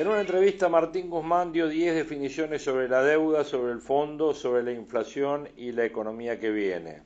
En 0.00 0.08
una 0.08 0.22
entrevista, 0.22 0.70
Martín 0.70 1.10
Guzmán 1.10 1.52
dio 1.52 1.68
10 1.68 1.94
definiciones 1.94 2.62
sobre 2.62 2.88
la 2.88 3.02
deuda, 3.02 3.44
sobre 3.44 3.72
el 3.72 3.82
fondo, 3.82 4.32
sobre 4.32 4.62
la 4.62 4.72
inflación 4.72 5.46
y 5.58 5.72
la 5.72 5.84
economía 5.84 6.40
que 6.40 6.50
viene. 6.50 7.02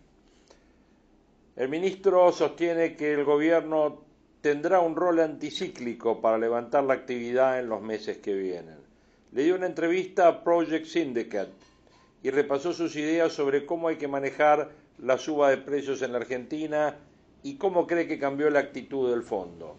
El 1.57 1.71
ministro 1.71 2.31
sostiene 2.31 2.95
que 2.95 3.13
el 3.13 3.25
gobierno 3.25 4.05
tendrá 4.41 4.79
un 4.79 4.95
rol 4.95 5.19
anticíclico 5.19 6.21
para 6.21 6.39
levantar 6.39 6.85
la 6.85 6.95
actividad 6.95 7.59
en 7.59 7.69
los 7.69 7.83
meses 7.83 8.19
que 8.19 8.33
vienen. 8.33 8.79
Le 9.33 9.43
dio 9.43 9.57
una 9.57 9.67
entrevista 9.67 10.29
a 10.29 10.45
Project 10.45 10.87
Syndicate 10.87 11.51
y 12.23 12.31
repasó 12.31 12.73
sus 12.73 12.95
ideas 12.95 13.33
sobre 13.33 13.67
cómo 13.67 13.89
hay 13.89 13.97
que 13.97 14.07
manejar 14.07 14.71
la 14.99 15.19
suba 15.19 15.51
de 15.51 15.57
precios 15.57 16.01
en 16.03 16.13
la 16.13 16.19
Argentina 16.19 16.97
y 17.43 17.57
cómo 17.57 17.89
cree 17.89 18.07
que 18.07 18.21
cambió 18.21 18.51
la 18.51 18.61
actitud 18.61 19.11
del 19.11 19.25
fondo. 19.25 19.79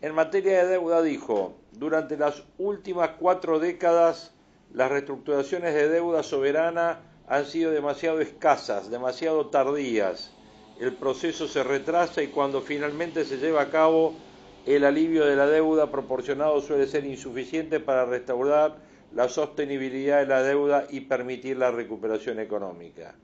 En 0.00 0.14
materia 0.14 0.64
de 0.64 0.70
deuda 0.70 1.02
dijo, 1.02 1.58
durante 1.72 2.16
las 2.16 2.42
últimas 2.58 3.10
cuatro 3.18 3.58
décadas 3.58 4.32
las 4.72 4.90
reestructuraciones 4.90 5.74
de 5.74 5.88
deuda 5.88 6.22
soberana 6.22 7.00
han 7.28 7.44
sido 7.46 7.70
demasiado 7.70 8.20
escasas, 8.20 8.90
demasiado 8.90 9.46
tardías. 9.46 10.34
El 10.80 10.94
proceso 10.94 11.46
se 11.46 11.62
retrasa 11.62 12.22
y 12.22 12.28
cuando 12.28 12.62
finalmente 12.62 13.24
se 13.24 13.36
lleva 13.36 13.62
a 13.62 13.70
cabo, 13.70 14.14
el 14.66 14.84
alivio 14.84 15.26
de 15.26 15.36
la 15.36 15.46
deuda 15.46 15.90
proporcionado 15.90 16.60
suele 16.60 16.86
ser 16.86 17.04
insuficiente 17.04 17.80
para 17.80 18.04
restaurar 18.04 18.76
la 19.14 19.28
sostenibilidad 19.28 20.20
de 20.20 20.26
la 20.26 20.42
deuda 20.42 20.86
y 20.88 21.00
permitir 21.00 21.58
la 21.58 21.70
recuperación 21.70 22.38
económica. 22.38 23.14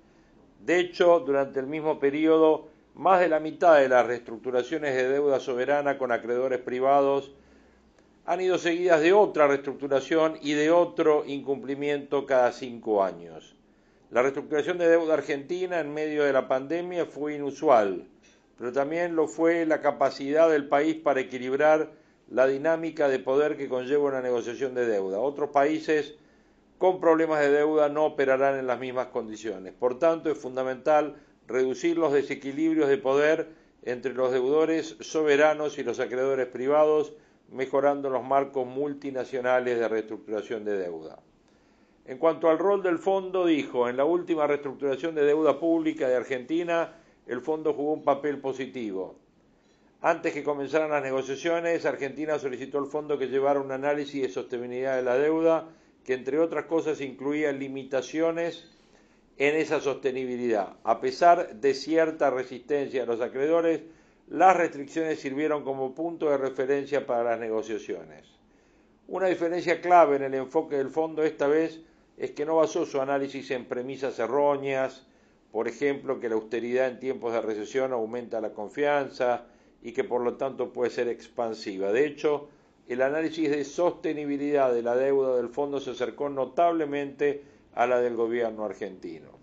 De 0.61 0.81
hecho, 0.81 1.21
durante 1.21 1.61
el 1.61 1.67
mismo 1.67 1.99
periodo, 1.99 2.69
más 2.95 3.21
de 3.21 3.29
la 3.29 3.41
mitad 3.41 3.79
de 3.79 3.89
las 3.89 4.07
reestructuraciones 4.07 4.95
de 4.95 5.09
deuda 5.09 5.41
soberana 5.41 5.97
con 5.97 6.13
acreedores 6.13 6.61
privados 6.61 7.33
han 8.29 8.43
ido 8.43 8.59
seguidas 8.59 9.01
de 9.01 9.15
otra 9.15 9.47
reestructuración 9.47 10.37
y 10.43 10.53
de 10.53 10.71
otro 10.71 11.25
incumplimiento 11.27 12.27
cada 12.27 12.53
cinco 12.53 13.03
años. 13.03 13.57
La 14.11 14.21
reestructuración 14.21 14.77
de 14.77 14.87
deuda 14.87 15.15
argentina 15.15 15.81
en 15.81 15.95
medio 15.95 16.25
de 16.25 16.35
la 16.35 16.47
pandemia 16.47 17.07
fue 17.07 17.37
inusual, 17.37 18.05
pero 18.59 18.71
también 18.71 19.17
lo 19.17 19.29
fue 19.29 19.65
la 19.65 19.81
capacidad 19.81 20.51
del 20.51 20.69
país 20.69 20.97
para 20.97 21.21
equilibrar 21.21 21.91
la 22.29 22.47
dinámica 22.47 23.09
de 23.09 23.19
poder 23.19 23.57
que 23.57 23.67
conlleva 23.67 24.11
una 24.11 24.21
negociación 24.21 24.75
de 24.75 24.85
deuda. 24.85 25.21
Otros 25.21 25.49
países 25.49 26.15
con 26.77 27.01
problemas 27.01 27.41
de 27.41 27.51
deuda 27.51 27.89
no 27.89 28.05
operarán 28.05 28.59
en 28.59 28.67
las 28.67 28.79
mismas 28.79 29.07
condiciones. 29.07 29.73
Por 29.73 29.99
tanto, 29.99 30.31
es 30.31 30.37
fundamental 30.37 31.17
reducir 31.47 31.97
los 31.97 32.13
desequilibrios 32.13 32.91
de 32.91 32.99
poder 32.99 33.49
entre 33.85 34.13
los 34.13 34.33
deudores 34.33 34.97
soberanos 35.01 35.79
y 35.79 35.83
los 35.83 35.99
acreedores 35.99 36.47
privados, 36.49 37.15
mejorando 37.51 38.11
los 38.11 38.25
marcos 38.25 38.67
multinacionales 38.67 39.79
de 39.79 39.89
reestructuración 39.89 40.65
de 40.65 40.77
deuda. 40.77 41.19
En 42.05 42.19
cuanto 42.19 42.49
al 42.49 42.59
rol 42.59 42.83
del 42.83 42.99
fondo, 42.99 43.45
dijo, 43.45 43.89
en 43.89 43.97
la 43.97 44.05
última 44.05 44.47
reestructuración 44.47 45.15
de 45.15 45.25
deuda 45.25 45.59
pública 45.59 46.09
de 46.09 46.17
Argentina, 46.17 46.95
el 47.27 47.43
fondo 47.43 47.75
jugó 47.75 47.93
un 47.93 48.05
papel 48.05 48.39
positivo. 48.41 49.17
Antes 50.01 50.33
que 50.33 50.45
comenzaran 50.45 50.91
las 50.91 51.03
negociaciones, 51.03 51.85
Argentina 51.85 52.39
solicitó 52.39 52.79
al 52.79 52.87
fondo 52.87 53.19
que 53.19 53.27
llevara 53.27 53.61
un 53.61 53.73
análisis 53.73 54.23
de 54.23 54.29
sostenibilidad 54.29 54.97
de 54.97 55.03
la 55.03 55.19
deuda, 55.19 55.69
que 56.05 56.15
entre 56.15 56.39
otras 56.39 56.67
cosas 56.67 57.01
incluía 57.01 57.53
limitaciones 57.53 58.71
en 59.37 59.57
esa 59.57 59.81
sostenibilidad. 59.81 60.77
A 60.85 61.01
pesar 61.01 61.57
de 61.57 61.75
cierta 61.75 62.31
resistencia 62.31 63.03
de 63.03 63.07
los 63.07 63.21
acreedores, 63.21 63.83
las 64.31 64.57
restricciones 64.57 65.21
sirvieron 65.21 65.65
como 65.65 65.95
punto 65.95 66.29
de 66.29 66.37
referencia 66.37 67.07
para 67.07 67.31
las 67.31 67.41
negociaciones. 67.41 68.27
Una 69.07 69.27
diferencia 69.27 69.81
clave 69.81 70.17
en 70.17 70.23
el 70.23 70.35
enfoque 70.35 70.77
del 70.77 70.91
fondo 70.91 71.23
esta 71.23 71.47
vez 71.47 71.81
es 72.19 72.33
que 72.33 72.45
no 72.45 72.57
basó 72.57 72.85
su 72.85 73.01
análisis 73.01 73.51
en 73.53 73.65
premisas 73.65 74.19
erróneas, 74.19 75.07
por 75.51 75.67
ejemplo, 75.67 76.21
que 76.21 76.29
la 76.29 76.35
austeridad 76.35 76.89
en 76.89 77.01
tiempos 77.01 77.33
de 77.33 77.41
recesión 77.41 77.93
aumenta 77.93 78.43
la 78.43 78.53
confianza 78.53 79.47
y 79.83 79.93
que 79.93 80.05
por 80.05 80.21
lo 80.21 80.35
tanto 80.35 80.75
puede 80.75 80.91
ser 80.91 81.09
expansiva. 81.09 81.91
De 81.91 82.05
hecho, 82.05 82.51
el 82.87 83.01
análisis 83.01 83.49
de 83.51 83.65
sostenibilidad 83.65 84.75
de 84.75 84.83
la 84.83 84.95
deuda 84.95 85.37
del 85.37 85.49
fondo 85.49 85.81
se 85.81 85.93
acercó 85.93 86.29
notablemente 86.29 87.45
a 87.75 87.87
la 87.87 87.99
del 88.01 88.15
gobierno 88.15 88.67
argentino. 88.67 89.38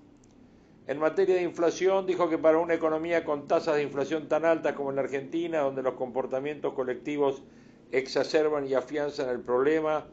En 0.88 1.00
materia 1.00 1.36
de 1.36 1.42
inflación, 1.42 2.06
dijo 2.06 2.30
que 2.30 2.38
para 2.38 2.60
una 2.60 2.76
economía 2.76 3.26
con 3.26 3.48
tasas 3.48 3.76
de 3.76 3.84
inflación 3.84 4.28
tan 4.28 4.46
altas 4.46 4.74
como 4.74 4.92
en 4.92 4.98
la 4.98 5.02
Argentina, 5.02 5.62
donde 5.62 5.82
los 5.82 5.96
comportamientos 5.96 6.74
colectivos 6.74 7.42
exacerban 7.92 8.68
y 8.68 8.76
afianzan 8.76 9.30
el 9.30 9.40
problema, 9.40 10.06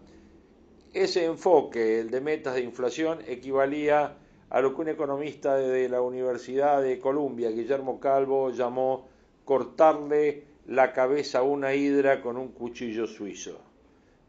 ese 0.94 1.26
enfoque, 1.26 2.00
el 2.00 2.10
de 2.10 2.20
metas 2.22 2.54
de 2.54 2.62
inflación, 2.62 3.18
equivalía 3.26 4.16
a 4.48 4.60
lo 4.60 4.74
que 4.74 4.80
un 4.80 4.88
economista 4.88 5.56
de 5.56 5.88
la 5.90 6.00
Universidad 6.00 6.82
de 6.82 6.98
Columbia, 6.98 7.50
Guillermo 7.50 8.00
Calvo, 8.00 8.50
llamó 8.50 9.08
cortarle 9.44 10.44
la 10.66 10.92
cabeza 10.94 11.40
a 11.40 11.42
una 11.42 11.74
hidra 11.74 12.22
con 12.22 12.38
un 12.38 12.48
cuchillo 12.48 13.06
suizo. 13.06 13.60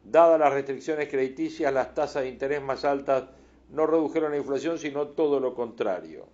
Dadas 0.04 0.38
las 0.38 0.52
restricciones 0.52 1.08
crediticias, 1.08 1.72
las 1.72 1.94
tasas 1.94 2.24
de 2.24 2.28
interés 2.28 2.62
más 2.62 2.84
altas 2.84 3.24
no 3.70 3.86
redujeron 3.86 4.32
la 4.32 4.38
inflación, 4.38 4.78
sino 4.78 5.08
todo 5.08 5.40
lo 5.40 5.54
contrario. 5.54 6.26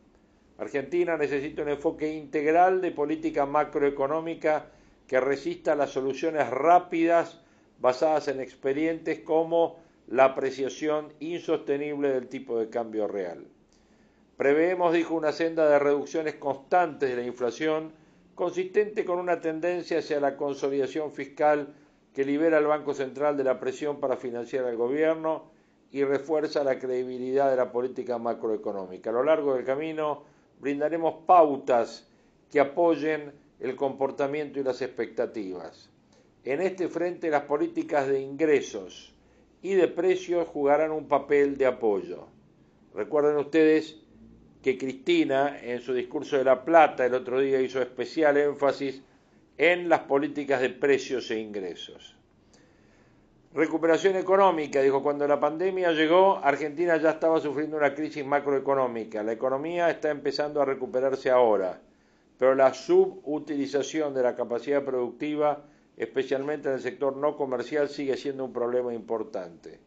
Argentina 0.58 1.16
necesita 1.16 1.62
un 1.62 1.70
enfoque 1.70 2.12
integral 2.12 2.80
de 2.82 2.90
política 2.90 3.46
macroeconómica 3.46 4.66
que 5.06 5.18
resista 5.18 5.74
las 5.74 5.90
soluciones 5.90 6.50
rápidas 6.50 7.40
basadas 7.80 8.28
en 8.28 8.40
expedientes 8.40 9.20
como 9.20 9.78
la 10.06 10.26
apreciación 10.26 11.12
insostenible 11.18 12.10
del 12.10 12.28
tipo 12.28 12.58
de 12.58 12.68
cambio 12.68 13.08
real. 13.08 13.46
Preveemos, 14.36 14.92
dijo, 14.92 15.14
una 15.14 15.32
senda 15.32 15.68
de 15.68 15.78
reducciones 15.78 16.34
constantes 16.34 17.10
de 17.10 17.16
la 17.16 17.26
inflación 17.26 17.92
consistente 18.34 19.04
con 19.04 19.18
una 19.18 19.40
tendencia 19.40 19.98
hacia 19.98 20.20
la 20.20 20.36
consolidación 20.36 21.12
fiscal 21.12 21.74
que 22.14 22.24
libera 22.24 22.58
al 22.58 22.66
Banco 22.66 22.94
Central 22.94 23.36
de 23.36 23.44
la 23.44 23.60
presión 23.60 24.00
para 24.00 24.16
financiar 24.16 24.64
al 24.64 24.76
gobierno 24.76 25.44
y 25.92 26.04
refuerza 26.04 26.62
la 26.62 26.78
credibilidad 26.78 27.50
de 27.50 27.56
la 27.56 27.72
política 27.72 28.18
macroeconómica. 28.18 29.10
A 29.10 29.14
lo 29.14 29.24
largo 29.24 29.54
del 29.54 29.64
camino 29.64 30.22
brindaremos 30.60 31.24
pautas 31.26 32.08
que 32.50 32.60
apoyen 32.60 33.32
el 33.58 33.76
comportamiento 33.76 34.60
y 34.60 34.64
las 34.64 34.82
expectativas. 34.82 35.90
En 36.44 36.60
este 36.60 36.88
frente 36.88 37.30
las 37.30 37.42
políticas 37.42 38.06
de 38.08 38.20
ingresos 38.20 39.14
y 39.62 39.74
de 39.74 39.88
precios 39.88 40.48
jugarán 40.48 40.90
un 40.90 41.06
papel 41.06 41.58
de 41.58 41.66
apoyo. 41.66 42.26
Recuerden 42.94 43.36
ustedes 43.36 43.96
que 44.62 44.78
Cristina 44.78 45.58
en 45.62 45.80
su 45.80 45.92
discurso 45.92 46.36
de 46.36 46.44
La 46.44 46.64
Plata 46.64 47.04
el 47.04 47.14
otro 47.14 47.40
día 47.40 47.60
hizo 47.60 47.80
especial 47.80 48.36
énfasis 48.36 49.02
en 49.58 49.88
las 49.88 50.00
políticas 50.00 50.60
de 50.60 50.70
precios 50.70 51.30
e 51.30 51.38
ingresos. 51.38 52.16
Recuperación 53.52 54.14
económica, 54.14 54.80
dijo, 54.80 55.02
cuando 55.02 55.26
la 55.26 55.40
pandemia 55.40 55.90
llegó, 55.90 56.38
Argentina 56.38 56.96
ya 56.98 57.10
estaba 57.10 57.40
sufriendo 57.40 57.76
una 57.76 57.96
crisis 57.96 58.24
macroeconómica. 58.24 59.24
La 59.24 59.32
economía 59.32 59.90
está 59.90 60.08
empezando 60.10 60.62
a 60.62 60.64
recuperarse 60.64 61.30
ahora, 61.30 61.80
pero 62.38 62.54
la 62.54 62.72
subutilización 62.72 64.14
de 64.14 64.22
la 64.22 64.36
capacidad 64.36 64.84
productiva, 64.84 65.64
especialmente 65.96 66.68
en 66.68 66.74
el 66.74 66.80
sector 66.80 67.16
no 67.16 67.36
comercial, 67.36 67.88
sigue 67.88 68.16
siendo 68.16 68.44
un 68.44 68.52
problema 68.52 68.94
importante. 68.94 69.80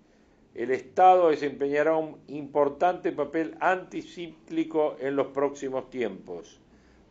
El 0.54 0.70
Estado 0.72 1.30
desempeñará 1.30 1.96
un 1.96 2.18
importante 2.28 3.14
papel 3.14 3.56
anticíclico 3.62 4.98
en 5.00 5.16
los 5.16 5.28
próximos 5.28 5.90
tiempos. 5.90 6.60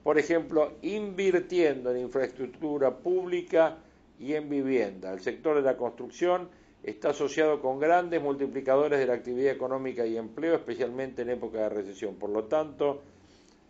Por 0.02 0.18
ejemplo, 0.18 0.74
invirtiendo 0.82 1.92
en 1.92 2.02
infraestructura 2.02 2.94
pública, 2.98 3.78
y 4.22 4.34
en 4.34 4.48
vivienda. 4.48 5.12
El 5.12 5.20
sector 5.20 5.56
de 5.56 5.62
la 5.62 5.76
construcción 5.76 6.48
está 6.82 7.10
asociado 7.10 7.60
con 7.60 7.80
grandes 7.80 8.22
multiplicadores 8.22 8.98
de 9.00 9.06
la 9.06 9.14
actividad 9.14 9.52
económica 9.52 10.06
y 10.06 10.16
empleo, 10.16 10.54
especialmente 10.54 11.22
en 11.22 11.30
época 11.30 11.58
de 11.58 11.68
recesión. 11.68 12.14
Por 12.14 12.30
lo 12.30 12.44
tanto, 12.44 13.02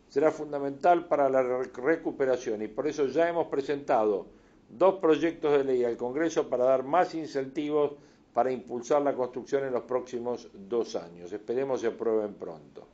será 0.08 0.30
fundamental 0.30 1.06
para 1.06 1.30
la 1.30 1.42
recuperación 1.42 2.60
y 2.60 2.68
por 2.68 2.86
eso 2.86 3.06
ya 3.06 3.28
hemos 3.30 3.46
presentado 3.46 4.26
dos 4.68 4.96
proyectos 4.96 5.52
de 5.56 5.64
ley 5.64 5.84
al 5.84 5.96
Congreso 5.96 6.48
para 6.50 6.64
dar 6.64 6.82
más 6.82 7.14
incentivos 7.14 7.92
para 8.34 8.52
impulsar 8.52 9.02
la 9.02 9.14
construcción 9.14 9.64
en 9.64 9.72
los 9.72 9.82
próximos 9.84 10.48
dos 10.54 10.96
años. 10.96 11.32
Esperemos 11.32 11.80
se 11.80 11.88
aprueben 11.88 12.34
pronto. 12.34 12.86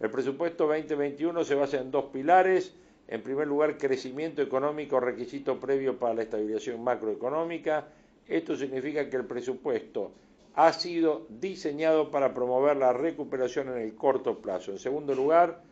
El 0.00 0.10
presupuesto 0.10 0.66
2021 0.66 1.44
se 1.44 1.54
basa 1.54 1.78
en 1.78 1.90
dos 1.90 2.06
pilares. 2.06 2.74
En 3.08 3.22
primer 3.22 3.46
lugar, 3.46 3.78
crecimiento 3.78 4.42
económico, 4.42 4.98
requisito 4.98 5.60
previo 5.60 5.98
para 5.98 6.14
la 6.14 6.22
estabilización 6.22 6.82
macroeconómica. 6.82 7.86
Esto 8.26 8.56
significa 8.56 9.08
que 9.08 9.16
el 9.16 9.26
presupuesto 9.26 10.10
ha 10.54 10.72
sido 10.72 11.26
diseñado 11.28 12.10
para 12.10 12.34
promover 12.34 12.76
la 12.76 12.92
recuperación 12.92 13.68
en 13.68 13.78
el 13.78 13.94
corto 13.94 14.40
plazo. 14.40 14.72
En 14.72 14.78
segundo 14.78 15.14
lugar, 15.14 15.62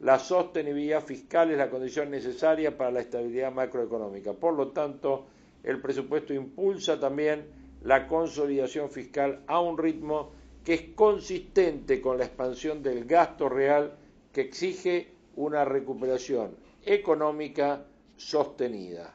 la 0.00 0.18
sostenibilidad 0.18 1.02
fiscal 1.02 1.50
es 1.50 1.58
la 1.58 1.70
condición 1.70 2.10
necesaria 2.10 2.76
para 2.76 2.90
la 2.90 3.00
estabilidad 3.00 3.52
macroeconómica. 3.52 4.34
Por 4.34 4.54
lo 4.54 4.68
tanto, 4.68 5.26
el 5.62 5.80
presupuesto 5.80 6.34
impulsa 6.34 7.00
también 7.00 7.46
la 7.84 8.06
consolidación 8.06 8.90
fiscal 8.90 9.40
a 9.46 9.60
un 9.60 9.78
ritmo 9.78 10.32
que 10.64 10.74
es 10.74 10.82
consistente 10.94 12.02
con 12.02 12.18
la 12.18 12.24
expansión 12.24 12.82
del 12.82 13.04
gasto 13.04 13.48
real 13.48 13.94
que 14.32 14.42
exige 14.42 15.08
una 15.36 15.64
recuperación 15.64 16.50
económica 16.84 17.84
sostenida. 18.16 19.14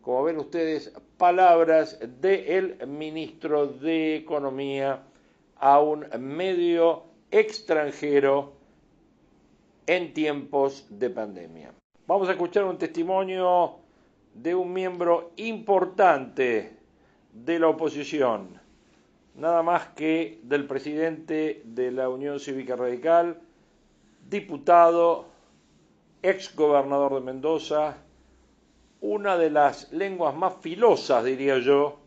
Como 0.00 0.24
ven 0.24 0.38
ustedes, 0.38 0.92
palabras 1.16 1.98
del 2.20 2.76
ministro 2.86 3.66
de 3.66 4.16
Economía 4.16 5.02
a 5.56 5.80
un 5.80 6.06
medio 6.18 7.04
extranjero 7.30 8.54
en 9.86 10.12
tiempos 10.12 10.86
de 10.90 11.10
pandemia. 11.10 11.72
Vamos 12.06 12.28
a 12.28 12.32
escuchar 12.32 12.64
un 12.64 12.78
testimonio 12.78 13.76
de 14.34 14.54
un 14.54 14.72
miembro 14.72 15.32
importante 15.36 16.76
de 17.32 17.58
la 17.58 17.68
oposición, 17.68 18.60
nada 19.34 19.62
más 19.62 19.86
que 19.88 20.40
del 20.42 20.66
presidente 20.66 21.62
de 21.64 21.90
la 21.92 22.08
Unión 22.08 22.40
Cívica 22.40 22.76
Radical, 22.76 23.40
diputado, 24.28 25.31
ex 26.22 26.54
gobernador 26.54 27.14
de 27.14 27.20
Mendoza, 27.20 27.96
una 29.00 29.36
de 29.36 29.50
las 29.50 29.92
lenguas 29.92 30.34
más 30.34 30.54
filosas, 30.60 31.24
diría 31.24 31.58
yo, 31.58 31.98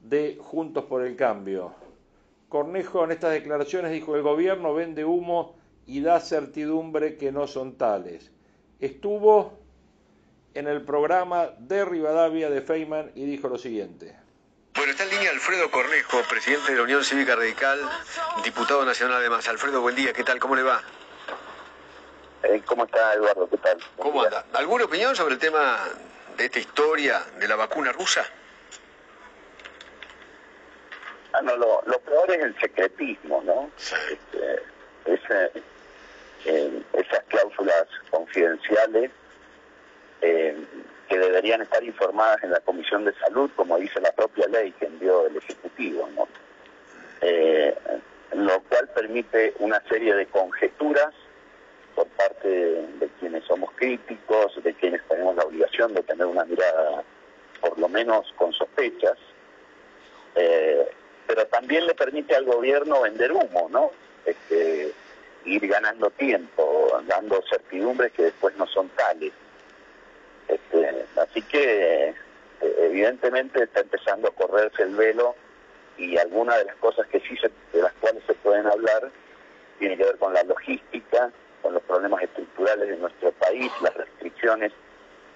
de 0.00 0.38
Juntos 0.40 0.84
por 0.84 1.04
el 1.04 1.16
Cambio. 1.16 1.74
Cornejo 2.48 3.04
en 3.04 3.12
estas 3.12 3.32
declaraciones 3.32 3.92
dijo 3.92 4.14
el 4.14 4.22
gobierno 4.22 4.74
vende 4.74 5.06
humo 5.06 5.56
y 5.86 6.02
da 6.02 6.20
certidumbre 6.20 7.16
que 7.16 7.32
no 7.32 7.46
son 7.46 7.78
tales. 7.78 8.30
Estuvo 8.78 9.58
en 10.52 10.68
el 10.68 10.82
programa 10.82 11.46
de 11.58 11.84
Rivadavia 11.86 12.50
de 12.50 12.60
Feynman 12.60 13.12
y 13.14 13.24
dijo 13.24 13.48
lo 13.48 13.56
siguiente. 13.56 14.14
Bueno, 14.74 14.90
está 14.90 15.04
en 15.04 15.10
línea 15.10 15.30
Alfredo 15.30 15.70
Cornejo, 15.70 16.18
presidente 16.28 16.72
de 16.72 16.78
la 16.78 16.84
Unión 16.84 17.04
Cívica 17.04 17.36
Radical, 17.36 17.78
diputado 18.44 18.84
nacional 18.84 19.18
además. 19.18 19.48
Alfredo, 19.48 19.80
buen 19.80 19.96
día, 19.96 20.12
¿qué 20.12 20.24
tal? 20.24 20.38
¿Cómo 20.38 20.56
le 20.56 20.62
va? 20.62 20.82
Eh, 22.42 22.62
¿Cómo 22.66 22.84
está 22.84 23.14
Eduardo? 23.14 23.48
¿Qué 23.48 23.56
tal? 23.58 23.78
¿Cómo 23.98 24.22
anda? 24.22 24.44
¿Alguna 24.54 24.84
opinión 24.84 25.14
sobre 25.14 25.34
el 25.34 25.40
tema 25.40 25.78
de 26.36 26.44
esta 26.44 26.58
historia 26.58 27.22
de 27.38 27.46
la 27.46 27.56
vacuna 27.56 27.92
rusa? 27.92 28.24
Ah, 31.32 31.40
no, 31.42 31.56
lo, 31.56 31.82
peor 32.04 32.30
es 32.30 32.42
el 32.42 32.60
secretismo, 32.60 33.42
¿no? 33.42 33.70
Este, 35.04 35.62
eh, 36.44 36.82
esas 36.92 37.22
cláusulas 37.28 37.86
confidenciales 38.10 39.10
eh, 40.20 40.56
que 41.08 41.18
deberían 41.18 41.62
estar 41.62 41.82
informadas 41.82 42.42
en 42.42 42.50
la 42.50 42.60
Comisión 42.60 43.04
de 43.04 43.14
Salud, 43.14 43.50
como 43.56 43.78
dice 43.78 44.00
la 44.00 44.12
propia 44.12 44.46
ley 44.48 44.72
que 44.72 44.86
envió 44.86 45.26
el 45.26 45.36
Ejecutivo, 45.36 46.08
¿no? 46.14 46.28
Eh, 47.20 47.74
lo 48.32 48.60
cual 48.62 48.88
permite 48.88 49.54
una 49.60 49.80
serie 49.88 50.14
de 50.14 50.26
conjeturas 50.26 51.14
por 51.94 52.06
parte 52.08 52.48
de, 52.48 53.08
quienes 53.20 53.44
somos 53.44 53.70
críticos, 53.76 54.62
de 54.62 54.74
quienes 54.74 55.02
tenemos 55.08 55.36
la 55.36 55.44
obligación 55.44 55.94
de 55.94 56.02
tener 56.02 56.26
una 56.26 56.44
mirada 56.44 57.04
por 57.60 57.78
lo 57.78 57.88
menos 57.88 58.32
con 58.36 58.52
sospechas, 58.52 59.16
eh, 60.34 60.88
pero 61.26 61.46
también 61.46 61.86
le 61.86 61.94
permite 61.94 62.34
al 62.34 62.44
gobierno 62.44 63.02
vender 63.02 63.32
humo, 63.32 63.68
¿no? 63.70 63.92
Este, 64.24 64.92
ir 65.44 65.66
ganando 65.68 66.10
tiempo, 66.10 67.00
dando 67.06 67.42
certidumbres 67.48 68.12
que 68.12 68.24
después 68.24 68.56
no 68.56 68.66
son 68.66 68.88
tales. 68.90 69.32
Este, 70.48 71.06
así 71.16 71.42
que 71.42 72.08
eh, 72.08 72.14
evidentemente 72.60 73.64
está 73.64 73.80
empezando 73.80 74.28
a 74.28 74.32
correrse 74.32 74.82
el 74.82 74.94
velo 74.94 75.34
y 75.96 76.16
algunas 76.16 76.58
de 76.58 76.64
las 76.64 76.76
cosas 76.76 77.06
que 77.08 77.20
sí 77.20 77.36
se, 77.36 77.50
de 77.72 77.82
las 77.82 77.92
cuales 77.94 78.22
se 78.26 78.34
pueden 78.34 78.66
hablar 78.66 79.10
tiene 79.78 79.96
que 79.96 80.04
ver 80.04 80.18
con 80.18 80.32
la 80.32 80.42
logística, 80.44 81.30
con 81.62 81.74
los 81.74 81.82
problemas 81.84 82.22
estructurales 82.22 82.88
de 82.88 82.96
nuestro 82.96 83.32
país, 83.32 83.70
las 83.80 83.94
restricciones 83.94 84.72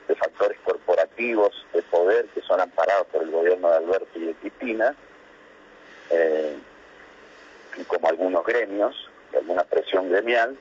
de 0.08 0.14
factores 0.14 0.58
corporativos 0.64 1.66
de 1.72 1.82
poder 1.82 2.26
que 2.26 2.40
son 2.42 2.60
amparados 2.60 3.06
por 3.08 3.22
el 3.22 3.30
gobierno 3.30 3.70
de 3.70 3.76
Alberto 3.76 4.18
y 4.18 4.26
de 4.26 4.34
Cristina, 4.34 4.94
eh, 6.10 6.56
como 7.86 8.08
algunos 8.08 8.44
gremios, 8.44 9.08
alguna 9.34 9.64
presión 9.64 10.10
gremial, 10.10 10.56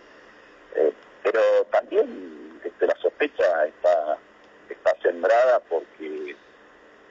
eh, 0.75 0.93
pero 1.23 1.41
también 1.71 2.59
este, 2.63 2.87
la 2.87 2.95
sospecha 3.01 3.65
está 3.65 4.17
está 4.69 4.95
sembrada 5.01 5.59
porque 5.69 6.35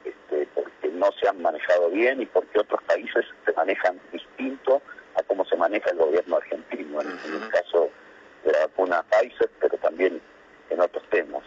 este, 0.03 0.47
porque 0.53 0.89
no 0.89 1.11
se 1.19 1.27
han 1.27 1.41
manejado 1.41 1.89
bien 1.89 2.21
y 2.21 2.25
porque 2.25 2.59
otros 2.59 2.81
países 2.83 3.25
se 3.45 3.53
manejan 3.53 3.99
distinto 4.11 4.81
a 5.15 5.23
cómo 5.23 5.45
se 5.45 5.55
maneja 5.55 5.89
el 5.91 5.97
gobierno 5.97 6.37
argentino, 6.37 7.01
en, 7.01 7.07
el 7.09 7.49
caso 7.49 7.89
vacuna 8.85 9.03
Pfizer, 9.03 9.49
pero 9.59 9.77
también 9.77 10.21
en 10.69 10.79
otros 10.79 11.03
temas. 11.09 11.43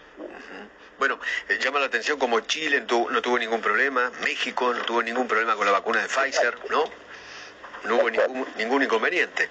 Bueno, 0.98 1.20
eh, 1.48 1.58
llama 1.60 1.78
la 1.78 1.86
atención 1.86 2.18
como 2.18 2.40
Chile 2.40 2.80
no 2.80 3.22
tuvo, 3.22 3.38
ningún 3.38 3.60
problema, 3.60 4.10
México 4.24 4.74
no 4.74 4.82
tuvo 4.84 5.02
ningún 5.02 5.28
problema 5.28 5.54
con 5.54 5.66
la 5.66 5.72
vacuna 5.72 6.02
de 6.02 6.08
Pfizer, 6.08 6.58
¿no? 6.70 6.84
No 7.84 7.96
hubo 7.96 8.10
ningún, 8.10 8.46
ningún 8.56 8.82
inconveniente. 8.82 9.48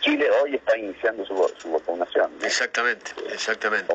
Chile 0.00 0.30
hoy 0.30 0.54
está 0.54 0.76
iniciando 0.76 1.24
su, 1.26 1.34
vacunación. 1.72 2.32
Exactamente, 2.42 3.12
exactamente. 3.30 3.92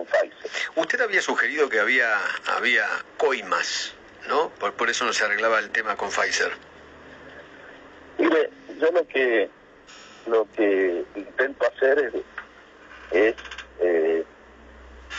Usted 0.76 1.02
había 1.02 1.22
sugerido 1.22 1.70
que 1.70 1.80
había, 1.80 2.18
había 2.58 2.86
coimas, 3.18 3.94
¿no? 4.28 4.50
Por, 4.50 4.90
eso 4.90 5.06
no 5.06 5.14
se 5.14 5.24
arreglaba 5.24 5.60
el 5.60 5.70
tema 5.70 5.96
con 5.96 6.10
Pfizer. 6.10 6.52
Mire, 8.18 8.50
yo 8.80 8.92
lo 8.92 9.08
que 9.08 9.50
lo 10.28 10.48
que 10.56 11.06
intento 11.16 11.66
hacer 11.68 12.00
es, 12.00 12.14
eh, 13.12 13.36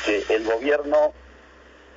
que 0.05 0.25
el 0.35 0.45
gobierno 0.45 1.13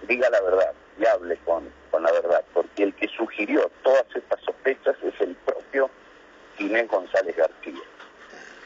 diga 0.07 0.29
la 0.29 0.41
verdad 0.41 0.73
y 0.99 1.05
hable 1.05 1.37
con, 1.45 1.69
con 1.89 2.03
la 2.03 2.11
verdad, 2.11 2.43
porque 2.53 2.83
el 2.83 2.93
que 2.95 3.07
sugirió 3.09 3.69
todas 3.83 4.05
estas 4.13 4.39
sospechas 4.41 4.95
es 5.03 5.19
el 5.21 5.35
propio 5.35 5.89
Inés 6.57 6.87
González 6.87 7.35
García. 7.35 7.81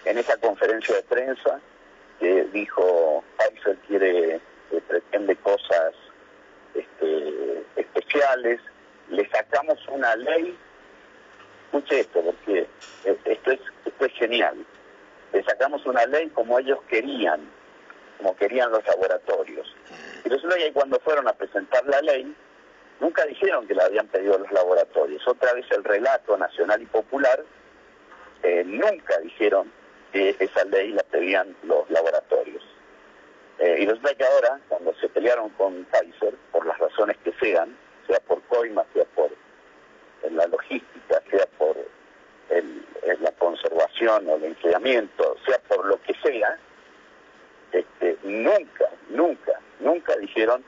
En 0.05 0.17
esa 0.17 0.37
conferencia 0.37 0.95
de 0.95 1.03
prensa 1.03 1.59
que 2.19 2.45
dijo 2.45 3.23
Pfizer 3.37 3.77
quiere, 3.87 4.35
eh, 4.35 4.81
pretende 4.87 5.35
cosas 5.37 5.93
este, 6.73 7.63
especiales, 7.75 8.59
le 9.09 9.27
sacamos 9.29 9.79
una 9.87 10.15
ley, 10.15 10.57
escuche 11.65 12.01
esto, 12.01 12.21
porque 12.21 12.67
esto 13.03 13.51
es, 13.51 13.59
esto 13.85 14.05
es 14.05 14.13
genial, 14.13 14.65
le 15.33 15.43
sacamos 15.43 15.85
una 15.85 16.05
ley 16.05 16.29
como 16.29 16.59
ellos 16.59 16.79
querían, 16.87 17.41
como 18.17 18.35
querían 18.35 18.71
los 18.71 18.85
laboratorios. 18.85 19.73
Y 20.23 20.29
resulta 20.29 20.57
que 20.57 20.73
cuando 20.73 20.99
fueron 20.99 21.27
a 21.27 21.33
presentar 21.33 21.85
la 21.85 22.01
ley, 22.01 22.35
nunca 22.99 23.25
dijeron 23.25 23.67
que 23.67 23.75
la 23.75 23.85
habían 23.85 24.07
pedido 24.07 24.37
los 24.37 24.51
laboratorios. 24.51 25.27
Otra 25.27 25.53
vez 25.53 25.65
el 25.71 25.83
relato 25.83 26.37
nacional 26.37 26.81
y 26.81 26.85
popular, 26.85 27.43
eh, 28.43 28.63
nunca 28.65 29.17
dijeron 29.19 29.71
que 30.11 30.35
esa 30.39 30.63
ley 30.65 30.91
la 30.91 31.03
pedían 31.03 31.55
los 31.63 31.89
laboratorios. 31.89 32.63
Eh, 33.59 33.77
y 33.79 33.85
resulta 33.85 34.13
que 34.15 34.25
ahora, 34.25 34.59
cuando 34.67 34.93
se 34.95 35.09
pelearon 35.09 35.49
con 35.49 35.85
Pfizer, 35.85 36.35
por 36.51 36.65
las 36.65 36.77
razones 36.77 37.17
que 37.23 37.33
sean, 37.39 37.77
sea 38.07 38.19
por 38.21 38.41
coima, 38.43 38.85
sea 38.93 39.05
por 39.15 39.29
la 40.29 40.47
logística, 40.47 41.21
sea 41.29 41.45
por 41.57 41.77
la 43.19 43.31
conservación 43.33 44.27
o 44.29 44.35
el 44.35 44.45
enfriamiento, 44.45 45.37
sea 45.45 45.59
por 45.67 45.85
lo 45.85 46.01
que 46.01 46.13
sea, 46.23 46.57
este, 47.71 48.17
nunca, 48.23 48.89
nunca, 49.09 49.59
nunca 49.79 50.15
dijeron 50.17 50.63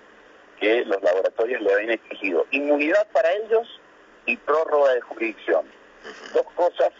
que 0.60 0.84
los 0.86 1.02
laboratorios 1.02 1.62
le 1.62 1.74
habían 1.74 1.92
exigido 1.92 2.46
inmunidad 2.52 3.08
para 3.12 3.32
ellos 3.34 3.80
y 4.26 4.36
prórroga 4.38 4.94
de 4.94 5.02
jurisdicción. 5.02 5.66
Dos 6.34 6.46
cosas 6.56 6.92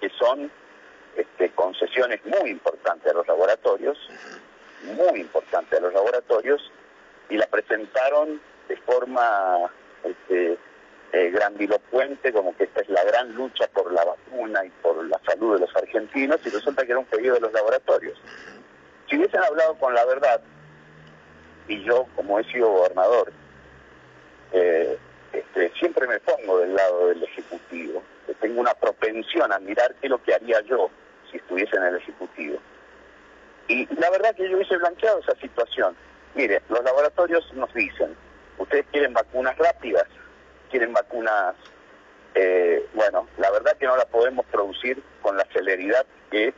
que 0.00 0.08
son 0.10 0.50
este, 1.16 1.50
concesiones 1.50 2.20
muy 2.24 2.50
importantes 2.50 3.10
a 3.10 3.14
los 3.14 3.26
laboratorios, 3.26 3.98
muy 4.84 5.20
importantes 5.20 5.78
a 5.78 5.82
los 5.82 5.92
laboratorios, 5.92 6.70
y 7.28 7.36
la 7.36 7.46
presentaron 7.46 8.40
de 8.68 8.76
forma 8.78 9.70
este, 10.04 10.58
eh, 11.16 11.30
grandilocuente, 11.30 12.30
como 12.30 12.54
que 12.56 12.64
esta 12.64 12.82
es 12.82 12.90
la 12.90 13.02
gran 13.04 13.32
lucha 13.34 13.66
por 13.68 13.90
la 13.90 14.04
vacuna 14.04 14.64
y 14.66 14.68
por 14.82 15.02
la 15.06 15.18
salud 15.26 15.54
de 15.54 15.60
los 15.60 15.74
argentinos, 15.74 16.38
y 16.44 16.50
resulta 16.50 16.84
que 16.84 16.92
era 16.92 16.98
un 16.98 17.06
pedido 17.06 17.34
de 17.34 17.40
los 17.40 17.52
laboratorios. 17.54 18.20
Si 19.08 19.16
hubiesen 19.16 19.42
hablado 19.42 19.76
con 19.76 19.94
la 19.94 20.04
verdad, 20.04 20.42
y 21.68 21.82
yo, 21.84 22.06
como 22.14 22.38
he 22.38 22.44
sido 22.52 22.70
gobernador, 22.70 23.32
eh, 24.52 24.98
este, 25.32 25.72
siempre 25.78 26.06
me 26.06 26.20
pongo 26.20 26.58
del 26.58 26.74
lado 26.74 27.08
del 27.08 27.22
Ejecutivo, 27.22 28.02
tengo 28.40 28.60
una 28.60 28.74
propensión 28.74 29.50
a 29.52 29.58
mirar 29.58 29.94
qué 29.94 30.08
es 30.08 30.10
lo 30.10 30.22
que 30.22 30.34
haría 30.34 30.60
yo 30.62 30.90
si 31.30 31.38
estuviese 31.38 31.76
en 31.76 31.84
el 31.84 31.96
Ejecutivo. 31.96 32.58
Y 33.68 33.86
la 33.94 34.10
verdad 34.10 34.34
que 34.36 34.50
yo 34.50 34.56
hubiese 34.56 34.76
blanqueado 34.76 35.20
esa 35.20 35.34
situación. 35.40 35.96
Mire, 36.34 36.60
los 36.68 36.84
laboratorios 36.84 37.50
nos 37.54 37.72
dicen, 37.72 38.14
ustedes 38.58 38.84
quieren 38.92 39.14
vacunas 39.14 39.56
rápidas, 39.56 40.06
quieren 40.70 40.92
vacunas, 40.92 41.54
eh, 42.34 42.86
bueno, 42.94 43.28
la 43.38 43.50
verdad 43.50 43.76
que 43.78 43.86
no 43.86 43.96
la 43.96 44.06
podemos 44.06 44.44
producir 44.46 45.02
con 45.22 45.36
la 45.36 45.46
celeridad 45.52 46.04
que 46.30 46.54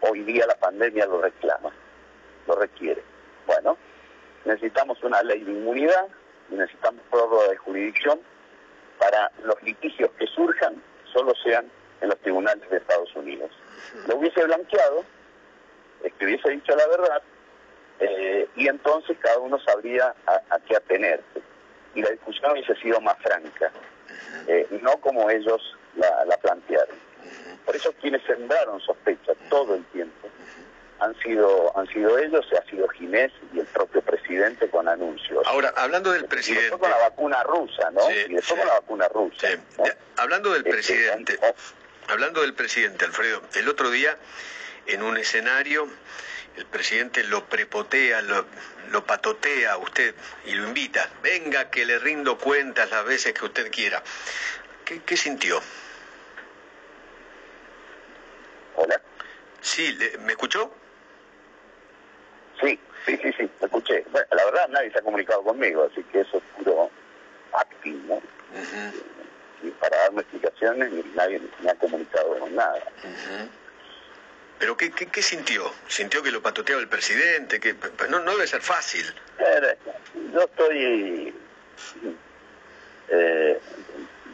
hoy 0.00 0.22
día 0.22 0.46
la 0.46 0.56
pandemia 0.56 1.06
lo 1.06 1.20
reclama, 1.20 1.72
lo 2.46 2.54
requiere. 2.56 3.02
Bueno, 3.46 3.76
necesitamos 4.44 5.02
una 5.02 5.22
ley 5.22 5.42
de 5.42 5.52
inmunidad 5.52 6.08
y 6.50 6.54
necesitamos 6.54 7.02
prórroga 7.10 7.48
de 7.48 7.56
jurisdicción 7.56 8.20
para 8.98 9.30
los 9.42 9.60
litigios 9.62 10.10
que 10.18 10.26
surjan 10.26 10.82
solo 11.12 11.32
sean 11.42 11.70
en 12.00 12.08
los 12.08 12.18
tribunales 12.20 12.68
de 12.70 12.76
Estados 12.76 13.14
Unidos. 13.16 13.50
Lo 14.06 14.16
hubiese 14.16 14.44
blanqueado, 14.44 15.04
es 16.02 16.12
que 16.14 16.26
hubiese 16.26 16.50
dicho 16.50 16.74
la 16.76 16.86
verdad, 16.86 17.22
eh, 18.00 18.48
y 18.56 18.68
entonces 18.68 19.16
cada 19.20 19.38
uno 19.38 19.58
sabría 19.60 20.14
a, 20.26 20.58
qué 20.60 20.76
atenerse. 20.76 21.42
Y 21.96 22.02
la 22.02 22.10
discusión 22.10 22.52
hubiese 22.52 22.76
sido 22.76 23.00
más 23.00 23.16
franca, 23.18 23.72
eh, 24.46 24.66
no 24.82 24.96
como 24.98 25.28
ellos 25.28 25.60
la, 25.96 26.24
la 26.26 26.36
plantearon. 26.36 26.96
Por 27.64 27.74
eso 27.74 27.92
quienes 28.00 28.22
sembraron 28.24 28.80
sospechas 28.80 29.36
todo 29.50 29.74
el 29.74 29.84
tiempo 29.86 30.28
han 31.00 31.18
sido 31.20 31.76
han 31.76 31.86
sido 31.88 32.18
ellos, 32.18 32.46
ha 32.52 32.70
sido 32.70 32.88
Ginés 32.88 33.32
y 33.52 33.60
el 33.60 33.66
propio 33.66 34.00
presidente 34.02 34.68
con 34.70 34.88
anuncios. 34.88 35.46
Ahora, 35.46 35.72
hablando 35.76 36.12
del 36.12 36.26
presidente... 36.26 36.74
Y 36.74 36.78
con 36.78 36.90
la 36.90 36.98
vacuna 36.98 37.42
rusa, 37.42 37.90
¿no? 37.90 38.10
y 38.10 38.34
después 38.34 38.60
con 38.60 38.68
la 38.68 38.74
vacuna 38.74 39.08
rusa. 39.08 39.48
Hablando 40.16 40.50
del 40.52 40.60
este, 40.60 40.70
presidente, 40.70 41.38
hablando 42.08 42.40
del 42.42 42.54
presidente, 42.54 43.04
Alfredo, 43.04 43.42
el 43.54 43.68
otro 43.68 43.90
día 43.90 44.16
en 44.86 45.02
un 45.02 45.16
escenario 45.16 45.88
el 46.56 46.64
presidente 46.64 47.22
lo 47.24 47.44
prepotea, 47.44 48.22
lo, 48.22 48.46
lo 48.90 49.04
patotea 49.04 49.72
a 49.72 49.78
usted 49.78 50.14
y 50.44 50.52
lo 50.52 50.66
invita. 50.68 51.08
Venga 51.22 51.70
que 51.70 51.84
le 51.84 51.98
rindo 51.98 52.38
cuentas 52.38 52.90
las 52.90 53.04
veces 53.04 53.32
que 53.32 53.44
usted 53.44 53.70
quiera. 53.70 54.02
¿Qué, 54.84 55.02
qué 55.02 55.16
sintió? 55.16 55.60
Hola. 58.76 59.00
Sí, 59.60 59.98
¿me 60.20 60.32
escuchó? 60.32 60.72
Sí, 62.60 62.78
sí, 63.04 63.18
sí, 63.22 63.32
sí, 63.36 63.50
lo 63.60 63.66
escuché. 63.66 64.04
Bueno, 64.10 64.26
la 64.30 64.44
verdad 64.44 64.68
nadie 64.68 64.90
se 64.90 64.98
ha 64.98 65.02
comunicado 65.02 65.42
conmigo, 65.42 65.88
así 65.90 66.02
que 66.04 66.20
eso 66.20 66.38
es 66.38 66.42
puro 66.56 66.90
acting, 67.52 68.06
¿no? 68.06 68.22
Y 69.62 69.70
para 69.70 69.96
darme 69.96 70.20
explicaciones 70.20 70.92
nadie 71.14 71.40
me 71.60 71.70
ha 71.70 71.74
comunicado 71.74 72.38
con 72.38 72.54
nada. 72.54 72.80
¿Pero 74.58 74.76
qué, 74.76 74.90
qué, 74.90 75.22
sintió? 75.22 75.70
¿Sintió 75.86 76.22
que 76.22 76.30
lo 76.30 76.40
patoteaba 76.40 76.80
el 76.80 76.88
presidente? 76.88 77.60
que 77.60 77.74
No, 78.08 78.20
debe 78.20 78.46
ser 78.46 78.62
fácil. 78.62 79.04
yo 80.32 80.40
estoy... 80.40 81.34
Eh, 83.08 83.60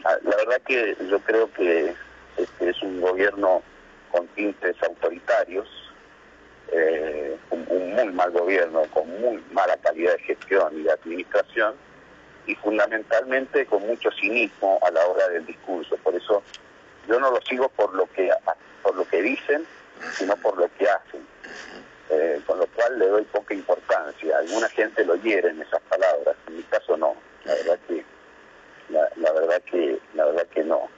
la 0.04 0.36
verdad 0.36 0.60
que 0.66 0.96
yo 1.08 1.18
creo 1.20 1.52
que 1.52 1.94
este 2.36 2.70
es 2.70 2.82
un 2.82 3.00
gobierno 3.00 3.62
con 4.10 4.26
tintes 4.28 4.76
autoritarios, 4.82 5.68
eh, 6.72 7.36
un, 7.50 7.94
muy 7.94 8.12
mal 8.12 8.30
gobierno, 8.30 8.82
con 8.92 9.08
muy 9.20 9.42
mala 9.52 9.76
calidad 9.78 10.12
de 10.12 10.18
gestión 10.20 10.78
y 10.78 10.82
de 10.84 10.92
administración, 10.92 11.74
y 12.46 12.54
fundamentalmente 12.56 13.66
con 13.66 13.86
mucho 13.86 14.10
cinismo 14.12 14.78
a 14.82 14.90
la 14.90 15.06
hora 15.06 15.28
del 15.28 15.46
discurso. 15.46 15.96
Por 15.98 16.14
eso 16.14 16.42
yo 17.08 17.20
no 17.20 17.30
lo 17.30 17.40
sigo 17.42 17.68
por 17.68 17.94
lo 17.94 18.06
que 18.12 18.30
por 18.82 18.96
lo 18.96 19.04
que 19.06 19.22
dicen, 19.22 19.66
sino 20.16 20.36
por 20.36 20.58
lo 20.58 20.68
que 20.76 20.88
hacen. 20.88 21.26
Eh, 22.10 22.42
con 22.46 22.58
lo 22.58 22.66
cual 22.66 22.98
le 22.98 23.06
doy 23.06 23.24
poca 23.24 23.54
importancia. 23.54 24.36
Alguna 24.36 24.68
gente 24.68 25.04
lo 25.04 25.14
hiere 25.16 25.48
en 25.48 25.62
esas 25.62 25.80
palabras, 25.82 26.36
en 26.46 26.56
mi 26.56 26.62
caso 26.64 26.96
no. 26.96 27.16
La 27.44 27.54
verdad 27.54 27.78
que 27.88 28.04
la 28.90 29.32
verdad 29.32 29.62
que 29.62 29.98
la 30.14 30.24
verdad 30.26 30.46
que 30.48 30.64
no. 30.64 30.88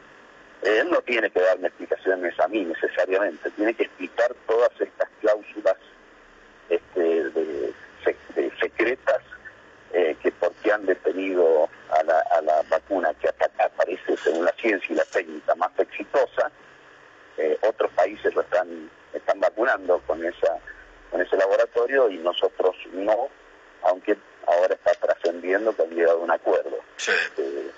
Él 0.63 0.91
no 0.91 1.01
tiene 1.03 1.31
que 1.31 1.41
darme 1.41 1.69
explicaciones 1.69 2.39
a 2.41 2.49
mí 2.49 2.65
necesariamente, 2.65 3.51
tiene 3.51 3.75
que 3.75 3.85
explicar 3.85 4.35
todas 4.47 4.71
estas 4.81 5.09
cláusulas 5.21 5.77
este, 6.71 7.31
de, 7.31 7.75
secretas 8.59 9.21
eh, 9.93 10.17
que 10.23 10.33
porque 10.33 10.73
han 10.73 10.87
detenido 10.87 11.69
a 11.91 12.03
la, 12.03 12.63
vacuna 12.71 13.13
que 13.15 13.29
aparece 13.29 14.17
según 14.17 14.47
la 14.47 14.53
ciencia 14.53 14.93
y 14.93 14.97
la 14.97 15.05
técnica 15.05 15.55
más 15.55 15.71
exitosa, 15.79 16.51
eh, 17.39 17.59
otros 17.63 17.91
países 17.93 18.35
lo 18.35 18.43
están, 18.43 18.91
están 19.13 19.41
vacunando 19.41 20.01
con 20.07 20.25
esa 20.25 20.59
con 21.11 21.23
ese 21.23 21.37
laboratorio 21.37 22.11
y 22.11 22.19
nosotros 22.19 22.75
no, 22.93 23.29
aunque 23.83 24.17
ahora 24.49 24.75
está 24.75 24.93
trascendiendo 24.95 25.75
que 25.77 25.83
han 25.83 25.91
llegado 25.91 26.19
a 26.19 26.25
un 26.25 26.31
acuerdo. 26.33 26.77
Este, 26.99 27.71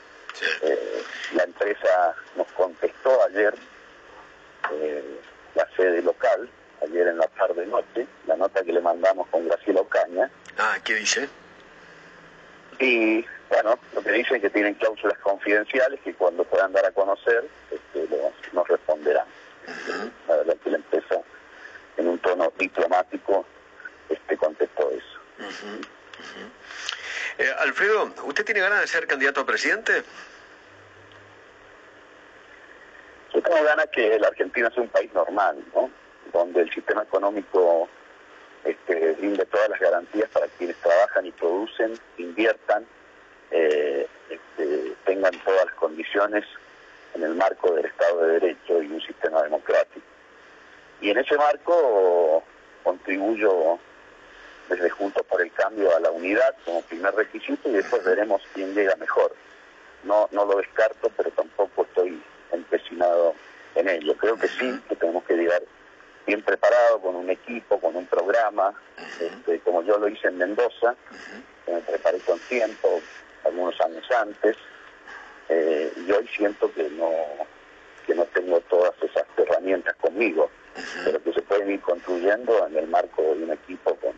eh, 0.63 1.03
la 1.35 1.45
empresa 1.45 2.15
nos 2.35 2.47
contestó 2.53 3.23
ayer, 3.25 3.55
eh, 4.73 5.21
la 5.55 5.69
sede 5.77 6.01
local, 6.01 6.49
ayer 6.83 7.09
en 7.09 7.19
la 7.19 7.27
tarde-noche, 7.29 8.07
la 8.27 8.37
nota 8.37 8.63
que 8.63 8.73
le 8.73 8.81
mandamos 8.81 9.29
con 9.29 9.47
Graciela 9.47 9.83
Ocaña. 9.83 10.31
Ah, 10.57 10.79
¿qué 10.83 10.95
dice? 10.95 11.29
Y 12.79 13.23
bueno, 13.51 13.79
lo 13.95 14.03
que 14.03 14.13
dice 14.13 14.37
es 14.37 14.41
que 14.41 14.51
tienen 14.51 14.75
cláusulas 14.75 15.19
confidenciales 15.19 16.01
que 16.01 16.15
cuando 16.15 16.45
puedan 16.45 16.73
dar 16.73 16.87
a 16.87 16.91
conocer 16.93 17.45
este, 17.71 18.09
nos 18.53 18.67
responderán. 18.67 19.27
La 20.29 20.37
verdad 20.37 20.57
que 20.63 20.71
la 20.71 20.77
empresa, 20.77 21.21
en 21.97 22.09
un 22.09 22.19
tono 22.19 22.53
diplomático, 22.59 23.47
este, 24.09 24.37
contestó 24.37 24.91
eso. 24.91 25.21
Eh, 27.39 27.51
Alfredo, 27.59 28.13
¿usted 28.25 28.45
tiene 28.45 28.61
ganas 28.61 28.81
de 28.81 28.87
ser 28.87 29.07
candidato 29.07 29.41
a 29.41 29.47
presidente? 29.47 30.03
Yo 33.35 33.43
tengo 33.43 33.63
ganas 33.65 33.87
que 33.93 34.19
la 34.19 34.29
Argentina 34.29 34.71
sea 34.71 34.83
un 34.83 34.89
país 34.89 35.13
normal, 35.13 35.63
¿no? 35.75 35.91
Donde 36.33 36.63
el 36.63 36.73
sistema 36.73 37.03
económico 37.03 37.89
este, 38.65 39.13
brinde 39.13 39.45
todas 39.47 39.69
las 39.69 39.81
garantías 39.81 40.29
para 40.31 40.47
quienes 40.59 40.77
trabajan 40.77 41.27
y 41.27 41.33
producen, 41.33 41.99
inviertan, 42.17 42.87
eh, 43.51 44.09
este, 44.31 44.95
tengan 45.05 45.33
todas 45.45 45.67
las 45.67 45.75
condiciones 45.75 46.45
en 47.17 47.23
el 47.23 47.35
marco 47.35 47.73
del 47.73 47.87
Estado 47.87 48.21
de 48.21 48.33
Derecho 48.41 48.83
y 48.83 48.93
un 48.93 49.01
sistema 49.01 49.43
democrático. 49.43 50.07
Y 51.01 51.11
en 51.11 51.19
ese 51.19 51.37
marco 51.37 52.43
contribuyo 52.83 53.79
desde 54.69 54.91
Juntos 54.91 55.25
por 55.27 55.41
el 55.41 55.51
Cambio 55.53 55.95
a 55.97 56.01
la 56.01 56.11
unidad 56.11 56.55
como 56.65 56.83
primer 56.83 57.15
requisito 57.15 57.69
y 57.69 57.73
después 57.73 58.05
veremos 58.05 58.43
quién 58.55 58.75
llega 58.75 58.95
mejor. 58.97 59.35
No, 60.05 60.29
no 60.33 60.45
lo 60.45 60.59
descarto, 60.59 61.11
pero 61.17 61.31
tampoco 61.31 61.83
estoy 61.83 62.23
empecinado 62.53 63.35
en 63.75 63.89
ello. 63.89 64.17
Creo 64.17 64.39
que 64.39 64.49
sí, 64.49 64.81
que 64.89 64.97
tenemos 64.97 65.25
que 65.25 65.35
llegar 65.35 65.63
bien 66.27 66.43
preparado, 66.43 67.01
con 67.01 67.17
un 67.17 67.31
equipo, 67.31 67.81
con 67.81 67.97
un 67.97 68.07
programa, 68.07 68.75
este, 69.21 69.61
como 69.61 69.83
yo 69.83 69.99
lo 69.99 70.09
hice 70.09 70.29
en 70.29 70.39
Mendoza, 70.39 70.95
que 71.65 71.73
me 71.73 71.81
preparé 71.81 72.19
con 72.21 72.39
tiempo, 72.41 73.01
algunos 73.45 73.81
años 73.81 74.05
antes, 74.11 74.57
eh, 75.49 75.93
y 75.97 76.13
hoy 76.13 76.29
siento 76.37 76.73
que 76.73 76.89
no, 76.91 77.11
que 78.07 78.15
no 78.15 78.25
tengo 78.27 78.61
todas 78.63 78.95
esas 79.03 79.25
herramientas 79.37 79.95
conmigo, 79.97 80.51
pero 81.05 81.23
que 81.23 81.33
se 81.33 81.43
pueden 81.43 81.71
ir 81.71 81.81
construyendo 81.81 82.67
en 82.67 82.77
el 82.77 82.87
marco 82.87 83.23
de 83.23 83.45
un 83.45 83.53
equipo 83.53 83.95
con 83.97 84.15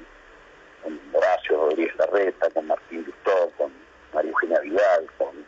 con 0.82 1.00
Horacio 1.12 1.56
Rodríguez 1.56 1.96
Larreta, 1.96 2.50
con 2.50 2.66
Martín 2.66 3.04
Gustó, 3.04 3.50
con 3.56 3.72
María 4.12 4.30
Eugenia 4.30 4.60
Vidal, 4.60 5.06
con, 5.16 5.44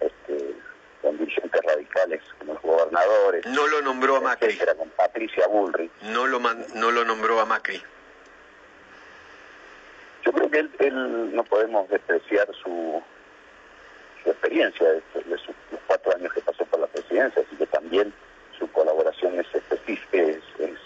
este, 0.00 0.54
con 1.02 1.18
dirigentes 1.18 1.60
radicales 1.62 2.22
como 2.38 2.54
los 2.54 2.62
gobernadores. 2.62 3.46
No 3.46 3.66
lo 3.66 3.82
nombró 3.82 4.16
a 4.16 4.20
Macri. 4.20 4.56
con 4.76 4.88
Patricia 4.90 5.46
Bullrich. 5.46 5.90
No 6.02 6.26
lo, 6.26 6.38
no 6.40 6.90
lo 6.90 7.04
nombró 7.04 7.40
a 7.40 7.46
Macri. 7.46 7.82
Yo 10.24 10.32
creo 10.32 10.50
que 10.50 10.58
él, 10.58 11.34
no 11.34 11.44
podemos 11.44 11.88
despreciar 11.88 12.48
su, 12.62 13.02
su 14.26 14.32
experiencia, 14.32 14.90
de, 14.90 15.02
los 15.26 15.40
cuatro 15.86 16.16
años 16.16 16.32
que 16.32 16.40
pasó 16.40 16.64
por 16.66 16.80
la 16.80 16.88
presidencia, 16.88 17.42
así 17.46 17.56
que 17.56 17.66
también 17.66 18.12
su 18.58 18.70
colaboración 18.72 19.38
es 19.38 19.46
específica, 19.54 20.18
es, 20.18 20.42
es, 20.58 20.78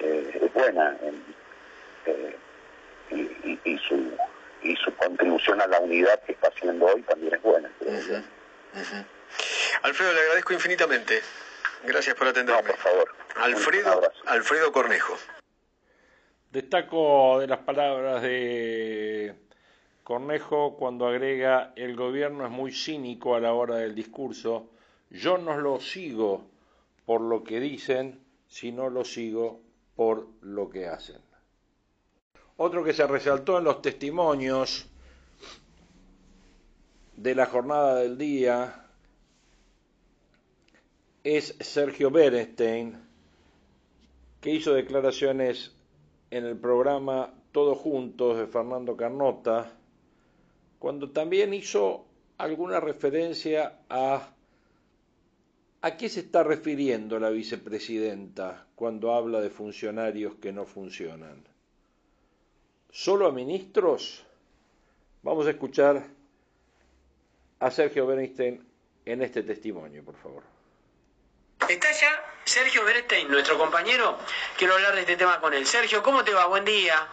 eh, 0.00 0.50
buena 0.52 0.96
eh, 2.06 2.36
y, 3.64 3.78
su 3.78 4.12
y 4.62 4.76
su 4.76 4.94
contribución 4.96 5.60
a 5.60 5.66
la 5.68 5.78
unidad 5.80 6.20
que 6.22 6.32
está 6.32 6.48
haciendo 6.48 6.86
hoy 6.86 7.02
también 7.02 7.34
es 7.34 7.42
buena. 7.42 7.70
Alfredo, 9.82 10.12
le 10.12 10.20
agradezco 10.20 10.52
infinitamente. 10.52 11.20
Gracias 11.84 12.14
por 12.16 12.28
atenderme. 12.28 12.62
por 12.62 12.76
favor. 12.76 13.14
Alfredo, 13.36 14.12
Alfredo 14.26 14.72
Cornejo. 14.72 15.16
Destaco 16.50 17.40
de 17.40 17.46
las 17.46 17.60
palabras 17.60 18.22
de 18.22 19.11
Cornejo 20.12 20.76
cuando 20.76 21.06
agrega 21.06 21.72
el 21.74 21.96
gobierno 21.96 22.44
es 22.44 22.50
muy 22.50 22.70
cínico 22.70 23.34
a 23.34 23.40
la 23.40 23.54
hora 23.54 23.76
del 23.76 23.94
discurso. 23.94 24.68
Yo 25.08 25.38
no 25.38 25.56
lo 25.56 25.80
sigo 25.80 26.44
por 27.06 27.22
lo 27.22 27.42
que 27.42 27.58
dicen, 27.60 28.20
sino 28.46 28.90
lo 28.90 29.06
sigo 29.06 29.62
por 29.96 30.26
lo 30.42 30.68
que 30.68 30.86
hacen. 30.86 31.16
Otro 32.58 32.84
que 32.84 32.92
se 32.92 33.06
resaltó 33.06 33.56
en 33.56 33.64
los 33.64 33.80
testimonios 33.80 34.86
de 37.16 37.34
la 37.34 37.46
jornada 37.46 37.94
del 37.94 38.18
día 38.18 38.84
es 41.24 41.56
Sergio 41.58 42.10
Berenstein, 42.10 43.00
que 44.42 44.50
hizo 44.50 44.74
declaraciones 44.74 45.74
en 46.30 46.44
el 46.44 46.58
programa 46.58 47.32
Todos 47.50 47.78
Juntos 47.78 48.36
de 48.36 48.46
Fernando 48.46 48.94
Carnota, 48.94 49.78
cuando 50.82 51.10
también 51.10 51.54
hizo 51.54 52.04
alguna 52.38 52.80
referencia 52.80 53.78
a 53.88 54.30
a 55.80 55.96
qué 55.96 56.08
se 56.08 56.20
está 56.20 56.42
refiriendo 56.42 57.20
la 57.20 57.30
vicepresidenta 57.30 58.66
cuando 58.74 59.14
habla 59.14 59.40
de 59.40 59.48
funcionarios 59.48 60.34
que 60.42 60.50
no 60.50 60.66
funcionan. 60.66 61.44
¿Solo 62.90 63.28
a 63.28 63.32
ministros? 63.32 64.24
Vamos 65.22 65.46
a 65.46 65.50
escuchar 65.50 66.04
a 67.60 67.70
Sergio 67.70 68.04
Bernstein 68.04 68.66
en 69.04 69.22
este 69.22 69.44
testimonio, 69.44 70.04
por 70.04 70.16
favor. 70.16 70.42
Está 71.68 71.92
ya 71.92 72.40
Sergio 72.44 72.84
Bernstein, 72.84 73.28
nuestro 73.28 73.56
compañero. 73.56 74.18
Quiero 74.58 74.74
hablar 74.74 74.96
de 74.96 75.02
este 75.02 75.16
tema 75.16 75.40
con 75.40 75.54
él. 75.54 75.64
Sergio, 75.64 76.02
¿cómo 76.02 76.24
te 76.24 76.34
va? 76.34 76.46
Buen 76.46 76.64
día. 76.64 77.08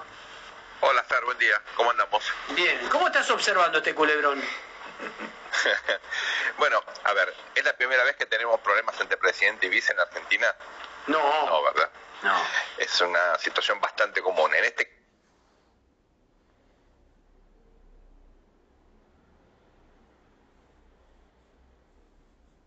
Hola, 0.81 1.03
Fer, 1.03 1.25
buen 1.25 1.38
día. 1.38 1.62
¿Cómo 1.75 1.91
andamos? 1.91 2.24
Bien. 2.55 2.88
¿Cómo 2.89 3.07
estás 3.07 3.29
observando 3.31 3.79
este 3.79 3.93
culebrón? 3.93 4.41
bueno, 6.57 6.81
a 7.03 7.13
ver, 7.13 7.36
¿es 7.53 7.65
la 7.65 7.75
primera 7.75 8.01
vez 8.05 8.15
que 8.15 8.25
tenemos 8.25 8.62
problemas 8.62 8.98
entre 9.01 9.17
presidente 9.17 9.67
y 9.67 9.69
vice 9.69 9.91
en 9.91 10.00
Argentina? 10.00 10.55
No. 11.07 11.45
No, 11.48 11.63
¿verdad? 11.63 11.89
No. 12.24 12.33
Es 12.77 13.01
una 13.01 13.38
situación 13.39 13.81
bastante 13.81 14.21
común. 14.21 14.55
En 14.55 14.63
este 14.63 14.89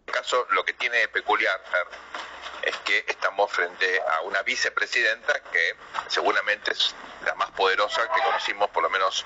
caso, 0.04 0.47
lo 0.50 0.62
que 0.66 0.75
tiene 0.75 0.99
de 0.99 1.09
peculiar, 1.09 1.59
es 2.62 2.76
que 2.78 3.04
estamos 3.09 3.50
frente 3.50 4.00
a 4.00 4.21
una 4.23 4.42
vicepresidenta 4.42 5.40
que 5.52 5.76
seguramente 6.09 6.73
es 6.73 6.95
la 7.25 7.35
más 7.35 7.50
poderosa 7.50 8.02
que 8.02 8.23
conocimos, 8.23 8.71
por 8.71 8.83
lo 8.83 8.90
menos 8.90 9.25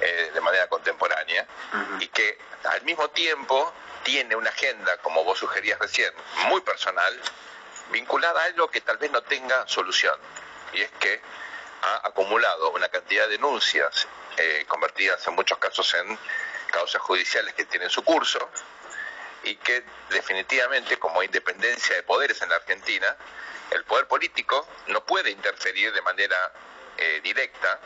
eh, 0.00 0.30
de 0.32 0.40
manera 0.40 0.68
contemporánea, 0.68 1.46
y 2.00 2.08
que 2.08 2.38
al 2.64 2.82
mismo 2.82 3.08
tiempo 3.10 3.72
tiene 4.02 4.36
una 4.36 4.50
agenda, 4.50 4.96
como 4.98 5.24
vos 5.24 5.38
sugerías 5.38 5.78
recién, 5.78 6.12
muy 6.48 6.60
personal, 6.60 7.20
vinculada 7.90 8.42
a 8.42 8.44
algo 8.44 8.68
que 8.70 8.80
tal 8.80 8.96
vez 8.98 9.10
no 9.10 9.22
tenga 9.22 9.66
solución, 9.66 10.18
y 10.72 10.82
es 10.82 10.90
que 11.00 11.20
ha 11.82 12.08
acumulado 12.08 12.70
una 12.70 12.88
cantidad 12.88 13.24
de 13.24 13.32
denuncias 13.32 14.06
eh, 14.36 14.64
convertidas 14.68 15.26
en 15.26 15.34
muchos 15.34 15.58
casos 15.58 15.92
en 15.94 16.18
causas 16.70 17.00
judiciales 17.02 17.54
que 17.54 17.64
tienen 17.64 17.90
su 17.90 18.02
curso, 18.02 18.50
y 19.44 19.56
que 19.56 19.84
definitivamente 20.10 20.98
como 20.98 21.22
independencia 21.22 21.96
de 21.96 22.02
poderes 22.02 22.40
en 22.42 22.48
la 22.48 22.56
Argentina, 22.56 23.16
el 23.70 23.84
poder 23.84 24.06
político 24.06 24.66
no 24.88 25.04
puede 25.04 25.30
interferir 25.30 25.92
de 25.92 26.02
manera 26.02 26.52
eh, 26.96 27.20
directa 27.22 27.80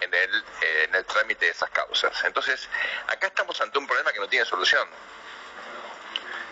en 0.00 0.12
el, 0.12 0.44
eh, 0.62 0.84
en 0.88 0.94
el 0.94 1.04
trámite 1.04 1.46
de 1.46 1.52
esas 1.52 1.70
causas. 1.70 2.24
Entonces, 2.24 2.68
acá 3.06 3.28
estamos 3.28 3.60
ante 3.60 3.78
un 3.78 3.86
problema 3.86 4.12
que 4.12 4.18
no 4.18 4.28
tiene 4.28 4.44
solución. 4.44 4.88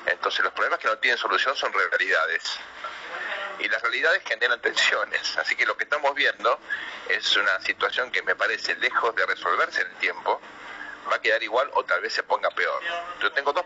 Entonces, 0.06 0.42
los 0.42 0.52
problemas 0.52 0.78
que 0.78 0.88
no 0.88 0.98
tienen 0.98 1.18
solución 1.18 1.56
son 1.56 1.72
realidades. 1.72 2.58
Y 3.58 3.68
las 3.68 3.82
realidades 3.82 4.22
generan 4.26 4.60
tensiones. 4.60 5.36
Así 5.36 5.56
que 5.56 5.66
lo 5.66 5.76
que 5.76 5.84
estamos 5.84 6.14
viendo 6.14 6.58
es 7.08 7.36
una 7.36 7.60
situación 7.60 8.10
que 8.10 8.22
me 8.22 8.36
parece 8.36 8.76
lejos 8.76 9.14
de 9.16 9.26
resolverse 9.26 9.80
en 9.82 9.88
el 9.88 9.96
tiempo, 9.96 10.40
va 11.10 11.16
a 11.16 11.20
quedar 11.20 11.42
igual 11.42 11.68
o 11.74 11.84
tal 11.84 12.00
vez 12.00 12.12
se 12.12 12.22
ponga 12.22 12.50
peor. 12.50 12.80
Yo 13.20 13.32
tengo 13.32 13.52
dos 13.52 13.57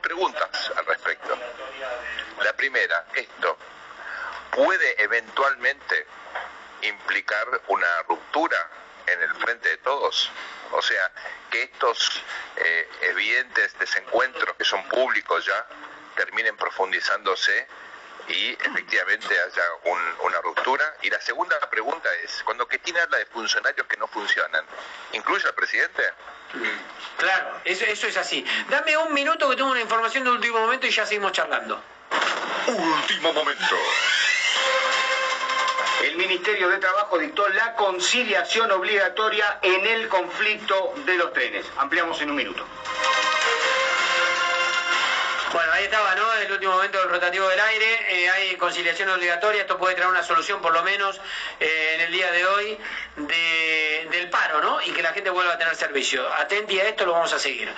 implicar 6.83 7.47
una 7.69 8.03
ruptura 8.09 8.71
en 9.07 9.23
el 9.23 9.35
frente 9.37 9.69
de 9.69 9.77
todos. 9.79 10.31
O 10.73 10.83
sea, 10.83 11.11
que 11.51 11.65
estos 11.65 12.23
eh, 12.57 12.89
evidentes 13.03 13.79
desencuentros 13.79 14.57
que 14.57 14.65
son 14.65 14.83
públicos 14.89 15.45
ya 15.45 15.67
terminen 16.17 16.57
profundizándose 16.57 17.67
y 18.29 18.53
efectivamente 18.53 19.35
haya 19.39 19.63
una 20.21 20.41
ruptura. 20.41 20.97
Y 21.03 21.11
la 21.11 21.21
segunda 21.21 21.59
pregunta 21.71 22.09
es, 22.25 22.43
cuando 22.45 22.67
Cristina 22.67 23.03
habla 23.03 23.19
de 23.19 23.27
funcionarios 23.27 23.87
que 23.87 23.97
no 23.97 24.07
funcionan, 24.09 24.65
¿incluye 25.13 25.47
al 25.47 25.55
presidente? 25.55 26.03
Claro, 27.19 27.61
eso, 27.65 27.85
eso 27.85 28.07
es 28.07 28.17
así. 28.17 28.45
Dame 28.69 28.97
un 28.97 29.13
minuto 29.13 29.49
que 29.51 29.57
tengo 29.57 29.71
una 29.71 29.81
información 29.81 30.25
de 30.25 30.31
último 30.31 30.61
momento 30.61 30.87
y 30.87 30.91
ya 30.91 31.05
seguimos 31.07 31.33
charlando. 31.33 31.83
Último 32.67 33.33
momento. 33.33 33.77
Ministerio 36.29 36.69
de 36.69 36.79
Trabajo 36.79 37.19
dictó 37.19 37.49
la 37.49 37.75
conciliación 37.75 38.71
obligatoria 38.71 39.59
en 39.61 39.85
el 39.85 40.09
conflicto 40.09 40.95
de 41.05 41.17
los 41.17 41.33
trenes. 41.33 41.67
Ampliamos 41.79 42.21
en 42.21 42.31
un 42.31 42.37
minuto. 42.37 42.65
Bueno, 45.53 45.73
ahí 45.73 45.85
estaba, 45.85 46.15
¿no? 46.15 46.33
El 46.35 46.53
último 46.53 46.75
momento 46.75 46.99
del 46.99 47.11
rotativo 47.11 47.47
del 47.49 47.61
aire. 47.61 47.99
Eh, 48.09 48.31
hay 48.31 48.57
conciliación 48.57 49.11
obligatoria. 49.11 49.63
Esto 49.63 49.77
puede 49.79 49.95
traer 49.97 50.11
una 50.11 50.23
solución, 50.23 50.63
por 50.63 50.73
lo 50.73 50.83
menos, 50.85 51.21
eh, 51.59 51.93
en 51.95 52.01
el 52.03 52.13
día 52.13 52.31
de 52.31 52.47
hoy, 52.47 52.79
Y 54.85 54.93
que 54.93 55.03
la 55.03 55.13
gente 55.13 55.31
vuelva 55.31 55.55
a 55.55 55.59
tener 55.59 55.75
servicio. 55.77 56.27
Atenti 56.35 56.79
a 56.81 56.89
esto, 56.89 57.07
lo 57.07 57.13
vamos 57.13 57.33
a 57.33 57.39
seguir. 57.39 57.73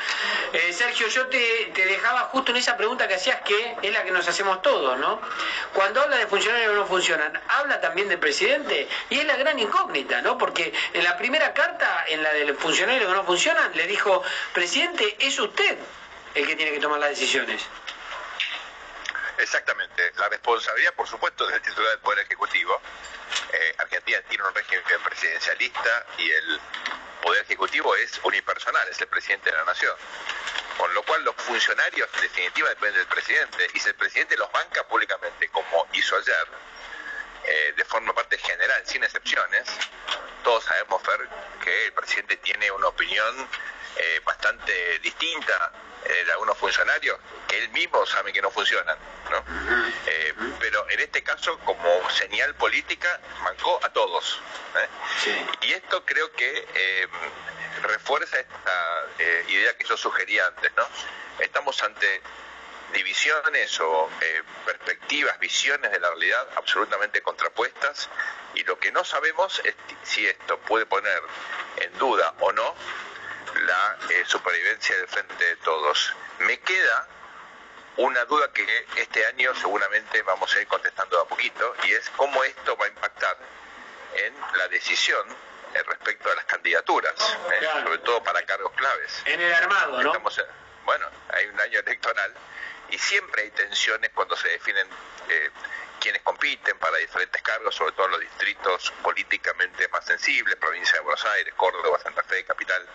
Eh, 0.53 0.73
Sergio, 0.73 1.09
yo 1.09 1.27
te, 1.27 1.73
dejaba 1.75 2.21
justo 2.33 2.51
en 2.51 2.59
esa 2.59 2.77
pregunta 2.77 3.07
que 3.07 3.15
hacías, 3.15 3.41
que 3.43 3.77
es 3.83 3.93
la 3.93 4.03
que 4.03 4.11
nos 4.11 4.27
hacemos 4.27 4.63
todos, 4.63 4.99
¿no? 4.99 5.21
Cuando 5.73 6.03
habla 6.03 6.17
de 6.17 6.27
funcionarios 6.27 6.71
que 6.71 6.77
no 6.77 6.87
funcionan, 6.87 7.41
habla 7.49 7.81
también 7.81 8.09
del 8.09 8.19
presidente. 8.19 8.89
Y 9.11 9.21
es 9.21 9.27
la 9.27 9.37
gran 9.37 9.59
incógnita, 9.59 10.23
¿no? 10.23 10.39
Porque 10.39 10.73
en 10.93 11.05
la 11.05 11.17
primera 11.17 11.53
carta, 11.53 12.05
en 12.09 12.23
la 12.23 12.33
del 12.33 12.55
funcionario 12.57 13.07
que 13.07 13.15
no 13.15 13.25
funcionan, 13.25 13.71
le 13.75 13.87
dijo, 13.87 14.23
presidente, 14.53 15.17
es 15.21 15.39
usted 15.39 15.79
el 16.35 16.47
que 16.47 16.57
tiene 16.57 16.73
que 16.73 16.81
tomar 16.81 16.99
las 16.99 17.11
decisiones. 17.11 17.63
Exactamente. 19.39 20.13
La 20.17 20.29
responsabilidad, 20.29 20.95
por 20.95 21.09
supuesto, 21.09 21.47
del 21.47 21.61
titular 21.61 21.91
del 21.91 22.01
Poder 22.01 22.21
Ejecutivo. 22.21 22.81
Eh, 23.53 23.75
Argentina 24.15 24.29
tiene 24.29 24.45
un 24.45 24.55
régimen 24.55 25.03
presidencialista 25.03 26.07
y 26.19 26.31
el 26.31 26.61
Poder 27.23 27.43
Ejecutivo 27.43 27.95
es 27.97 28.21
unipersonal, 28.23 28.87
es 28.89 29.01
el 29.01 29.09
presidente 29.09 29.51
de 29.51 29.57
la 29.57 29.65
Nación. 29.65 29.95
Con 30.77 30.93
lo 30.93 31.03
cual 31.05 31.25
los 31.25 31.35
funcionarios 31.37 32.09
en 32.15 32.21
definitiva 32.21 32.69
dependen 32.69 32.99
del 32.99 33.07
presidente. 33.07 33.67
Y 33.73 33.81
si 33.81 33.89
el 33.89 33.95
presidente 33.95 34.37
los 34.37 34.51
banca 34.53 34.87
públicamente, 34.87 35.49
como 35.49 35.89
hizo 35.93 36.17
ayer, 36.17 36.49
eh, 37.45 37.75
de 37.77 37.85
forma 37.85 38.13
parte 38.13 38.37
general, 38.39 38.83
sin 38.85 39.03
excepciones, 39.03 39.69
todos 40.43 40.65
sabemos, 40.65 41.03
Fer, 41.03 41.29
que 41.63 41.87
el 41.87 41.93
presidente 41.93 42.37
tiene 42.39 42.71
una 42.71 42.89
opinión 42.89 43.49
eh, 43.97 44.21
bastante 44.25 44.99
distinta 44.99 45.73
de 46.05 46.33
algunos 46.33 46.59
funcionarios 46.59 47.19
que 47.49 47.57
él 47.57 47.71
mismo 47.71 48.05
sabe 48.05 48.31
que 48.31 48.43
no 48.43 48.51
funcionan. 48.51 48.99
¿no? 49.31 49.45
Eh, 50.07 50.35
en 50.91 51.01
este 51.01 51.23
caso, 51.23 51.59
como 51.61 52.11
señal 52.11 52.55
política, 52.55 53.21
mancó 53.43 53.81
a 53.83 53.93
todos. 53.93 54.41
¿eh? 54.77 55.39
Y 55.63 55.73
esto 55.73 56.05
creo 56.05 56.33
que 56.33 56.67
eh, 56.75 57.09
refuerza 57.83 58.39
esta 58.39 59.07
idea 59.49 59.77
que 59.77 59.85
yo 59.85 59.97
sugería 59.97 60.47
antes. 60.47 60.73
¿no? 60.77 60.87
Estamos 61.39 61.83
ante 61.83 62.23
divisiones 62.95 63.81
o 63.81 64.09
perspectivas, 64.65 65.39
visiones 65.39 65.91
de 65.91 66.01
la 66.01 66.09
realidad 66.09 66.49
absolutamente 66.57 67.23
contrapuestas 67.23 68.09
y 68.55 68.63
lo 68.65 68.79
que 68.79 68.93
no 68.93 69.05
sabemos 69.05 69.61
es 69.65 69.75
si 70.05 70.27
esto 70.27 70.59
puede 70.61 70.87
poner 70.87 71.21
en 71.79 71.99
duda 71.99 72.35
o 72.39 72.53
no 72.53 72.75
la 73.67 73.99
eh, 74.11 74.25
supervivencia 74.27 74.97
del 74.97 75.09
frente 75.09 75.45
de 75.45 75.57
todos. 75.57 76.15
Me 76.41 76.59
queda 76.61 77.09
una 77.97 78.25
duda 78.25 78.51
que 78.53 78.87
este 78.97 79.25
año 79.27 79.55
seguramente 79.55 80.23
vamos 80.23 80.55
a 80.55 80.61
ir 80.61 80.67
contestando 80.67 81.21
a 81.21 81.29
poquito 81.29 81.75
y 81.85 81.93
es 81.93 82.11
cómo 82.11 82.43
esto 82.43 82.77
va 82.77 82.87
a 82.87 82.89
impactar 82.89 83.37
en 84.15 84.35
la 84.57 84.69
decisión 84.69 85.29
eh, 85.75 85.83
respecto 85.87 86.31
a 86.31 86.35
las 86.35 86.45
candidaturas, 86.45 87.15
eh, 87.53 87.69
sobre 87.83 87.99
todo 87.99 88.23
para 88.23 88.45
cargos 88.45 88.73
claves. 88.73 89.23
En 89.27 89.41
el 89.41 89.53
armado, 89.53 90.03
¿no? 90.03 90.13
bueno, 90.85 91.09
hay 91.31 91.47
un 91.47 91.61
año 91.61 91.81
electoral 91.81 92.33
y 92.91 92.99
siempre 92.99 93.43
hay 93.43 93.51
tensiones 93.51 94.11
cuando 94.15 94.37
se 94.37 94.49
definen 94.49 94.87
eh, 95.29 95.51
quienes 96.01 96.23
compiten 96.23 96.79
para 96.79 96.97
diferentes 96.99 97.41
cargos, 97.43 97.75
sobre 97.75 97.93
todo 97.93 98.07
en 98.07 98.13
los 98.13 98.21
distritos 98.21 98.93
políticamente 99.03 99.89
más 99.89 100.05
sensibles, 100.05 100.57
provincia 100.57 100.95
de 100.95 101.01
Buenos 101.01 101.25
Aires, 101.27 101.55
Córdoba, 101.57 101.99
Santa 102.03 102.23
Fe, 102.25 102.45
capital. 102.45 102.87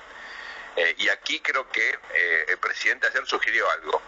y 0.97 1.09
aquí 1.09 1.41
creo 1.41 1.67
que 1.69 1.99
el 2.47 2.57
presidente 2.59 3.07
ayer 3.07 3.25
sugirió 3.25 3.69
algo. 3.71 4.01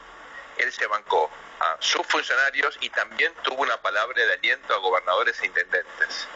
Él 0.57 0.71
se 0.71 0.87
bancó 0.87 1.29
a 1.59 1.77
sus 1.79 2.05
funcionarios 2.07 2.77
y 2.81 2.89
también 2.89 3.33
tuvo 3.43 3.61
una 3.63 3.77
palabra 3.81 4.25
de 4.25 4.33
aliento 4.33 4.73
a 4.73 4.77
gobernadores 4.77 5.39
e 5.41 5.45
intendentes. 5.45 6.27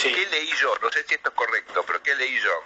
¿Qué 0.00 0.26
leí 0.30 0.52
yo? 0.60 0.74
No 0.82 0.90
sé 0.90 1.04
si 1.04 1.14
esto 1.14 1.28
es 1.28 1.34
correcto, 1.34 1.84
pero 1.86 2.02
¿qué 2.02 2.14
leí 2.14 2.40
yo? 2.40 2.64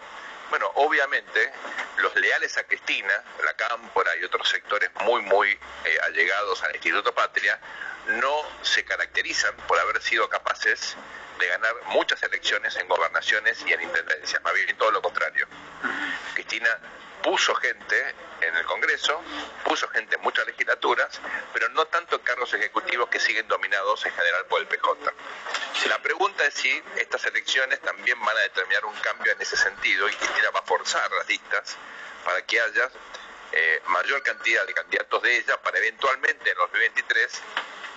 Bueno, 0.50 0.70
obviamente 0.76 1.52
los 1.98 2.14
leales 2.14 2.56
a 2.56 2.64
Cristina, 2.64 3.22
la 3.44 3.54
Cámpora 3.54 4.16
y 4.16 4.24
otros 4.24 4.48
sectores 4.48 4.90
muy, 5.02 5.22
muy 5.22 5.50
eh, 5.50 5.98
allegados 6.04 6.62
al 6.62 6.74
Instituto 6.74 7.12
Patria, 7.12 7.58
no 8.06 8.42
se 8.62 8.84
caracterizan 8.84 9.56
por 9.66 9.78
haber 9.78 10.00
sido 10.00 10.28
capaces 10.28 10.96
de 11.38 11.48
ganar 11.48 11.74
muchas 11.86 12.22
elecciones 12.22 12.76
en 12.76 12.88
gobernaciones 12.88 13.62
y 13.66 13.72
en 13.72 13.82
intendencias, 13.82 14.42
más 14.42 14.54
bien 14.54 14.76
todo 14.76 14.92
lo 14.92 15.02
contrario. 15.02 15.46
Cristina 16.34 16.78
puso 17.22 17.54
gente 17.56 18.14
en 18.40 18.56
el 18.56 18.64
Congreso, 18.64 19.20
puso 19.64 19.88
gente 19.88 20.16
en 20.16 20.22
muchas 20.22 20.46
legislaturas, 20.46 21.20
pero 21.52 21.68
no 21.70 21.86
tanto 21.86 22.16
en 22.16 22.22
cargos 22.22 22.52
ejecutivos 22.54 23.08
que 23.08 23.18
siguen 23.18 23.48
dominados 23.48 24.04
en 24.06 24.12
general 24.12 24.44
por 24.46 24.60
el 24.60 24.66
PJ. 24.66 25.12
La 25.88 25.98
pregunta 26.02 26.44
es 26.44 26.54
si 26.54 26.82
estas 26.96 27.24
elecciones 27.26 27.80
también 27.80 28.18
van 28.24 28.36
a 28.36 28.40
determinar 28.40 28.84
un 28.84 28.94
cambio 28.96 29.32
en 29.32 29.40
ese 29.40 29.56
sentido 29.56 30.08
y 30.08 30.12
Cristina 30.14 30.50
va 30.50 30.60
a 30.60 30.62
forzar 30.62 31.10
las 31.12 31.28
listas 31.28 31.76
para 32.24 32.42
que 32.42 32.60
haya 32.60 32.90
eh, 33.52 33.82
mayor 33.86 34.22
cantidad 34.22 34.66
de 34.66 34.74
candidatos 34.74 35.22
de 35.22 35.36
ella 35.36 35.56
para 35.62 35.78
eventualmente 35.78 36.50
en 36.50 36.58
los 36.58 36.70
2023 36.72 37.42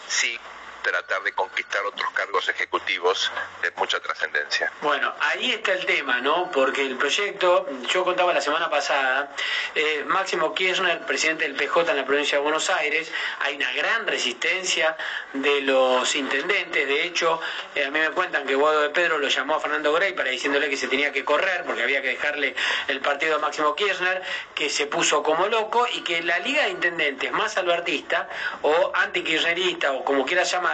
sí 0.08 0.40
tratar 0.82 1.24
de 1.24 1.34
conquistar 1.34 1.86
otros 1.86 2.10
cargos 2.12 2.48
ejecutivos 2.50 3.32
de 3.62 3.72
mucha 3.72 4.00
trascendencia. 4.00 4.72
Bueno, 4.82 5.14
ahí 5.20 5.52
está 5.52 5.74
el 5.74 5.86
tema, 5.86 6.22
¿no? 6.22 6.52
Porque 6.52 6.86
el 6.86 6.98
proyecto, 6.98 7.68
yo 7.90 8.04
contaba 8.04 8.34
la 8.34 8.42
semana 8.42 8.70
pasada, 8.70 9.34
eh, 9.76 10.04
Máximo 10.08 10.54
Kirchner, 10.54 11.06
presidente 11.06 11.44
del 11.46 11.56
PJ 11.56 11.92
en 11.92 11.98
la 11.98 12.06
provincia 12.06 12.38
de 12.38 12.44
Buenos 12.44 12.70
Aires, 12.70 13.12
hay 13.40 13.56
una 13.56 13.72
gran 13.74 14.08
resistencia 14.08 14.96
de 15.34 15.62
los 15.62 16.16
intendentes, 16.16 16.88
de 16.88 17.04
hecho, 17.04 17.42
eh, 17.76 17.86
a 17.86 17.92
mí 17.92 18.00
me 18.00 18.12
cuentan 18.12 18.46
que 18.46 18.56
Guado 18.56 18.82
de 18.82 18.90
Pedro 18.90 19.18
lo 19.18 19.28
llamó 19.28 19.56
a 19.56 19.60
Fernando 19.60 19.94
Grey 19.94 20.14
para 20.14 20.30
diciéndole 20.30 20.70
que 20.70 20.78
se 20.78 20.88
tenía 20.88 21.12
que 21.12 21.24
correr 21.26 21.64
porque 21.66 21.84
había 21.84 22.02
que 22.02 22.10
dejarle 22.10 22.56
el 22.88 23.00
partido 23.02 23.36
a 23.36 23.40
Máximo 23.40 23.76
Kirchner, 23.76 24.22
que 24.56 24.70
se 24.70 24.88
puso 24.88 25.24
como 25.24 25.48
loco 25.48 25.88
y 25.94 26.02
que 26.02 26.22
la 26.22 26.40
Liga 26.40 26.64
de 26.64 26.70
Intendentes 26.70 27.32
más 27.32 27.58
albertista 27.58 28.28
o 28.62 28.92
anti-kirchnerista 28.94 29.94
o 29.94 30.04
como 30.04 30.26
quieras 30.26 30.52
llamar, 30.52 30.69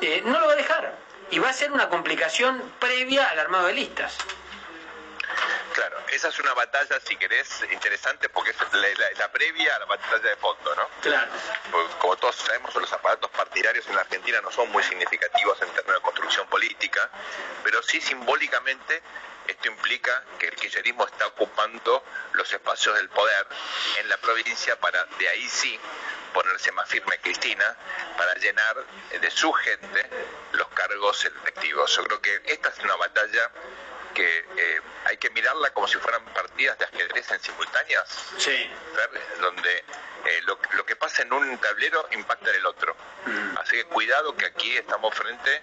eh, 0.00 0.22
no 0.24 0.40
lo 0.40 0.46
va 0.46 0.52
a 0.52 0.56
dejar. 0.56 0.94
Y 1.30 1.38
va 1.38 1.48
a 1.48 1.52
ser 1.52 1.72
una 1.72 1.88
complicación 1.88 2.74
previa 2.78 3.24
al 3.26 3.38
armado 3.38 3.66
de 3.66 3.74
listas. 3.74 4.18
Claro, 5.72 5.98
esa 6.12 6.28
es 6.28 6.38
una 6.38 6.54
batalla, 6.54 7.00
si 7.00 7.16
querés, 7.16 7.64
interesante 7.72 8.28
porque 8.28 8.50
es 8.50 8.56
la, 9.18 9.32
previa 9.32 9.74
a 9.74 9.78
la 9.80 9.86
batalla 9.86 10.18
de 10.18 10.36
fondo, 10.36 10.74
¿no? 10.76 10.88
Claro. 11.00 11.32
como 11.98 12.16
todos 12.16 12.36
sabemos, 12.36 12.72
los 12.76 12.92
aparatos 12.92 13.30
partidarios 13.30 13.86
en 13.88 13.96
la 13.96 14.02
Argentina 14.02 14.40
no 14.40 14.52
son 14.52 14.70
muy 14.70 14.84
significativos 14.84 15.60
en 15.62 15.68
términos 15.70 15.96
de 15.96 16.02
construcción 16.02 16.46
política, 16.46 17.10
pero 17.64 17.82
sí 17.82 18.00
simbólicamente 18.00 19.02
esto 19.48 19.68
implica 19.68 20.22
que 20.38 20.46
el 20.46 20.54
kirchnerismo 20.54 21.06
está 21.06 21.26
ocupando 21.26 22.04
los 22.32 22.52
espacios 22.52 22.94
del 22.96 23.08
poder 23.08 23.46
en 23.98 24.08
la 24.08 24.16
provincia 24.18 24.78
para 24.78 25.04
de 25.18 25.28
ahí 25.28 25.48
sí 25.48 25.78
ponerse 26.34 26.70
más 26.72 26.86
firme 26.88 27.18
Cristina 27.20 27.74
para 28.18 28.34
llenar 28.34 28.84
de 29.18 29.30
su 29.30 29.50
gente 29.52 30.10
los 30.52 30.68
cargos 30.68 31.24
electivos. 31.24 31.96
Yo 31.96 32.04
creo 32.04 32.20
que 32.20 32.42
esta 32.44 32.68
es 32.68 32.78
una 32.80 32.96
batalla 32.96 33.50
que 34.12 34.38
eh, 34.56 34.80
hay 35.06 35.16
que 35.16 35.30
mirarla 35.30 35.70
como 35.70 35.88
si 35.88 35.96
fueran 35.98 36.24
partidas 36.26 36.78
de 36.78 36.84
ajedrez 36.84 37.30
en 37.30 37.40
simultáneas, 37.40 38.08
sí. 38.38 38.70
donde 39.40 39.84
eh, 40.26 40.40
lo, 40.46 40.58
que 40.86 40.96
pasa 40.96 41.22
en 41.22 41.32
un 41.32 41.58
tablero 41.58 42.06
impacta 42.12 42.50
en 42.50 42.56
el 42.56 42.66
otro. 42.66 42.94
Mm. 43.26 43.58
Así 43.58 43.76
que 43.76 43.84
cuidado 43.84 44.34
que 44.36 44.46
aquí 44.46 44.76
estamos 44.76 45.14
frente 45.14 45.62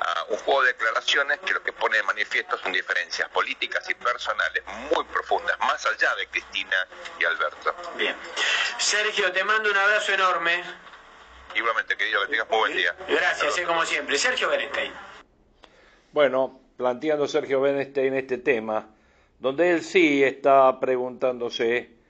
a 0.00 0.24
un 0.28 0.36
juego 0.38 0.62
de 0.62 0.72
declaraciones 0.72 1.40
que 1.40 1.52
lo 1.52 1.62
que 1.62 1.72
pone 1.72 1.96
de 1.96 2.02
manifiesto 2.02 2.58
son 2.58 2.72
diferencias 2.72 3.28
políticas 3.30 3.88
y 3.88 3.94
personales 3.94 4.62
muy 4.90 5.04
profundas, 5.04 5.58
más 5.60 5.84
allá 5.86 6.14
de 6.16 6.26
Cristina 6.28 6.76
y 7.18 7.24
Alberto. 7.24 7.74
Bien. 7.96 8.16
Sergio, 8.78 9.32
te 9.32 9.44
mando 9.44 9.70
un 9.70 9.76
abrazo 9.76 10.12
enorme. 10.12 10.62
Igualmente, 11.54 11.96
querido, 11.96 12.22
que 12.22 12.28
tengas 12.28 12.48
muy 12.48 12.58
buen 12.58 12.76
día. 12.76 12.96
Gracias, 13.08 13.58
eh, 13.58 13.64
como 13.64 13.84
siempre. 13.84 14.16
Sergio 14.18 14.48
Berenstein. 14.48 14.92
Bueno, 16.12 16.60
planteando 16.76 17.26
Sergio 17.26 17.60
Berenstein 17.60 18.14
este 18.14 18.38
tema, 18.38 18.86
donde 19.38 19.70
él 19.70 19.82
sí 19.82 20.22
está 20.24 20.78
preguntándose 20.80 22.01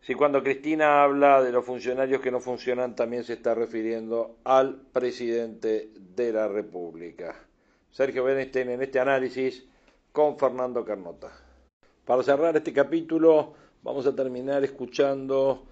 si 0.00 0.14
cuando 0.14 0.42
Cristina 0.42 1.02
habla 1.02 1.42
de 1.42 1.52
los 1.52 1.64
funcionarios 1.64 2.20
que 2.20 2.30
no 2.30 2.40
funcionan 2.40 2.96
también 2.96 3.24
se 3.24 3.34
está 3.34 3.54
refiriendo 3.54 4.36
al 4.44 4.76
presidente 4.92 5.90
de 6.16 6.32
la 6.32 6.48
República. 6.48 7.34
Sergio 7.90 8.24
Berenstein 8.24 8.70
en 8.70 8.82
este 8.82 9.00
análisis 9.00 9.64
con 10.12 10.38
Fernando 10.38 10.84
Carnota. 10.84 11.30
Para 12.04 12.22
cerrar 12.22 12.56
este 12.56 12.72
capítulo 12.72 13.54
vamos 13.82 14.06
a 14.06 14.14
terminar 14.14 14.64
escuchando 14.64 15.64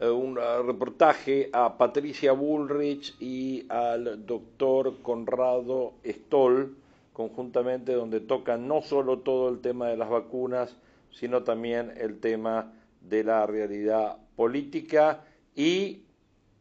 eh, 0.00 0.08
un 0.08 0.36
reportaje 0.36 1.50
a 1.52 1.78
Patricia 1.78 2.32
Bullrich 2.32 3.14
y 3.20 3.66
al 3.68 4.26
doctor 4.26 5.02
Conrado 5.02 5.94
Stoll 6.04 6.76
conjuntamente 7.14 7.92
donde 7.92 8.20
tocan 8.20 8.66
no 8.66 8.82
solo 8.82 9.20
todo 9.20 9.48
el 9.48 9.60
tema 9.60 9.88
de 9.88 9.96
las 9.96 10.10
vacunas, 10.10 10.76
sino 11.12 11.44
también 11.44 11.94
el 11.96 12.18
tema 12.18 12.72
de 13.08 13.24
la 13.24 13.46
realidad 13.46 14.16
política 14.36 15.24
y 15.54 16.02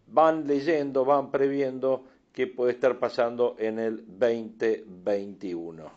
van 0.08 0.46
leyendo, 0.48 1.06
van 1.06 1.32
previendo 1.32 2.06
qué 2.32 2.48
puede 2.48 2.74
estar 2.74 3.00
pasando 3.00 3.56
en 3.60 3.80
el 3.80 4.04
2021. 4.08 5.92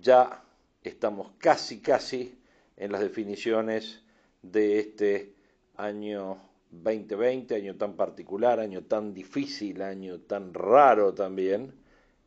Ya 0.00 0.42
estamos 0.82 1.32
casi, 1.38 1.80
casi 1.80 2.38
en 2.76 2.92
las 2.92 3.00
definiciones 3.00 4.02
de 4.42 4.78
este 4.78 5.34
año 5.76 6.38
2020, 6.70 7.54
año 7.54 7.76
tan 7.76 7.94
particular, 7.96 8.60
año 8.60 8.84
tan 8.84 9.12
difícil, 9.12 9.82
año 9.82 10.20
tan 10.20 10.54
raro 10.54 11.12
también, 11.12 11.74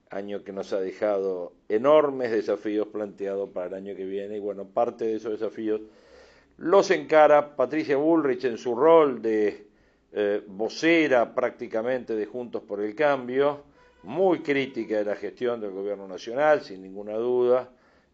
año 0.09 0.43
que 0.43 0.53
nos 0.53 0.71
ha 0.73 0.79
dejado 0.79 1.53
enormes 1.67 2.31
desafíos 2.31 2.87
planteados 2.87 3.49
para 3.49 3.67
el 3.67 3.73
año 3.73 3.95
que 3.95 4.05
viene 4.05 4.37
y 4.37 4.39
bueno, 4.39 4.65
parte 4.65 5.05
de 5.05 5.15
esos 5.15 5.39
desafíos 5.39 5.81
los 6.57 6.91
encara 6.91 7.55
Patricia 7.55 7.97
Bullrich 7.97 8.45
en 8.45 8.57
su 8.57 8.75
rol 8.75 9.21
de 9.21 9.67
eh, 10.11 10.43
vocera 10.47 11.33
prácticamente 11.35 12.15
de 12.15 12.25
Juntos 12.25 12.63
por 12.63 12.81
el 12.81 12.95
Cambio, 12.95 13.63
muy 14.03 14.39
crítica 14.39 14.97
de 14.97 15.05
la 15.05 15.15
gestión 15.15 15.59
del 15.59 15.71
gobierno 15.71 16.07
nacional, 16.07 16.61
sin 16.61 16.81
ninguna 16.81 17.13
duda, 17.13 17.69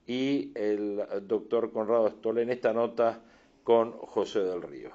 y 0.08 0.52
el 0.56 1.04
doctor 1.24 1.72
Conrado 1.72 2.10
Stoll 2.10 2.40
en 2.40 2.50
esta 2.50 2.74
nota 2.74 3.20
con 3.64 3.92
José 3.92 4.40
del 4.40 4.62
Río. 4.62 4.90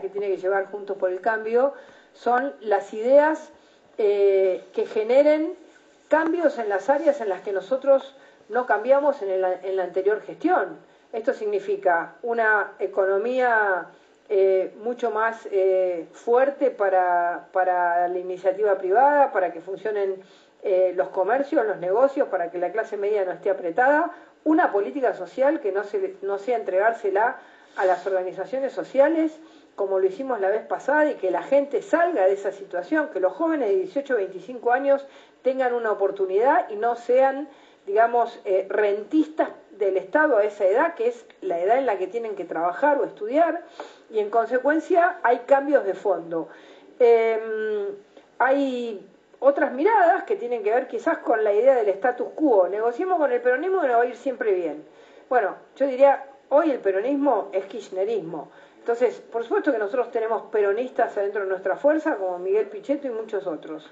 que 0.00 0.08
tiene 0.08 0.28
que 0.28 0.38
llevar 0.38 0.70
Juntos 0.70 0.96
por 0.96 1.10
el 1.10 1.20
Cambio 1.20 1.74
son 2.14 2.54
las 2.60 2.94
ideas 2.94 3.52
eh, 3.98 4.64
que 4.72 4.86
generen 4.86 5.54
cambios 6.08 6.58
en 6.58 6.68
las 6.68 6.88
áreas 6.88 7.20
en 7.20 7.28
las 7.28 7.42
que 7.42 7.52
nosotros 7.52 8.14
no 8.48 8.66
cambiamos 8.66 9.20
en, 9.22 9.40
la 9.40 9.84
anterior 9.84 10.22
gestión. 10.22 10.78
Esto 11.12 11.32
significa 11.32 12.16
una 12.22 12.72
economía 12.78 13.88
eh, 14.28 14.74
mucho 14.82 15.10
más 15.10 15.48
eh, 15.50 16.06
fuerte 16.12 16.70
para, 16.70 17.48
la 17.54 18.18
iniciativa 18.18 18.76
privada, 18.76 19.32
para 19.32 19.50
que 19.52 19.62
funcionen 19.62 20.22
eh, 20.62 20.92
los 20.94 21.08
comercios, 21.08 21.64
los 21.64 21.78
negocios, 21.78 22.28
para 22.28 22.50
que 22.50 22.58
la 22.58 22.72
clase 22.72 22.98
media 22.98 23.24
no 23.24 23.32
esté 23.32 23.48
apretada, 23.48 24.10
una 24.44 24.70
política 24.70 25.14
social 25.14 25.60
que 25.60 25.72
no, 25.72 25.82
se, 25.82 26.16
no 26.20 26.36
sea 26.38 26.58
entregársela 26.58 27.38
a 27.76 27.86
las 27.86 28.06
organizaciones 28.06 28.72
sociales, 28.72 29.38
como 29.76 30.00
lo 30.00 30.06
hicimos 30.06 30.40
la 30.40 30.50
vez 30.50 30.66
pasada, 30.66 31.10
y 31.10 31.14
que 31.14 31.30
la 31.30 31.42
gente 31.42 31.80
salga 31.80 32.26
de 32.26 32.34
esa 32.34 32.52
situación, 32.52 33.08
que 33.14 33.20
los 33.20 33.32
jóvenes 33.32 33.70
de 33.70 33.76
18 33.76 34.12
a 34.12 34.16
25 34.16 34.72
años 34.72 35.06
tengan 35.42 35.72
una 35.72 35.90
oportunidad 35.90 36.68
y 36.68 36.76
no 36.76 36.96
sean 36.96 37.48
digamos, 37.88 38.38
eh, 38.44 38.66
rentistas 38.68 39.48
del 39.70 39.96
Estado 39.96 40.36
a 40.36 40.44
esa 40.44 40.66
edad, 40.66 40.94
que 40.94 41.08
es 41.08 41.24
la 41.40 41.58
edad 41.58 41.78
en 41.78 41.86
la 41.86 41.96
que 41.96 42.06
tienen 42.06 42.36
que 42.36 42.44
trabajar 42.44 43.00
o 43.00 43.04
estudiar, 43.04 43.64
y 44.10 44.18
en 44.18 44.28
consecuencia 44.28 45.18
hay 45.22 45.38
cambios 45.46 45.84
de 45.86 45.94
fondo. 45.94 46.48
Em, 46.98 47.86
hay 48.38 49.00
otras 49.40 49.72
miradas 49.72 50.24
que 50.24 50.36
tienen 50.36 50.62
que 50.62 50.70
ver 50.70 50.86
quizás 50.86 51.18
con 51.18 51.42
la 51.42 51.54
idea 51.54 51.76
del 51.76 51.88
status 51.88 52.28
quo. 52.34 52.68
Negociemos 52.68 53.18
con 53.18 53.32
el 53.32 53.40
peronismo 53.40 53.82
y 53.82 53.86
nos 53.86 53.96
va 53.96 54.02
a 54.02 54.06
ir 54.06 54.16
siempre 54.16 54.52
bien. 54.52 54.84
Bueno, 55.30 55.56
yo 55.76 55.86
diría, 55.86 56.26
hoy 56.50 56.70
el 56.70 56.80
peronismo 56.80 57.48
es 57.52 57.64
kirchnerismo. 57.64 58.50
Entonces, 58.88 59.20
por 59.30 59.42
supuesto 59.42 59.70
que 59.70 59.76
nosotros 59.76 60.10
tenemos 60.10 60.44
peronistas 60.50 61.14
adentro 61.18 61.42
de 61.42 61.46
nuestra 61.46 61.76
fuerza, 61.76 62.16
como 62.16 62.38
Miguel 62.38 62.68
Pichetto 62.68 63.06
y 63.06 63.10
muchos 63.10 63.46
otros. 63.46 63.86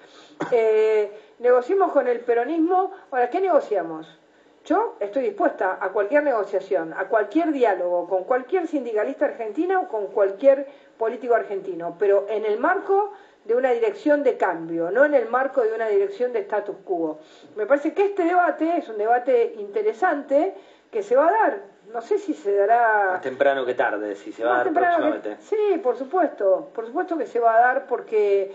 Eh, 0.50 1.12
negociemos 1.38 1.92
con 1.92 2.08
el 2.08 2.20
peronismo. 2.20 2.92
Ahora, 3.10 3.28
¿qué 3.28 3.42
negociamos? 3.42 4.18
Yo 4.64 4.96
estoy 4.98 5.24
dispuesta 5.24 5.76
a 5.82 5.90
cualquier 5.90 6.22
negociación, 6.22 6.94
a 6.94 7.08
cualquier 7.08 7.52
diálogo 7.52 8.08
con 8.08 8.24
cualquier 8.24 8.68
sindicalista 8.68 9.26
argentino 9.26 9.82
o 9.82 9.88
con 9.88 10.06
cualquier 10.06 10.66
político 10.96 11.34
argentino, 11.34 11.96
pero 11.98 12.24
en 12.30 12.46
el 12.46 12.58
marco 12.58 13.12
de 13.44 13.54
una 13.54 13.72
dirección 13.72 14.22
de 14.22 14.38
cambio, 14.38 14.90
no 14.90 15.04
en 15.04 15.12
el 15.12 15.28
marco 15.28 15.60
de 15.60 15.74
una 15.74 15.88
dirección 15.88 16.32
de 16.32 16.38
status 16.38 16.76
quo. 16.86 17.18
Me 17.54 17.66
parece 17.66 17.92
que 17.92 18.06
este 18.06 18.24
debate 18.24 18.78
es 18.78 18.88
un 18.88 18.96
debate 18.96 19.56
interesante 19.58 20.54
que 20.90 21.02
se 21.02 21.16
va 21.16 21.28
a 21.28 21.32
dar. 21.32 21.75
No 21.96 22.02
sé 22.02 22.18
si 22.18 22.34
se 22.34 22.54
dará... 22.54 23.12
Más 23.12 23.22
temprano 23.22 23.64
que 23.64 23.72
tarde, 23.72 24.16
si 24.16 24.30
se 24.30 24.44
va 24.44 24.60
a 24.60 24.64
dar 24.64 24.72
próximamente. 24.74 25.38
Sí, 25.40 25.80
por 25.82 25.96
supuesto, 25.96 26.68
por 26.74 26.84
supuesto 26.84 27.16
que 27.16 27.26
se 27.26 27.40
va 27.40 27.56
a 27.56 27.60
dar 27.60 27.86
porque 27.86 28.54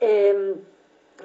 eh, 0.00 0.56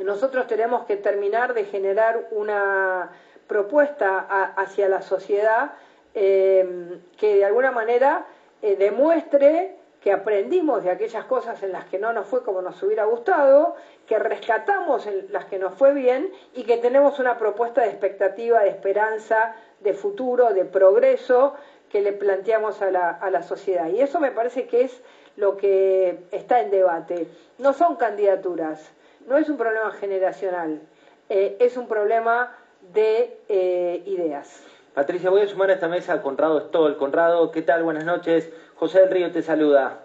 nosotros 0.04 0.46
tenemos 0.46 0.86
que 0.86 0.98
terminar 0.98 1.56
de 1.56 1.66
generar 1.66 2.28
una 2.30 3.10
propuesta 3.48 4.54
hacia 4.56 4.88
la 4.88 5.02
sociedad 5.02 5.72
eh, 6.14 7.00
que 7.18 7.38
de 7.38 7.46
alguna 7.46 7.72
manera 7.72 8.28
eh, 8.62 8.76
demuestre 8.76 9.76
que 10.06 10.12
aprendimos 10.12 10.84
de 10.84 10.92
aquellas 10.92 11.26
cosas 11.26 11.64
en 11.64 11.72
las 11.72 11.86
que 11.86 11.98
no 11.98 12.14
nos 12.14 12.28
fue 12.28 12.44
como 12.44 12.62
nos 12.62 12.84
hubiera 12.84 13.06
gustado, 13.06 13.76
que 14.06 14.20
rescatamos 14.20 15.08
en 15.08 15.34
las 15.34 15.46
que 15.46 15.58
nos 15.58 15.74
fue 15.74 15.96
bien 15.96 16.32
y 16.54 16.62
que 16.62 16.78
tenemos 16.78 17.18
una 17.18 17.40
propuesta 17.40 17.82
de 17.82 17.88
expectativa, 17.88 18.60
de 18.60 18.70
esperanza, 18.70 19.56
de 19.86 19.94
futuro, 19.94 20.54
de 20.54 20.66
progreso 20.66 21.56
que 21.90 22.02
le 22.02 22.12
planteamos 22.12 22.82
a 22.82 22.92
la, 22.92 23.10
a 23.12 23.30
la 23.30 23.44
sociedad. 23.44 23.88
Y 23.88 24.02
eso 24.02 24.20
me 24.20 24.32
parece 24.32 24.68
que 24.68 24.82
es 24.82 25.02
lo 25.38 25.56
que 25.56 26.20
está 26.32 26.60
en 26.60 26.72
debate. 26.72 27.28
No 27.58 27.72
son 27.72 27.96
candidaturas, 27.96 28.92
no 29.28 29.38
es 29.38 29.48
un 29.48 29.58
problema 29.58 29.92
generacional, 29.92 30.82
eh, 31.30 31.56
es 31.60 31.78
un 31.78 31.88
problema 31.88 32.54
de 32.94 33.38
eh, 33.48 34.04
ideas. 34.06 34.62
Patricia, 34.94 35.30
voy 35.30 35.42
a 35.42 35.48
sumar 35.48 35.70
a 35.70 35.74
esta 35.74 35.88
mesa 35.88 36.14
a 36.14 36.22
Conrado 36.22 36.60
Stoll. 36.68 36.98
Conrado, 36.98 37.52
¿qué 37.52 37.62
tal? 37.62 37.84
Buenas 37.84 38.06
noches. 38.06 38.50
José 38.76 39.02
del 39.02 39.12
Río 39.12 39.32
te 39.32 39.42
saluda. 39.42 40.02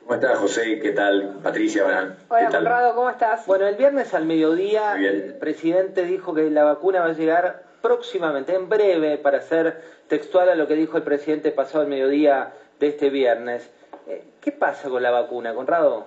¿Cómo 0.00 0.14
estás, 0.14 0.38
José? 0.38 0.80
¿Qué 0.80 0.90
tal? 0.90 1.38
Patricia, 1.40 1.84
Hola, 2.28 2.48
Conrado, 2.50 2.94
¿cómo 2.96 3.08
estás? 3.08 3.46
Bueno, 3.46 3.68
el 3.68 3.76
viernes 3.76 4.12
al 4.12 4.24
mediodía 4.24 4.96
el 4.96 5.34
presidente 5.34 6.04
dijo 6.04 6.34
que 6.34 6.50
la 6.50 6.64
vacuna 6.64 7.00
va 7.00 7.06
a 7.06 7.12
llegar 7.12 7.69
próximamente, 7.82 8.54
en 8.54 8.68
breve, 8.68 9.18
para 9.18 9.40
ser 9.42 9.82
textual 10.08 10.48
a 10.48 10.54
lo 10.54 10.66
que 10.66 10.74
dijo 10.74 10.96
el 10.96 11.02
presidente 11.02 11.50
pasado 11.50 11.82
el 11.82 11.88
mediodía 11.88 12.54
de 12.78 12.88
este 12.88 13.10
viernes. 13.10 13.68
Eh, 14.06 14.24
¿Qué 14.40 14.52
pasa 14.52 14.88
con 14.88 15.02
la 15.02 15.10
vacuna, 15.10 15.54
Conrado? 15.54 16.06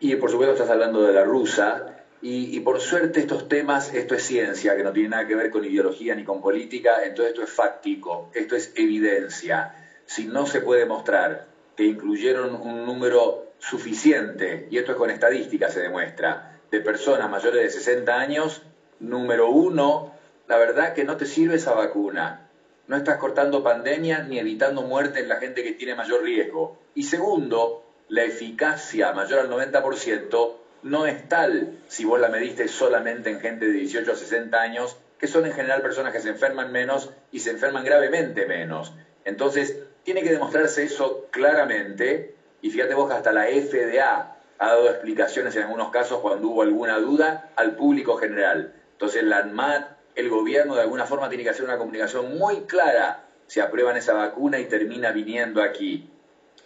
Y 0.00 0.16
por 0.16 0.30
supuesto 0.30 0.54
estás 0.54 0.70
hablando 0.70 1.02
de 1.02 1.12
la 1.12 1.24
rusa, 1.24 2.02
y, 2.24 2.60
por 2.60 2.80
suerte 2.80 3.18
estos 3.18 3.48
temas, 3.48 3.92
esto 3.92 4.14
es 4.14 4.22
ciencia, 4.22 4.76
que 4.76 4.84
no 4.84 4.92
tiene 4.92 5.08
nada 5.08 5.26
que 5.26 5.34
ver 5.34 5.50
con 5.50 5.64
ideología 5.64 6.14
ni 6.14 6.22
con 6.22 6.40
política, 6.40 7.02
entonces 7.02 7.32
esto 7.32 7.42
es 7.42 7.50
fáctico, 7.50 8.30
esto 8.32 8.54
es 8.54 8.72
evidencia. 8.76 9.74
Si 10.06 10.26
no 10.26 10.46
se 10.46 10.60
puede 10.60 10.86
mostrar 10.86 11.46
que 11.76 11.82
incluyeron 11.82 12.54
un 12.54 12.86
número 12.86 13.48
suficiente, 13.58 14.68
y 14.70 14.78
esto 14.78 14.92
es 14.92 14.98
con 14.98 15.10
estadística 15.10 15.68
se 15.68 15.80
demuestra, 15.80 16.60
de 16.70 16.80
personas 16.80 17.28
mayores 17.28 17.60
de 17.60 17.70
60 17.70 18.14
años, 18.16 18.62
número 19.02 19.50
uno, 19.50 20.14
la 20.48 20.56
verdad 20.56 20.94
que 20.94 21.04
no 21.04 21.16
te 21.16 21.26
sirve 21.26 21.56
esa 21.56 21.74
vacuna. 21.74 22.48
No 22.86 22.96
estás 22.96 23.18
cortando 23.18 23.62
pandemia 23.62 24.22
ni 24.22 24.38
evitando 24.38 24.82
muerte 24.82 25.20
en 25.20 25.28
la 25.28 25.36
gente 25.36 25.62
que 25.62 25.72
tiene 25.72 25.94
mayor 25.94 26.22
riesgo. 26.22 26.78
Y 26.94 27.04
segundo, 27.04 27.84
la 28.08 28.24
eficacia 28.24 29.12
mayor 29.12 29.40
al 29.40 29.50
90% 29.50 30.52
no 30.82 31.06
es 31.06 31.28
tal 31.28 31.78
si 31.88 32.04
vos 32.04 32.20
la 32.20 32.28
mediste 32.28 32.68
solamente 32.68 33.30
en 33.30 33.40
gente 33.40 33.66
de 33.66 33.72
18 33.72 34.12
a 34.12 34.16
60 34.16 34.60
años, 34.60 34.96
que 35.18 35.28
son 35.28 35.46
en 35.46 35.52
general 35.52 35.82
personas 35.82 36.12
que 36.12 36.20
se 36.20 36.30
enferman 36.30 36.72
menos 36.72 37.10
y 37.30 37.40
se 37.40 37.50
enferman 37.50 37.84
gravemente 37.84 38.46
menos. 38.46 38.92
Entonces, 39.24 39.78
tiene 40.02 40.22
que 40.22 40.32
demostrarse 40.32 40.82
eso 40.82 41.28
claramente, 41.30 42.34
y 42.60 42.70
fíjate 42.70 42.94
vos 42.94 43.08
que 43.08 43.14
hasta 43.14 43.32
la 43.32 43.46
FDA 43.46 44.36
ha 44.58 44.66
dado 44.66 44.90
explicaciones 44.90 45.54
en 45.56 45.62
algunos 45.62 45.90
casos 45.90 46.20
cuando 46.20 46.48
hubo 46.48 46.62
alguna 46.62 46.98
duda 46.98 47.50
al 47.56 47.76
público 47.76 48.16
general. 48.16 48.74
Entonces, 49.02 49.24
la 49.24 49.38
ANMAT, 49.38 49.96
el 50.14 50.28
gobierno 50.28 50.76
de 50.76 50.82
alguna 50.82 51.04
forma 51.06 51.28
tiene 51.28 51.42
que 51.42 51.50
hacer 51.50 51.64
una 51.64 51.76
comunicación 51.76 52.38
muy 52.38 52.60
clara 52.60 53.24
si 53.48 53.58
aprueban 53.58 53.96
esa 53.96 54.12
vacuna 54.12 54.60
y 54.60 54.66
termina 54.66 55.10
viniendo 55.10 55.60
aquí. 55.60 56.08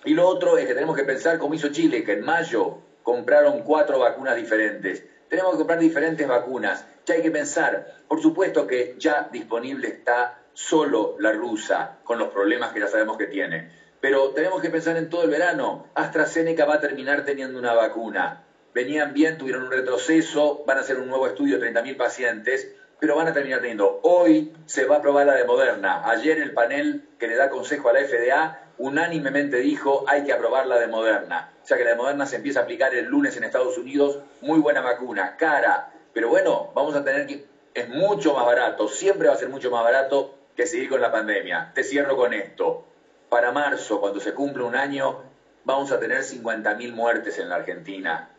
Y 0.05 0.13
lo 0.13 0.27
otro 0.29 0.59
es 0.59 0.67
que 0.67 0.75
tenemos 0.75 0.95
que 0.95 1.05
pensar 1.05 1.39
como 1.39 1.55
hizo 1.55 1.69
Chile, 1.69 2.05
que 2.05 2.13
en 2.13 2.21
mayo 2.21 2.77
compraron 3.03 3.61
cuatro 3.61 3.99
vacunas 3.99 4.37
diferentes. 4.37 5.03
Tenemos 5.31 5.53
que 5.53 5.57
comprar 5.57 5.79
diferentes 5.79 6.29
vacunas. 6.29 6.85
Ya 7.07 7.15
hay 7.15 7.23
que 7.23 7.31
pensar, 7.31 7.87
por 8.07 8.21
supuesto 8.21 8.67
que 8.67 8.97
ya 8.99 9.31
disponible 9.33 9.89
está 9.89 10.43
solo 10.53 11.17
la 11.19 11.33
rusa, 11.33 12.01
con 12.05 12.19
los 12.19 12.29
problemas 12.29 12.71
que 12.71 12.81
ya 12.81 12.89
sabemos 12.89 13.17
que 13.17 13.29
tiene. 13.29 13.71
Pero 14.03 14.33
tenemos 14.33 14.61
que 14.61 14.69
pensar 14.69 14.99
en 14.99 15.09
todo 15.09 15.23
el 15.23 15.31
verano. 15.31 15.87
AstraZeneca 15.95 16.67
va 16.67 16.75
a 16.75 16.81
terminar 16.81 17.25
teniendo 17.25 17.59
una 17.59 17.73
vacuna. 17.73 18.43
Venían 18.77 19.15
bien, 19.15 19.39
tuvieron 19.39 19.63
un 19.63 19.73
retroceso, 19.73 20.63
van 20.67 20.77
a 20.77 20.83
hacer 20.83 20.99
un 20.99 21.09
nuevo 21.09 21.27
estudio 21.27 21.59
de 21.59 21.73
30.000 21.73 21.97
pacientes, 21.97 22.71
pero 23.01 23.17
van 23.17 23.27
a 23.27 23.33
terminar 23.33 23.63
teniendo. 23.63 24.01
Hoy 24.03 24.53
se 24.67 24.85
va 24.85 24.97
a 24.97 24.99
aprobar 24.99 25.25
la 25.25 25.33
de 25.33 25.47
Moderna. 25.47 26.03
Ayer 26.05 26.39
el 26.41 26.53
panel 26.53 27.09
que 27.19 27.27
le 27.27 27.37
da 27.37 27.49
consejo 27.49 27.89
a 27.89 27.95
la 27.95 28.01
FDA 28.01 28.61
unánimemente 28.77 29.61
dijo 29.61 30.05
hay 30.07 30.25
que 30.25 30.33
aprobar 30.35 30.67
la 30.67 30.79
de 30.79 30.89
Moderna. 30.89 31.53
O 31.65 31.67
sea 31.67 31.79
que 31.79 31.85
la 31.85 31.93
de 31.93 31.97
Moderna 31.97 32.27
se 32.27 32.37
empieza 32.37 32.61
a 32.61 32.63
aplicar 32.65 32.95
el 32.95 33.07
lunes 33.07 33.35
en 33.39 33.45
Estados 33.45 33.79
Unidos, 33.79 34.19
muy 34.43 34.59
buena 34.59 34.83
vacuna, 34.83 35.39
cara, 35.39 35.95
pero 36.13 36.29
bueno, 36.29 36.71
vamos 36.75 36.95
a 36.97 37.03
tener 37.03 37.27
que, 37.27 37.47
es 37.73 37.89
mucho 37.89 38.35
más 38.35 38.45
barato, 38.45 38.89
siempre 38.89 39.29
va 39.29 39.33
a 39.33 39.39
ser 39.39 39.49
mucho 39.49 39.71
más 39.71 39.85
barato 39.85 40.35
que 40.55 40.67
seguir 40.67 40.91
con 40.91 41.01
la 41.01 41.11
pandemia. 41.11 41.71
Te 41.73 41.83
cierro 41.83 42.15
con 42.15 42.35
esto. 42.35 42.85
Para 43.31 43.53
marzo, 43.53 44.01
cuando 44.01 44.21
se 44.21 44.35
cumple 44.35 44.65
un 44.65 44.77
año, 44.77 45.23
vamos 45.65 45.91
a 45.93 45.99
tener 45.99 46.19
50.000 46.19 46.93
muertes 46.93 47.39
en 47.39 47.49
la 47.49 47.55
Argentina. 47.55 48.33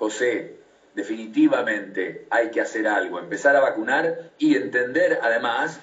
José, 0.00 0.56
definitivamente 0.94 2.26
hay 2.30 2.50
que 2.50 2.62
hacer 2.62 2.88
algo, 2.88 3.18
empezar 3.18 3.54
a 3.54 3.60
vacunar 3.60 4.30
y 4.38 4.56
entender 4.56 5.20
además 5.22 5.78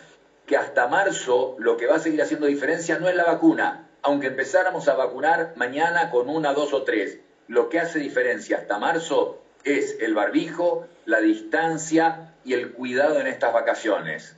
que 0.48 0.58
hasta 0.58 0.88
marzo 0.88 1.56
lo 1.60 1.78
que 1.78 1.86
va 1.86 1.98
a 1.98 2.00
seguir 2.00 2.24
haciendo 2.24 2.48
diferencia 2.48 2.98
no 2.98 3.08
es 3.08 3.16
la 3.16 3.26
vacuna, 3.26 3.88
aunque 4.02 4.26
empezáramos 4.26 4.88
a 4.88 4.96
vacunar 4.96 5.54
mañana 5.56 6.10
con 6.10 6.30
una, 6.30 6.54
dos 6.54 6.74
o 6.74 6.82
tres, 6.82 7.20
lo 7.48 7.70
que 7.70 7.80
hace 7.80 8.00
diferencia 8.00 8.58
hasta 8.58 8.80
marzo 8.80 9.38
es 9.64 9.98
el 10.00 10.16
barbijo, 10.16 10.88
la 11.06 11.22
distancia 11.22 12.34
y 12.44 12.54
el 12.54 12.72
cuidado 12.72 13.20
en 13.20 13.28
estas 13.28 13.54
vacaciones. 13.54 14.36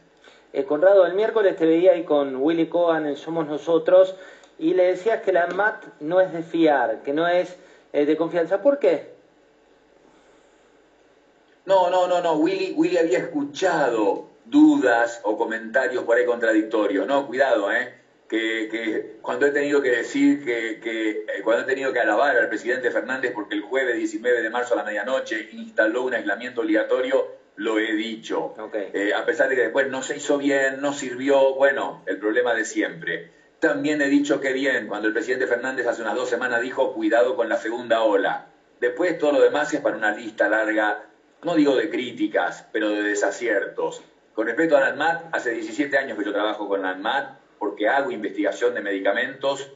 Eh, 0.51 0.65
Conrado, 0.65 1.05
el 1.05 1.13
miércoles 1.13 1.55
te 1.55 1.65
veía 1.65 1.93
ahí 1.93 2.03
con 2.03 2.35
Willy 2.35 2.67
Cohen 2.67 3.05
en 3.05 3.15
Somos 3.15 3.47
Nosotros 3.47 4.13
y 4.57 4.73
le 4.73 4.87
decías 4.87 5.21
que 5.21 5.31
la 5.31 5.47
MAT 5.47 5.85
no 6.01 6.19
es 6.19 6.33
de 6.33 6.43
fiar, 6.43 7.01
que 7.01 7.13
no 7.13 7.29
es 7.29 7.55
eh, 7.93 8.05
de 8.05 8.17
confianza. 8.17 8.61
¿Por 8.61 8.77
qué? 8.79 9.18
No, 11.69 11.87
no, 11.91 12.07
no, 12.07 12.19
no. 12.19 12.33
Willy, 12.33 12.73
Willy 12.75 12.97
había 12.97 13.19
escuchado 13.19 14.27
dudas 14.43 15.21
o 15.23 15.37
comentarios 15.37 16.03
por 16.03 16.17
ahí 16.17 16.25
contradictorios. 16.25 17.05
No, 17.05 17.27
cuidado, 17.27 17.71
¿eh? 17.71 17.93
que, 18.27 19.19
cuando 19.21 19.45
he 19.45 19.51
tenido 19.51 19.79
que 19.79 19.91
decir 19.91 20.43
que, 20.43 20.79
eh, 20.83 21.41
cuando 21.43 21.61
he 21.61 21.65
tenido 21.67 21.93
que 21.93 21.99
alabar 21.99 22.35
al 22.35 22.49
presidente 22.49 22.89
Fernández 22.89 23.33
porque 23.35 23.53
el 23.53 23.61
jueves 23.61 23.97
19 23.97 24.41
de 24.41 24.49
marzo 24.49 24.73
a 24.73 24.77
la 24.77 24.83
medianoche 24.83 25.49
instaló 25.51 26.01
un 26.01 26.15
aislamiento 26.15 26.61
obligatorio, 26.61 27.35
lo 27.57 27.77
he 27.77 27.93
dicho. 27.93 28.51
Eh, 28.73 29.13
a 29.13 29.23
pesar 29.27 29.47
de 29.47 29.55
que 29.55 29.61
después 29.61 29.89
no 29.89 30.01
se 30.01 30.15
hizo 30.15 30.39
bien, 30.39 30.81
no 30.81 30.91
sirvió, 30.91 31.53
bueno, 31.53 32.01
el 32.07 32.17
problema 32.17 32.55
de 32.55 32.65
siempre. 32.65 33.31
También 33.59 34.01
he 34.01 34.07
dicho 34.07 34.41
que 34.41 34.53
bien, 34.53 34.87
cuando 34.87 35.07
el 35.07 35.13
presidente 35.13 35.45
Fernández 35.45 35.85
hace 35.85 36.01
unas 36.01 36.15
dos 36.15 36.29
semanas 36.29 36.61
dijo 36.61 36.95
cuidado 36.95 37.35
con 37.35 37.47
la 37.47 37.57
segunda 37.57 38.01
ola. 38.01 38.47
Después 38.79 39.19
todo 39.19 39.33
lo 39.33 39.41
demás 39.41 39.71
es 39.71 39.81
para 39.81 39.97
una 39.97 40.11
lista 40.11 40.47
larga, 40.47 41.08
no 41.43 41.55
digo 41.55 41.75
de 41.75 41.89
críticas, 41.89 42.65
pero 42.71 42.89
de 42.89 43.03
desaciertos. 43.03 44.03
Con 44.33 44.47
respecto 44.47 44.77
a 44.77 44.81
la 44.81 44.87
ANMAT, 44.87 45.33
hace 45.33 45.51
17 45.51 45.97
años 45.97 46.17
que 46.17 46.25
yo 46.25 46.33
trabajo 46.33 46.67
con 46.67 46.81
la 46.81 46.89
ANMAT, 46.91 47.39
porque 47.57 47.87
hago 47.87 48.11
investigación 48.11 48.73
de 48.73 48.81
medicamentos 48.81 49.71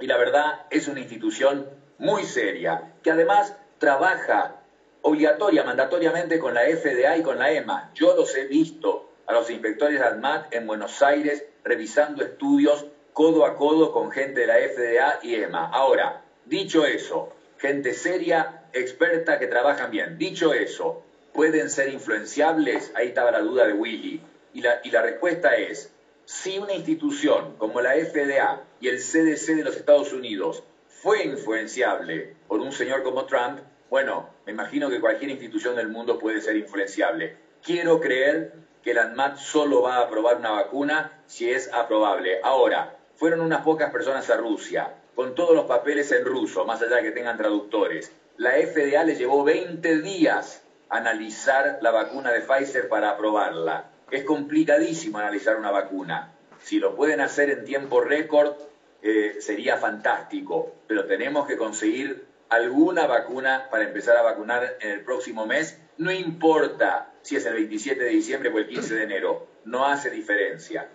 y 0.00 0.06
la 0.06 0.16
verdad 0.16 0.66
es 0.70 0.88
una 0.88 1.00
institución 1.00 1.68
muy 1.98 2.24
seria, 2.24 2.94
que 3.02 3.10
además 3.10 3.56
trabaja 3.78 4.56
obligatoria, 5.02 5.64
mandatoriamente 5.64 6.38
con 6.38 6.54
la 6.54 6.62
FDA 6.62 7.16
y 7.16 7.22
con 7.22 7.38
la 7.38 7.52
EMA. 7.52 7.90
Yo 7.94 8.14
los 8.16 8.34
he 8.36 8.46
visto 8.46 9.10
a 9.26 9.32
los 9.32 9.50
inspectores 9.50 10.00
de 10.00 10.06
ADMAT 10.06 10.54
en 10.54 10.66
Buenos 10.66 11.02
Aires 11.02 11.44
revisando 11.64 12.24
estudios 12.24 12.86
codo 13.12 13.44
a 13.44 13.56
codo 13.56 13.92
con 13.92 14.10
gente 14.10 14.40
de 14.40 14.46
la 14.46 14.54
FDA 14.54 15.20
y 15.22 15.34
EMA. 15.34 15.70
Ahora, 15.72 16.22
dicho 16.44 16.84
eso, 16.84 17.32
gente 17.60 17.92
seria, 17.92 18.62
experta, 18.72 19.38
que 19.38 19.46
trabajan 19.46 19.90
bien. 19.90 20.16
Dicho 20.16 20.54
eso, 20.54 21.02
¿pueden 21.32 21.68
ser 21.68 21.90
influenciables? 21.90 22.90
Ahí 22.94 23.08
estaba 23.08 23.30
la 23.30 23.40
duda 23.40 23.66
de 23.66 23.74
Willy. 23.74 24.22
Y 24.54 24.62
la, 24.62 24.80
y 24.82 24.90
la 24.90 25.02
respuesta 25.02 25.54
es, 25.54 25.92
si 26.24 26.58
una 26.58 26.72
institución 26.72 27.56
como 27.58 27.80
la 27.80 27.92
FDA 27.92 28.62
y 28.80 28.88
el 28.88 28.98
CDC 28.98 29.56
de 29.56 29.64
los 29.64 29.76
Estados 29.76 30.12
Unidos 30.12 30.62
fue 30.88 31.22
influenciable 31.24 32.34
por 32.48 32.60
un 32.60 32.72
señor 32.72 33.02
como 33.02 33.26
Trump, 33.26 33.60
bueno, 33.90 34.30
me 34.46 34.52
imagino 34.52 34.88
que 34.88 35.00
cualquier 35.00 35.30
institución 35.30 35.76
del 35.76 35.88
mundo 35.88 36.18
puede 36.18 36.40
ser 36.40 36.56
influenciable. 36.56 37.36
Quiero 37.62 38.00
creer 38.00 38.54
que 38.82 38.94
la 38.94 39.02
ANMAT 39.02 39.36
solo 39.36 39.82
va 39.82 39.96
a 39.96 40.02
aprobar 40.02 40.36
una 40.36 40.52
vacuna 40.52 41.12
si 41.26 41.50
es 41.50 41.70
aprobable. 41.72 42.40
Ahora, 42.42 42.96
fueron 43.16 43.40
unas 43.40 43.62
pocas 43.62 43.90
personas 43.90 44.30
a 44.30 44.36
Rusia, 44.36 44.94
con 45.20 45.34
todos 45.34 45.54
los 45.54 45.66
papeles 45.66 46.10
en 46.12 46.24
ruso, 46.24 46.64
más 46.64 46.80
allá 46.80 46.96
de 46.96 47.02
que 47.02 47.10
tengan 47.10 47.36
traductores. 47.36 48.10
La 48.38 48.52
FDA 48.52 49.04
le 49.04 49.16
llevó 49.16 49.44
20 49.44 50.00
días 50.00 50.62
analizar 50.88 51.78
la 51.82 51.90
vacuna 51.90 52.32
de 52.32 52.40
Pfizer 52.40 52.88
para 52.88 53.10
aprobarla. 53.10 53.90
Es 54.10 54.24
complicadísimo 54.24 55.18
analizar 55.18 55.56
una 55.56 55.70
vacuna. 55.70 56.32
Si 56.62 56.78
lo 56.78 56.96
pueden 56.96 57.20
hacer 57.20 57.50
en 57.50 57.66
tiempo 57.66 58.00
récord, 58.00 58.54
eh, 59.02 59.36
sería 59.40 59.76
fantástico, 59.76 60.72
pero 60.86 61.04
tenemos 61.04 61.46
que 61.46 61.58
conseguir 61.58 62.24
alguna 62.48 63.06
vacuna 63.06 63.68
para 63.70 63.84
empezar 63.84 64.16
a 64.16 64.22
vacunar 64.22 64.78
en 64.80 64.90
el 64.90 65.04
próximo 65.04 65.44
mes, 65.44 65.78
no 65.98 66.10
importa 66.10 67.12
si 67.20 67.36
es 67.36 67.44
el 67.44 67.52
27 67.52 68.02
de 68.02 68.08
diciembre 68.08 68.48
o 68.48 68.56
el 68.56 68.66
15 68.66 68.94
de 68.94 69.02
enero, 69.02 69.46
no 69.66 69.84
hace 69.84 70.08
diferencia. 70.08 70.88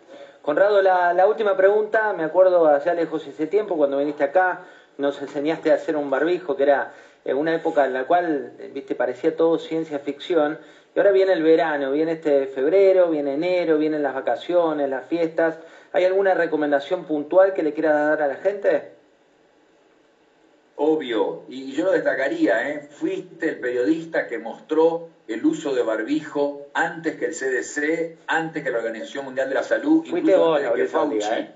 Conrado, 0.46 0.80
la, 0.84 1.26
última 1.26 1.58
pregunta, 1.58 2.14
me 2.14 2.24
acuerdo 2.24 2.68
allá 2.68 2.94
lejos 2.94 3.26
ese 3.26 3.48
tiempo, 3.48 3.76
cuando 3.76 3.98
viniste 3.98 4.24
acá, 4.24 4.62
nos 5.00 5.20
enseñaste 5.20 5.72
a 5.72 5.74
hacer 5.74 5.96
un 5.96 6.12
barbijo, 6.12 6.56
que 6.56 6.62
era 6.62 6.94
en 7.26 7.38
una 7.38 7.56
época 7.56 7.84
en 7.84 7.94
la 7.94 8.06
cual, 8.06 8.54
viste, 8.72 8.94
parecía 8.94 9.36
todo 9.36 9.58
ciencia 9.58 9.98
ficción, 9.98 10.60
y 10.94 11.00
ahora 11.00 11.10
viene 11.10 11.34
el 11.34 11.42
verano, 11.42 11.92
viene 11.92 12.12
este 12.12 12.46
febrero, 12.46 13.10
viene 13.10 13.34
enero, 13.34 13.80
vienen 13.80 14.04
las 14.04 14.14
vacaciones, 14.14 14.88
las 14.88 15.08
fiestas. 15.08 15.58
¿Hay 15.94 16.06
alguna 16.06 16.36
recomendación 16.36 17.06
puntual 17.06 17.54
que 17.54 17.64
le 17.64 17.74
quieras 17.74 17.96
dar 17.96 18.22
a 18.22 18.28
la 18.28 18.36
gente? 18.36 18.95
Obvio, 20.78 21.44
y 21.48 21.72
yo 21.72 21.86
lo 21.86 21.92
destacaría, 21.92 22.70
¿eh? 22.70 22.82
fuiste 22.82 23.50
el 23.50 23.60
periodista 23.60 24.28
que 24.28 24.38
mostró 24.40 25.08
el 25.26 25.46
uso 25.46 25.74
de 25.74 25.82
barbijo 25.84 26.68
antes 26.74 27.16
que 27.16 27.26
el 27.26 27.34
CDC, 27.34 28.18
antes 28.28 28.62
que 28.62 28.72
la 28.72 28.80
Organización 28.80 29.26
Mundial 29.26 29.48
de 29.48 29.56
la 29.56 29.64
Salud, 29.64 30.06
Fuiste 30.06 30.36
vos, 30.36 30.60
antes 30.60 30.74
que 30.74 30.88
Fauci. 30.88 31.30
¿eh? 31.32 31.52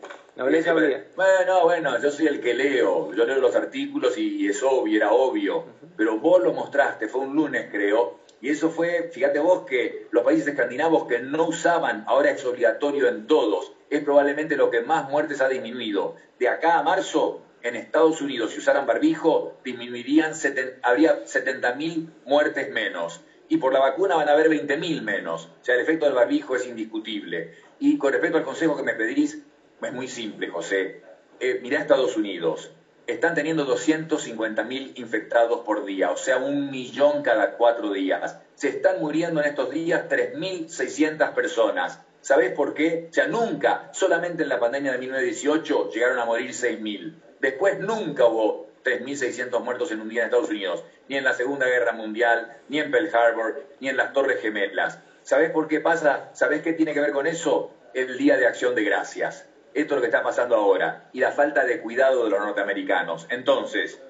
bueno, 1.18 1.64
bueno, 1.64 2.02
yo 2.02 2.12
soy 2.12 2.28
el 2.28 2.40
que 2.40 2.54
leo, 2.54 3.14
yo 3.14 3.26
leo 3.26 3.40
los 3.40 3.54
artículos 3.58 4.18
y, 4.18 4.48
es 4.48 4.64
obvio, 4.64 4.96
era 4.96 5.12
obvio, 5.12 5.66
pero 5.98 6.18
vos 6.18 6.42
lo 6.42 6.54
mostraste, 6.54 7.10
fue 7.10 7.22
un 7.22 7.36
lunes 7.36 7.68
creo, 7.70 8.20
y 8.40 8.50
eso 8.50 8.70
fue, 8.70 9.10
fíjate 9.12 9.40
vos 9.40 9.66
que 9.66 10.08
los 10.12 10.24
países 10.24 10.48
escandinavos 10.48 11.08
que 11.08 11.20
no 11.20 11.50
usaban, 11.50 12.06
ahora 12.08 12.32
es 12.32 12.46
obligatorio 12.46 13.10
en 13.10 13.28
todos, 13.28 13.74
es 13.90 14.02
probablemente 14.02 14.56
lo 14.56 14.70
que 14.70 14.80
más 14.80 15.10
muertes 15.10 15.42
ha 15.42 15.50
disminuido. 15.50 16.16
De 16.40 16.48
acá 16.48 16.80
a 16.80 16.84
marzo 16.84 17.42
en 17.62 17.76
Estados 17.76 18.22
Unidos, 18.22 18.52
si 18.52 18.60
usaran 18.60 18.86
barbijo, 18.86 19.58
disminuirían, 19.64 20.34
habría 20.82 21.26
70.000 21.26 22.10
muertes 22.26 22.72
menos. 22.72 23.22
Y 23.48 23.58
por 23.58 23.74
la 23.74 23.80
vacuna 23.80 24.16
van 24.16 24.30
a 24.30 24.34
haber 24.34 24.50
20.000 24.50 25.02
menos. 25.02 25.50
O 25.62 25.66
sea, 25.66 25.76
el 25.76 25.82
efecto 25.82 26.06
del 26.06 26.14
barbijo 26.14 26.56
es 26.56 26.66
indiscutible. 26.68 27.54
Y 27.80 27.98
con 27.98 28.12
respecto 28.12 28.38
al 28.38 28.44
consejo 28.44 28.78
que 28.78 28.84
me 28.84 28.94
pedís, 28.94 29.44
es 29.82 29.94
muy 29.94 30.08
simple, 30.08 30.50
José. 30.50 31.02
Eh, 31.40 31.60
mirá 31.62 31.80
Estados 31.80 32.16
Unidos. 32.16 32.72
Están 33.08 33.34
teniendo 33.34 33.66
250.000 33.66 34.92
infectados 34.96 35.62
por 35.62 35.84
día, 35.84 36.12
o 36.12 36.18
sea, 36.18 36.38
un 36.38 36.70
millón 36.70 37.24
cada 37.24 37.54
cuatro 37.58 37.92
días. 37.92 38.38
Se 38.54 38.68
están 38.68 39.00
muriendo 39.00 39.40
en 39.42 39.48
estos 39.48 39.72
días 39.72 40.08
3.600 40.08 41.34
personas. 41.34 42.00
¿Sabés 42.22 42.52
por 42.52 42.76
qué? 42.76 43.08
O 43.10 43.14
sea, 43.14 43.26
nunca, 43.26 43.90
solamente 43.94 44.44
en 44.44 44.50
la 44.50 44.60
pandemia 44.60 44.92
de 44.92 45.00
1918, 45.00 45.90
llegaron 45.92 46.20
a 46.20 46.26
morir 46.26 46.52
6.000. 46.52 47.29
Después 47.40 47.80
nunca 47.80 48.26
hubo 48.26 48.70
3.600 48.84 49.62
muertos 49.62 49.92
en 49.92 50.02
un 50.02 50.10
día 50.10 50.22
en 50.22 50.26
Estados 50.26 50.50
Unidos, 50.50 50.84
ni 51.08 51.18
en 51.18 51.24
la 51.24 51.34
Segunda 51.34 51.68
Guerra 51.68 51.94
Mundial, 51.94 52.58
ni 52.68 52.80
en 52.80 52.92
Pearl 52.92 53.10
Harbor, 53.14 53.64
ni 53.80 53.90
en 53.90 53.98
las 53.98 54.14
Torres 54.14 54.42
Gemelas. 54.42 55.00
¿Sabés 55.24 55.52
por 55.52 55.68
qué 55.68 55.80
pasa? 55.80 56.30
¿Sabés 56.34 56.62
qué 56.62 56.74
tiene 56.74 56.94
que 56.94 57.02
ver 57.02 57.12
con 57.12 57.28
eso? 57.28 57.72
El 57.94 58.18
Día 58.18 58.38
de 58.38 58.48
Acción 58.48 58.76
de 58.76 58.84
Gracias. 58.84 59.48
Esto 59.74 59.94
es 59.94 59.98
lo 59.98 60.02
que 60.02 60.08
está 60.08 60.24
pasando 60.24 60.56
ahora 60.56 61.10
y 61.14 61.20
la 61.20 61.32
falta 61.32 61.64
de 61.64 61.80
cuidado 61.80 62.24
de 62.24 62.32
los 62.32 62.40
norteamericanos. 62.40 63.28
Entonces, 63.30 64.02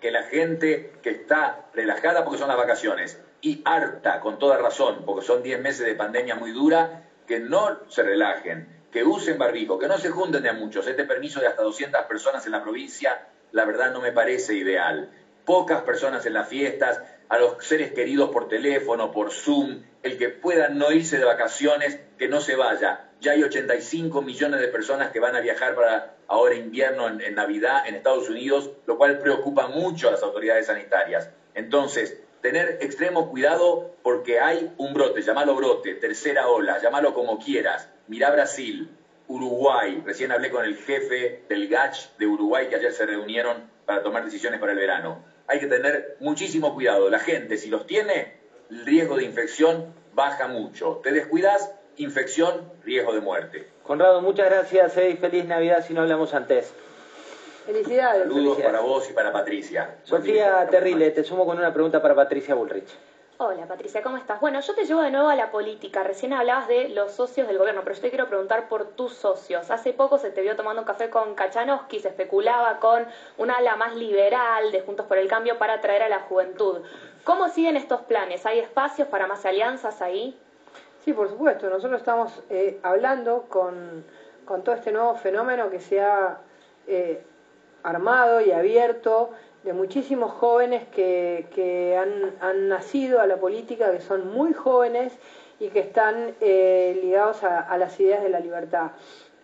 que 0.00 0.10
la 0.10 0.24
gente 0.24 0.92
que 1.02 1.10
está 1.10 1.66
relajada 1.72 2.24
porque 2.24 2.38
son 2.38 2.48
las 2.48 2.56
vacaciones 2.56 3.20
y 3.40 3.62
harta, 3.64 4.20
con 4.20 4.38
toda 4.38 4.58
razón, 4.58 5.04
porque 5.06 5.24
son 5.24 5.42
10 5.42 5.60
meses 5.60 5.86
de 5.86 5.94
pandemia 5.94 6.34
muy 6.34 6.52
dura, 6.52 7.04
que 7.26 7.38
no 7.38 7.78
se 7.88 8.02
relajen, 8.02 8.75
que 8.92 9.04
usen 9.04 9.38
barbijo, 9.38 9.78
que 9.78 9.88
no 9.88 9.98
se 9.98 10.10
junten 10.10 10.42
de 10.42 10.48
a 10.48 10.52
muchos. 10.52 10.86
Este 10.86 11.04
permiso 11.04 11.40
de 11.40 11.46
hasta 11.46 11.62
200 11.62 12.02
personas 12.04 12.46
en 12.46 12.52
la 12.52 12.62
provincia, 12.62 13.26
la 13.52 13.64
verdad 13.64 13.92
no 13.92 14.00
me 14.00 14.12
parece 14.12 14.54
ideal. 14.54 15.10
Pocas 15.44 15.82
personas 15.82 16.26
en 16.26 16.34
las 16.34 16.48
fiestas, 16.48 17.00
a 17.28 17.38
los 17.38 17.64
seres 17.64 17.92
queridos 17.92 18.30
por 18.30 18.48
teléfono, 18.48 19.10
por 19.10 19.32
Zoom, 19.32 19.82
el 20.02 20.18
que 20.18 20.28
pueda 20.28 20.68
no 20.68 20.92
irse 20.92 21.18
de 21.18 21.24
vacaciones, 21.24 21.98
que 22.18 22.28
no 22.28 22.40
se 22.40 22.56
vaya. 22.56 23.10
Ya 23.20 23.32
hay 23.32 23.42
85 23.42 24.22
millones 24.22 24.60
de 24.60 24.68
personas 24.68 25.10
que 25.10 25.20
van 25.20 25.34
a 25.34 25.40
viajar 25.40 25.74
para 25.74 26.16
ahora 26.28 26.54
invierno 26.54 27.08
en, 27.08 27.20
en 27.20 27.34
Navidad 27.34 27.86
en 27.86 27.94
Estados 27.94 28.28
Unidos, 28.28 28.70
lo 28.86 28.98
cual 28.98 29.18
preocupa 29.18 29.68
mucho 29.68 30.08
a 30.08 30.12
las 30.12 30.22
autoridades 30.22 30.66
sanitarias. 30.66 31.30
Entonces, 31.54 32.20
tener 32.46 32.78
extremo 32.80 33.28
cuidado 33.28 33.90
porque 34.04 34.38
hay 34.38 34.72
un 34.76 34.94
brote, 34.94 35.20
llamalo 35.20 35.56
brote, 35.56 35.94
tercera 35.94 36.46
ola, 36.46 36.80
llamalo 36.80 37.12
como 37.12 37.40
quieras, 37.40 37.88
Mirá 38.06 38.30
Brasil, 38.30 38.88
Uruguay. 39.26 40.00
Recién 40.06 40.30
hablé 40.30 40.52
con 40.52 40.64
el 40.64 40.76
jefe 40.76 41.42
del 41.48 41.66
GACH 41.66 42.16
de 42.18 42.26
Uruguay 42.28 42.68
que 42.68 42.76
ayer 42.76 42.92
se 42.92 43.04
reunieron 43.04 43.68
para 43.84 44.04
tomar 44.04 44.24
decisiones 44.24 44.60
para 44.60 44.72
el 44.72 44.78
verano. 44.78 45.24
Hay 45.48 45.58
que 45.58 45.66
tener 45.66 46.18
muchísimo 46.20 46.72
cuidado. 46.72 47.10
La 47.10 47.18
gente, 47.18 47.56
si 47.56 47.68
los 47.68 47.84
tiene, 47.84 48.34
el 48.70 48.86
riesgo 48.86 49.16
de 49.16 49.24
infección 49.24 49.92
baja 50.14 50.46
mucho. 50.46 51.00
Te 51.02 51.10
descuidas, 51.10 51.72
infección, 51.96 52.70
riesgo 52.84 53.12
de 53.12 53.22
muerte. 53.22 53.68
Conrado, 53.82 54.20
muchas 54.20 54.48
gracias 54.48 54.96
eh, 54.98 55.16
feliz 55.20 55.46
Navidad 55.46 55.84
si 55.84 55.94
no 55.94 56.02
hablamos 56.02 56.32
antes. 56.32 56.72
Felicidades. 57.66 58.22
Saludos 58.22 58.60
para 58.62 58.80
vos 58.80 59.10
y 59.10 59.12
para 59.12 59.32
Patricia. 59.32 59.96
Sofía 60.04 60.68
Terrile, 60.70 61.10
te 61.10 61.24
sumo 61.24 61.44
con 61.44 61.58
una 61.58 61.72
pregunta 61.72 62.00
para 62.00 62.14
Patricia 62.14 62.54
Bullrich. 62.54 62.96
Hola 63.38 63.66
Patricia, 63.66 64.02
¿cómo 64.02 64.16
estás? 64.16 64.40
Bueno, 64.40 64.60
yo 64.60 64.74
te 64.74 64.84
llevo 64.84 65.02
de 65.02 65.10
nuevo 65.10 65.28
a 65.28 65.34
la 65.34 65.50
política. 65.50 66.04
Recién 66.04 66.32
hablabas 66.32 66.68
de 66.68 66.88
los 66.90 67.10
socios 67.10 67.48
del 67.48 67.58
gobierno, 67.58 67.82
pero 67.82 67.96
yo 67.96 68.02
te 68.02 68.08
quiero 68.08 68.28
preguntar 68.28 68.68
por 68.68 68.92
tus 68.92 69.14
socios. 69.14 69.68
Hace 69.70 69.92
poco 69.92 70.16
se 70.16 70.30
te 70.30 70.42
vio 70.42 70.54
tomando 70.54 70.82
un 70.82 70.86
café 70.86 71.10
con 71.10 71.34
Kachanowski, 71.34 71.98
se 71.98 72.08
especulaba 72.08 72.78
con 72.78 73.04
una 73.36 73.56
ala 73.56 73.74
más 73.74 73.96
liberal 73.96 74.70
de 74.70 74.80
Juntos 74.82 75.04
por 75.06 75.18
el 75.18 75.26
Cambio 75.26 75.58
para 75.58 75.74
atraer 75.74 76.04
a 76.04 76.08
la 76.08 76.20
juventud. 76.20 76.82
¿Cómo 77.24 77.48
siguen 77.48 77.76
estos 77.76 78.02
planes? 78.02 78.46
¿Hay 78.46 78.60
espacios 78.60 79.08
para 79.08 79.26
más 79.26 79.44
alianzas 79.44 80.00
ahí? 80.00 80.38
Sí, 81.04 81.12
por 81.12 81.28
supuesto. 81.28 81.68
Nosotros 81.68 82.00
estamos 82.00 82.42
eh, 82.48 82.78
hablando 82.84 83.46
con, 83.48 84.04
todo 84.64 84.74
este 84.74 84.92
nuevo 84.92 85.16
fenómeno 85.16 85.68
que 85.68 85.80
se 85.80 86.00
ha 86.00 86.38
eh, 86.86 87.22
armado 87.86 88.40
y 88.40 88.50
abierto 88.50 89.30
de 89.62 89.72
muchísimos 89.72 90.32
jóvenes 90.32 90.84
que, 90.88 91.96
han, 92.40 92.68
nacido 92.68 93.20
a 93.20 93.26
la 93.26 93.36
política, 93.36 93.92
que 93.92 94.00
son 94.00 94.32
muy 94.32 94.52
jóvenes 94.52 95.12
y 95.60 95.68
que 95.68 95.80
están 95.80 96.34
eh, 96.40 96.98
ligados 97.02 97.44
a, 97.44 97.76
las 97.78 97.98
ideas 98.00 98.22
de 98.22 98.28
la 98.28 98.40
libertad. 98.40 98.90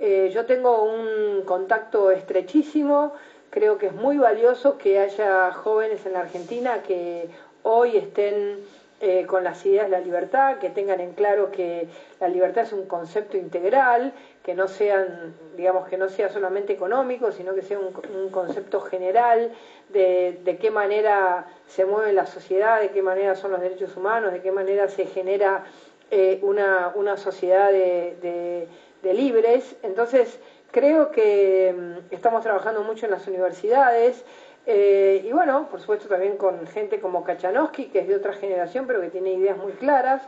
Eh, 0.01 0.31
yo 0.35 0.45
tengo 0.45 0.83
un 0.83 1.43
contacto 1.43 2.11
estrechísimo, 2.11 3.13
creo 3.51 3.79
que 3.79 3.87
es 3.87 3.95
muy 3.95 4.19
valioso 4.19 4.77
que 4.77 4.99
haya 4.99 5.53
jóvenes 5.53 6.05
en 6.05 6.15
la 6.15 6.21
Argentina 6.21 6.83
que 6.83 7.29
hoy 7.63 7.97
estén 7.97 8.59
eh, 9.05 9.27
con 9.27 9.43
las 9.43 9.67
ideas 9.67 9.87
de 9.87 9.91
la 9.91 9.99
libertad, 9.99 10.59
que 10.59 10.71
tengan 10.71 11.01
en 11.01 11.15
claro 11.15 11.51
que 11.51 11.89
la 12.21 12.29
libertad 12.29 12.63
es 12.63 12.73
un 12.73 12.87
concepto 12.87 13.37
integral, 13.37 14.13
que 14.45 14.55
no 14.55 14.69
sean, 14.69 15.35
digamos, 15.57 15.89
que 15.89 15.97
no 15.97 16.09
sea 16.09 16.29
solamente 16.29 16.73
económico, 16.73 17.33
sino 17.33 17.53
que 17.53 17.63
sea 17.63 17.81
un, 17.81 18.31
concepto 18.31 18.81
general 18.81 19.51
de, 19.89 20.57
qué 20.61 20.71
manera 20.71 21.47
se 21.67 21.85
mueve 21.85 22.13
la 22.13 22.27
sociedad, 22.27 22.81
de 22.81 22.91
qué 22.91 23.03
manera 23.03 23.35
son 23.35 23.51
los 23.51 23.61
derechos 23.61 23.97
humanos, 23.97 24.33
de 24.33 24.41
qué 24.41 24.53
manera 24.53 24.87
se 24.87 25.07
genera 25.07 25.65
eh, 26.13 26.39
una, 26.43 26.93
una, 26.95 27.17
sociedad 27.17 27.73
de, 27.73 28.69
de 29.03 29.15
libres. 29.15 29.75
Entonces, 29.83 30.39
creo 30.71 31.11
que 31.11 31.75
mm, 31.77 32.15
estamos 32.15 32.43
trabajando 32.43 32.83
mucho 32.83 33.07
en 33.07 33.13
las 33.13 33.27
universidades, 33.27 34.25
Eh, 34.67 35.23
y 35.25 35.33
bueno, 35.33 35.69
por 35.71 35.81
supuesto 35.81 36.09
también 36.09 36.37
con 36.37 36.67
gente 36.67 37.01
como 37.01 37.25
Kachanowski, 37.25 37.87
que 37.87 38.01
es 38.01 38.09
de 38.09 38.15
otra 38.15 38.33
generación, 38.33 38.87
pero 38.87 39.01
que 39.01 39.09
tiene 39.09 39.33
ideas 39.33 39.57
muy 39.57 39.73
claras. 39.73 40.23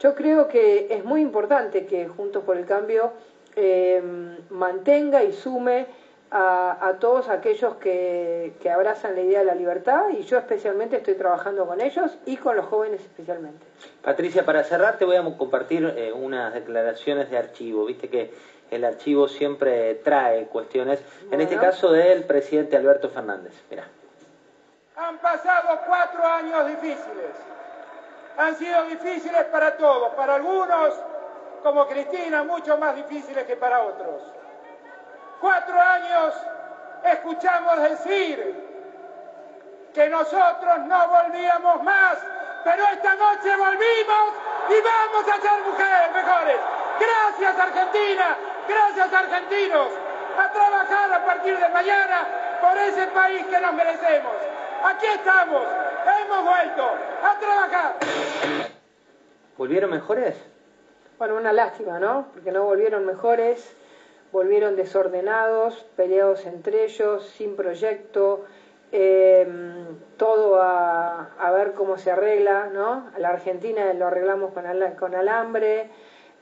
Yo 0.00 0.14
creo 0.14 0.48
que 0.48 0.88
es 0.90 1.04
muy 1.04 1.22
importante 1.22 1.86
que 1.86 2.06
Juntos 2.06 2.44
por 2.44 2.56
el 2.56 2.66
Cambio 2.66 3.12
eh, 3.56 4.02
mantenga 4.50 5.24
y 5.24 5.32
sume 5.32 5.86
a, 6.30 6.96
todos 7.00 7.28
aquellos 7.28 7.76
que, 7.76 8.52
abrazan 8.72 9.14
la 9.14 9.22
idea 9.22 9.38
de 9.40 9.46
la 9.46 9.54
libertad 9.54 10.10
y 10.10 10.22
yo 10.24 10.38
especialmente 10.38 10.96
estoy 10.96 11.14
trabajando 11.14 11.66
con 11.66 11.80
ellos 11.80 12.18
y 12.26 12.36
con 12.36 12.56
los 12.56 12.66
jóvenes 12.66 13.00
especialmente. 13.00 13.64
Patricia, 14.02 14.44
para 14.44 14.62
cerrar 14.64 14.98
te 14.98 15.04
voy 15.04 15.16
a 15.16 15.22
compartir 15.36 15.92
eh, 15.96 16.12
unas 16.12 16.52
declaraciones 16.52 17.30
de 17.30 17.38
archivo. 17.38 17.86
Viste 17.86 18.08
que 18.08 18.30
el 18.70 18.84
archivo 18.84 19.28
siempre 19.28 19.94
trae 19.96 20.46
cuestiones, 20.46 21.00
en 21.30 21.40
este 21.40 21.56
caso 21.56 21.90
del 21.92 22.24
presidente 22.24 22.76
Alberto 22.76 23.08
Fernández. 23.08 23.52
Mira. 23.70 23.84
Han 24.96 25.18
pasado 25.18 25.80
cuatro 25.86 26.24
años 26.26 26.66
difíciles. 26.66 27.30
Han 28.36 28.56
sido 28.56 28.84
difíciles 28.84 29.44
para 29.44 29.76
todos, 29.76 30.14
para 30.14 30.36
algunos, 30.36 30.94
como 31.62 31.86
Cristina, 31.86 32.44
mucho 32.44 32.76
más 32.78 32.94
difíciles 32.96 33.44
que 33.44 33.56
para 33.56 33.80
otros. 33.82 34.22
Cuatro 35.40 35.80
años 35.80 36.34
escuchamos 37.04 37.82
decir 37.82 38.68
que 39.94 40.08
nosotros 40.08 40.78
no 40.86 41.08
volvíamos 41.08 41.82
más, 41.82 42.18
pero 42.64 42.84
esta 42.92 43.14
noche 43.14 43.56
volvimos 43.56 44.32
y 44.68 44.80
vamos 44.82 45.28
a 45.28 45.40
ser 45.40 45.62
mujeres 45.64 46.12
mejores. 46.14 46.56
Gracias 46.98 47.58
Argentina, 47.58 48.36
gracias 48.68 49.12
argentinos, 49.12 49.88
a 50.38 50.52
trabajar 50.52 51.12
a 51.12 51.24
partir 51.24 51.58
de 51.58 51.68
mañana 51.70 52.28
por 52.60 52.76
ese 52.78 53.06
país 53.08 53.44
que 53.46 53.60
nos 53.60 53.72
merecemos. 53.72 54.34
Aquí 54.84 55.06
estamos, 55.06 55.64
hemos 56.24 56.44
vuelto 56.44 56.84
a 57.22 57.38
trabajar. 57.40 57.96
¿Volvieron 59.56 59.90
mejores? 59.90 60.36
Bueno, 61.18 61.34
una 61.34 61.52
lástima, 61.52 61.98
¿no? 61.98 62.28
Porque 62.32 62.52
no 62.52 62.62
volvieron 62.62 63.04
mejores 63.04 63.74
volvieron 64.32 64.76
desordenados, 64.76 65.86
peleados 65.96 66.44
entre 66.46 66.84
ellos, 66.84 67.26
sin 67.36 67.56
proyecto, 67.56 68.44
em, 68.92 69.98
todo 70.16 70.60
a, 70.60 71.50
ver 71.52 71.72
cómo 71.72 71.98
se 71.98 72.10
arregla, 72.10 72.66
¿no? 72.72 73.10
A 73.14 73.18
la 73.18 73.30
Argentina 73.30 73.92
lo 73.94 74.06
arreglamos 74.06 74.52
con, 74.52 74.64
con 74.98 75.14
alambre, 75.14 75.90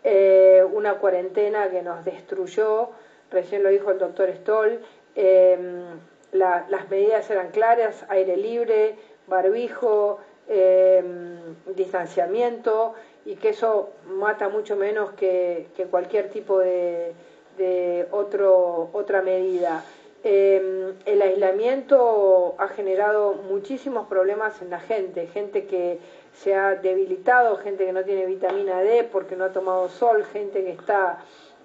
eh, 0.08 0.64
una 0.72 0.94
cuarentena 0.94 1.68
que 1.68 1.82
nos 1.82 2.04
destruyó, 2.04 2.90
recién 3.28 3.64
lo 3.64 3.70
dijo 3.70 3.90
el 3.90 3.98
doctor 3.98 4.30
Stoll, 4.36 4.80
em, 5.16 5.82
las 6.30 6.88
medidas 6.88 7.28
eran 7.28 7.50
claras, 7.50 8.06
aire 8.08 8.36
libre, 8.36 8.94
barbijo, 9.26 10.20
em, 10.48 11.56
distanciamiento, 11.74 12.94
y 13.24 13.34
que 13.34 13.48
eso 13.48 13.90
mata 14.06 14.48
mucho 14.48 14.76
menos 14.76 15.10
que 15.14 15.66
cualquier 15.90 16.30
tipo 16.30 16.60
de 16.60 18.06
otro, 18.12 18.90
otra 18.92 19.22
medida. 19.22 19.82
Em, 20.28 20.94
el 21.04 21.22
aislamiento 21.22 22.56
ha 22.58 22.66
generado 22.66 23.34
muchísimos 23.34 24.08
problemas 24.08 24.60
en 24.60 24.70
la 24.70 24.80
gente, 24.80 25.28
gente 25.28 25.66
que 25.66 26.00
se 26.42 26.54
ha 26.54 26.74
debilitado, 26.74 27.56
gente 27.56 27.86
que 27.86 27.92
no 27.92 28.04
tiene 28.04 28.26
vitamina 28.26 28.80
D 28.80 29.08
porque 29.10 29.36
no 29.36 29.44
ha 29.44 29.52
tomado 29.52 29.88
sol, 29.88 30.24
gente 30.24 30.62
que 30.62 30.70
está, 30.70 31.18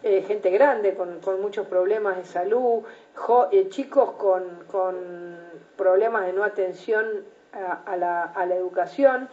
eh, 0.03 0.23
gente 0.27 0.49
grande 0.49 0.95
con, 0.95 1.41
muchos 1.41 1.67
problemas 1.67 2.17
de 2.17 2.25
salud, 2.25 2.83
eh, 3.51 3.67
chicos 3.69 4.11
con, 4.13 4.43
con, 4.71 5.51
problemas 5.75 6.27
de 6.27 6.33
no 6.33 6.43
atención 6.43 7.05
a, 7.53 7.97
la, 7.97 8.23
a 8.23 8.45
la 8.45 8.55
educación. 8.55 9.27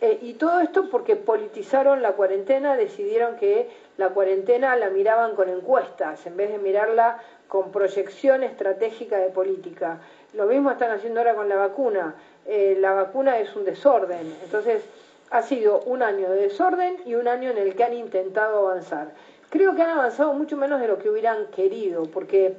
Eh, 0.00 0.18
y 0.20 0.34
todo 0.34 0.60
esto 0.60 0.90
porque 0.90 1.16
politizaron 1.16 2.02
la 2.02 2.12
cuarentena, 2.12 2.76
decidieron 2.76 3.36
que 3.36 3.70
la 3.96 4.10
cuarentena 4.10 4.76
la 4.76 4.90
miraban 4.90 5.34
con 5.34 5.48
encuestas 5.48 6.26
en 6.26 6.36
vez 6.36 6.50
de 6.50 6.58
mirarla 6.58 7.18
con 7.48 7.70
proyección 7.72 8.42
estratégica 8.42 9.16
de 9.16 9.30
política. 9.30 9.98
Lo 10.34 10.46
mismo 10.46 10.70
están 10.70 10.90
haciendo 10.90 11.20
ahora 11.20 11.34
con 11.34 11.48
la 11.48 11.56
vacuna. 11.56 12.14
Eh, 12.46 12.76
la 12.78 12.92
vacuna 12.92 13.38
es 13.38 13.54
un 13.56 13.64
desorden. 13.64 14.34
Entonces, 14.42 14.82
ha 15.30 15.42
sido 15.42 15.80
un 15.80 16.02
año 16.02 16.30
de 16.30 16.42
desorden 16.42 16.98
y 17.06 17.14
un 17.14 17.28
año 17.28 17.50
en 17.50 17.58
el 17.58 17.74
que 17.74 17.84
han 17.84 17.94
intentado 17.94 18.68
avanzar. 18.68 19.12
Creo 19.50 19.74
que 19.74 19.82
han 19.82 19.90
avanzado 19.90 20.32
mucho 20.34 20.56
menos 20.56 20.80
de 20.80 20.88
lo 20.88 20.98
que 20.98 21.08
hubieran 21.08 21.46
querido, 21.46 22.04
porque 22.04 22.56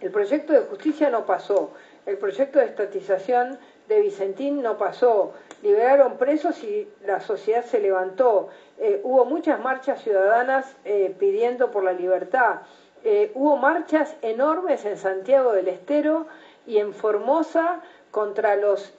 el 0.00 0.10
proyecto 0.10 0.52
de 0.52 0.60
justicia 0.60 1.10
no 1.10 1.26
pasó, 1.26 1.70
el 2.06 2.16
proyecto 2.18 2.58
de 2.58 2.66
estatización 2.66 3.58
de 3.88 4.00
Vicentín 4.00 4.62
no 4.62 4.78
pasó, 4.78 5.32
liberaron 5.62 6.16
presos 6.16 6.62
y 6.62 6.88
la 7.04 7.20
sociedad 7.20 7.64
se 7.64 7.80
levantó. 7.80 8.48
Eh, 8.78 9.00
hubo 9.02 9.24
muchas 9.24 9.60
marchas 9.60 10.02
ciudadanas 10.02 10.74
eh, 10.84 11.14
pidiendo 11.18 11.70
por 11.70 11.84
la 11.84 11.92
libertad. 11.92 12.60
Hubo 13.32 13.56
marchas 13.56 14.14
enormes 14.20 14.84
en 14.84 14.98
Santiago 14.98 15.52
del 15.52 15.68
Estero 15.68 16.26
y 16.66 16.78
en 16.78 16.92
Formosa 16.92 17.80
contra 18.10 18.56
los, 18.56 18.92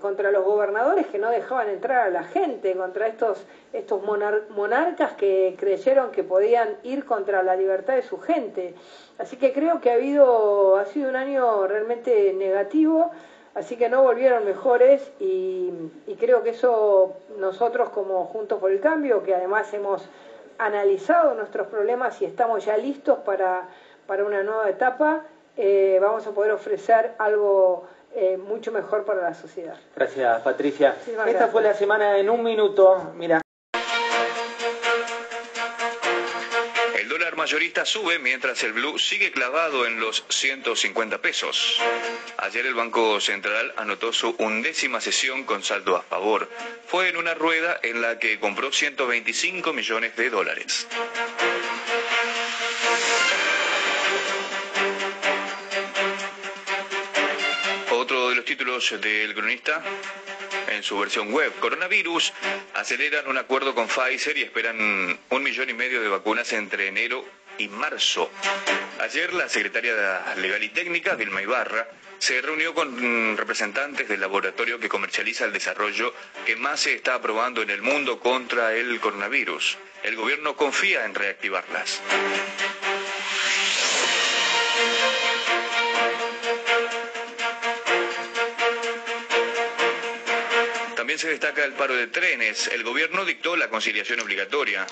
contra 0.00 0.30
los 0.30 0.44
gobernadores 0.44 1.06
que 1.08 1.18
no 1.18 1.30
dejaban 1.30 1.68
entrar 1.70 2.06
a 2.06 2.10
la 2.10 2.24
gente, 2.24 2.76
contra 2.76 3.08
estos, 3.08 3.44
estos 3.72 4.00
monarcas 4.02 5.12
que 5.12 5.56
creyeron 5.58 6.12
que 6.12 6.22
podían 6.22 6.76
ir 6.84 7.04
contra 7.04 7.42
la 7.42 7.56
libertad 7.56 7.94
de 7.94 8.02
su 8.02 8.18
gente. 8.18 8.74
Así 9.18 9.36
que 9.36 9.52
creo 9.52 9.80
que 9.80 9.90
ha, 9.90 9.94
habido, 9.94 10.76
ha 10.76 10.84
sido 10.84 11.10
un 11.10 11.16
año 11.16 11.66
realmente 11.66 12.32
negativo 12.32 13.10
Así 13.58 13.76
que 13.76 13.88
no 13.88 14.04
volvieron 14.04 14.44
mejores 14.44 15.10
y, 15.18 15.72
creo 16.20 16.44
que 16.44 16.50
eso 16.50 17.16
nosotros 17.38 17.90
como 17.90 18.24
Juntos 18.26 18.60
por 18.60 18.70
el 18.70 18.78
Cambio, 18.78 19.24
que 19.24 19.34
además 19.34 19.74
hemos 19.74 20.08
analizado 20.58 21.34
nuestros 21.34 21.66
problemas 21.66 22.22
y 22.22 22.24
estamos 22.24 22.64
ya 22.64 22.76
listos 22.76 23.18
para, 23.24 23.68
una 24.08 24.44
nueva 24.44 24.70
etapa, 24.70 25.24
eh, 25.56 25.98
vamos 26.00 26.24
a 26.28 26.30
poder 26.30 26.52
ofrecer 26.52 27.14
algo 27.18 27.88
eh, 28.18 28.36
mucho 28.36 28.72
mejor 28.72 29.04
para 29.04 29.22
la 29.22 29.34
sociedad. 29.34 29.76
Gracias, 29.94 30.42
Patricia. 30.42 30.96
Esta 31.26 31.48
fue 31.48 31.62
la 31.62 31.74
semana 31.74 32.18
en 32.18 32.28
un 32.28 32.42
minuto. 32.42 33.12
Mira. 33.14 33.40
mayorista 37.48 37.86
sube 37.86 38.18
mientras 38.18 38.62
el 38.64 38.74
blue 38.74 38.98
sigue 38.98 39.30
clavado 39.30 39.86
en 39.86 40.00
los 40.00 40.22
150 40.28 41.22
pesos. 41.22 41.80
Ayer 42.36 42.66
el 42.66 42.74
Banco 42.74 43.20
Central 43.20 43.72
anotó 43.76 44.12
su 44.12 44.34
undécima 44.38 45.00
sesión 45.00 45.44
con 45.44 45.62
saldo 45.62 45.96
a 45.96 46.02
favor. 46.02 46.50
Fue 46.86 47.08
en 47.08 47.16
una 47.16 47.32
rueda 47.32 47.80
en 47.82 48.02
la 48.02 48.18
que 48.18 48.38
compró 48.38 48.70
125 48.70 49.72
millones 49.72 50.14
de 50.16 50.28
dólares. 50.28 50.88
Títulos 58.58 59.00
del 59.00 59.34
cronista 59.34 59.80
en 60.66 60.82
su 60.82 60.98
versión 60.98 61.32
web. 61.32 61.52
Coronavirus 61.60 62.32
aceleran 62.74 63.28
un 63.28 63.38
acuerdo 63.38 63.72
con 63.72 63.86
Pfizer 63.86 64.36
y 64.36 64.42
esperan 64.42 65.16
un 65.30 65.42
millón 65.44 65.70
y 65.70 65.74
medio 65.74 66.02
de 66.02 66.08
vacunas 66.08 66.52
entre 66.52 66.88
enero 66.88 67.24
y 67.56 67.68
marzo. 67.68 68.32
Ayer 68.98 69.32
la 69.32 69.48
secretaria 69.48 70.34
legal 70.38 70.60
y 70.60 70.70
técnica, 70.70 71.14
Vilma 71.14 71.40
Ibarra, 71.40 71.86
se 72.18 72.42
reunió 72.42 72.74
con 72.74 73.36
representantes 73.36 74.08
del 74.08 74.20
laboratorio 74.20 74.80
que 74.80 74.88
comercializa 74.88 75.44
el 75.44 75.52
desarrollo 75.52 76.12
que 76.44 76.56
más 76.56 76.80
se 76.80 76.94
está 76.94 77.14
aprobando 77.14 77.62
en 77.62 77.70
el 77.70 77.82
mundo 77.82 78.18
contra 78.18 78.74
el 78.74 78.98
coronavirus. 78.98 79.78
El 80.02 80.16
gobierno 80.16 80.56
confía 80.56 81.04
en 81.04 81.14
reactivarlas. 81.14 82.00
Se 91.18 91.30
destaca 91.30 91.64
el 91.64 91.72
paro 91.72 91.96
de 91.96 92.06
trenes. 92.06 92.68
El 92.68 92.84
gobierno 92.84 93.24
dictó 93.24 93.56
la 93.56 93.68
conciliación 93.68 94.20
obligatoria. 94.20 94.86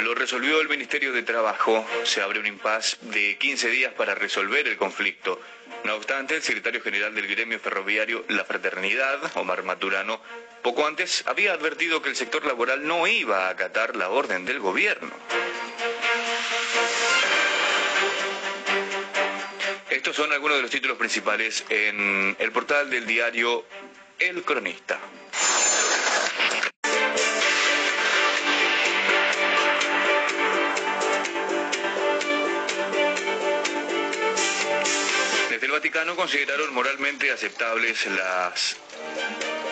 Lo 0.00 0.14
resolvió 0.14 0.60
el 0.60 0.68
Ministerio 0.68 1.12
de 1.12 1.24
Trabajo. 1.24 1.84
Se 2.04 2.22
abre 2.22 2.38
un 2.38 2.46
impas 2.46 2.96
de 3.00 3.36
15 3.38 3.68
días 3.68 3.92
para 3.94 4.14
resolver 4.14 4.68
el 4.68 4.76
conflicto. 4.76 5.40
No 5.82 5.96
obstante, 5.96 6.36
el 6.36 6.42
secretario 6.42 6.80
general 6.80 7.12
del 7.12 7.26
gremio 7.26 7.58
ferroviario 7.58 8.24
La 8.28 8.44
Fraternidad, 8.44 9.18
Omar 9.34 9.64
Maturano, 9.64 10.22
poco 10.62 10.86
antes 10.86 11.24
había 11.26 11.54
advertido 11.54 12.00
que 12.02 12.10
el 12.10 12.14
sector 12.14 12.46
laboral 12.46 12.86
no 12.86 13.08
iba 13.08 13.48
a 13.48 13.50
acatar 13.50 13.96
la 13.96 14.10
orden 14.10 14.44
del 14.44 14.60
gobierno. 14.60 15.10
Estos 19.90 20.14
son 20.14 20.32
algunos 20.32 20.58
de 20.58 20.62
los 20.62 20.70
títulos 20.70 20.96
principales 20.98 21.64
en 21.68 22.36
el 22.38 22.52
portal 22.52 22.90
del 22.90 23.06
diario 23.06 23.64
El 24.18 24.42
Cronista. 24.42 24.98
del 35.60 35.70
Vaticano 35.70 36.16
consideraron 36.16 36.74
moralmente 36.74 37.30
aceptables 37.30 38.06
las 38.06 38.76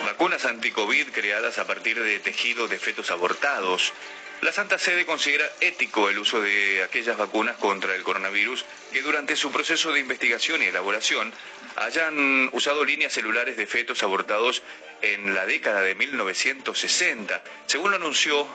vacunas 0.05 0.45
anti-COVID 0.45 1.09
creadas 1.09 1.57
a 1.57 1.67
partir 1.67 2.01
de 2.01 2.19
tejido 2.19 2.67
de 2.67 2.79
fetos 2.79 3.11
abortados. 3.11 3.93
La 4.41 4.51
Santa 4.53 4.77
Sede 4.77 5.05
considera 5.05 5.45
ético 5.59 6.09
el 6.09 6.19
uso 6.19 6.41
de 6.41 6.83
aquellas 6.83 7.17
vacunas 7.17 7.57
contra 7.57 7.95
el 7.95 8.03
coronavirus 8.03 8.65
que 8.93 9.01
durante 9.01 9.35
su 9.35 9.51
proceso 9.51 9.91
de 9.91 9.99
investigación 9.99 10.61
y 10.61 10.65
elaboración 10.65 11.33
hayan 11.77 12.49
usado 12.53 12.83
líneas 12.83 13.13
celulares 13.13 13.55
de 13.55 13.67
fetos 13.67 14.01
abortados 14.03 14.63
en 15.01 15.35
la 15.35 15.45
década 15.45 15.81
de 15.81 15.95
1960, 15.95 17.43
según 17.67 17.91
lo 17.91 17.97
anunció 17.97 18.47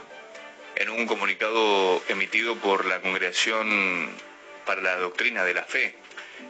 en 0.75 0.91
un 0.91 1.07
comunicado 1.07 2.03
emitido 2.09 2.57
por 2.57 2.85
la 2.85 3.01
Congregación 3.01 4.11
para 4.67 4.83
la 4.83 4.97
Doctrina 4.97 5.45
de 5.45 5.55
la 5.55 5.65
Fe. 5.65 5.95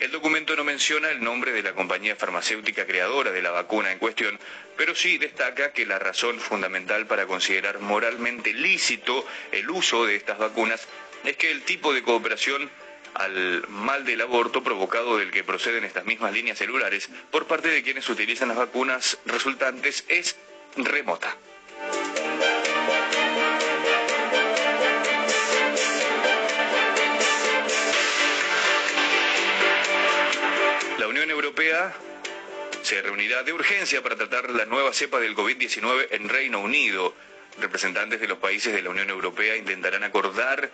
El 0.01 0.11
documento 0.11 0.57
no 0.57 0.65
menciona 0.65 1.11
el 1.11 1.23
nombre 1.23 1.53
de 1.53 1.63
la 1.63 1.75
compañía 1.75 2.17
farmacéutica 2.17 2.87
creadora 2.87 3.31
de 3.31 3.43
la 3.43 3.51
vacuna 3.51 3.93
en 3.93 3.99
cuestión, 3.99 4.39
pero 4.77 4.95
sí 4.95 5.19
destaca 5.19 5.73
que 5.73 5.85
la 5.85 5.99
razón 5.99 6.41
fundamental 6.41 7.07
para 7.07 7.27
considerar 7.27 7.81
moralmente 7.81 8.55
lícito 8.55 9.27
el 9.51 9.69
uso 9.69 10.07
de 10.07 10.17
estas 10.17 10.39
vacunas 10.39 10.89
es 11.25 11.37
que 11.37 11.51
el 11.51 11.63
tipo 11.63 11.93
de 11.93 12.03
cooperación 12.03 12.71
al 13.15 13.67
mal 13.69 14.05
del 14.05 14.21
aborto 14.21 14.63
provocado 14.63 15.19
del 15.19 15.31
que 15.31 15.45
proceden 15.45 15.85
estas 15.85 16.05
mismas 16.05 16.33
líneas 16.33 16.59
celulares 16.59 17.09
por 17.31 17.47
parte 17.47 17.69
de 17.69 17.83
quienes 17.83 18.09
utilizan 18.09 18.49
las 18.49 18.57
vacunas 18.57 19.19
resultantes 19.27 20.05
es 20.09 20.37
remota. 20.77 21.37
La 30.99 31.09
Unión 31.09 31.31
Europea 31.31 31.95
se 32.83 33.01
reunirá 33.03 33.43
de 33.43 33.53
urgencia 33.53 34.03
para 34.03 34.17
tratar 34.17 34.51
la 34.51 34.65
nueva 34.65 34.93
cepa 34.93 35.21
del 35.21 35.37
COVID-19 35.37 36.09
en 36.11 36.29
Reino 36.29 36.61
Unido. 36.61 37.15
Representantes 37.61 38.21
de 38.21 38.29
los 38.29 38.39
países 38.39 38.73
de 38.73 38.83
la 38.83 38.91
Unión 38.91 39.11
Europea 39.11 39.57
intentarán 39.57 40.05
acordar 40.05 40.71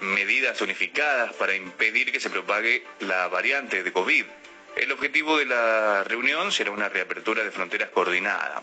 medidas 0.00 0.60
unificadas 0.60 1.32
para 1.34 1.54
impedir 1.54 2.12
que 2.12 2.20
se 2.20 2.30
propague 2.30 2.84
la 3.00 3.28
variante 3.28 3.82
de 3.82 3.92
COVID. 3.92 4.24
El 4.76 4.92
objetivo 4.92 5.38
de 5.38 5.44
la 5.44 6.04
reunión 6.04 6.52
será 6.52 6.70
una 6.70 6.88
reapertura 6.88 7.42
de 7.42 7.50
fronteras 7.50 7.90
coordinada. 7.90 8.62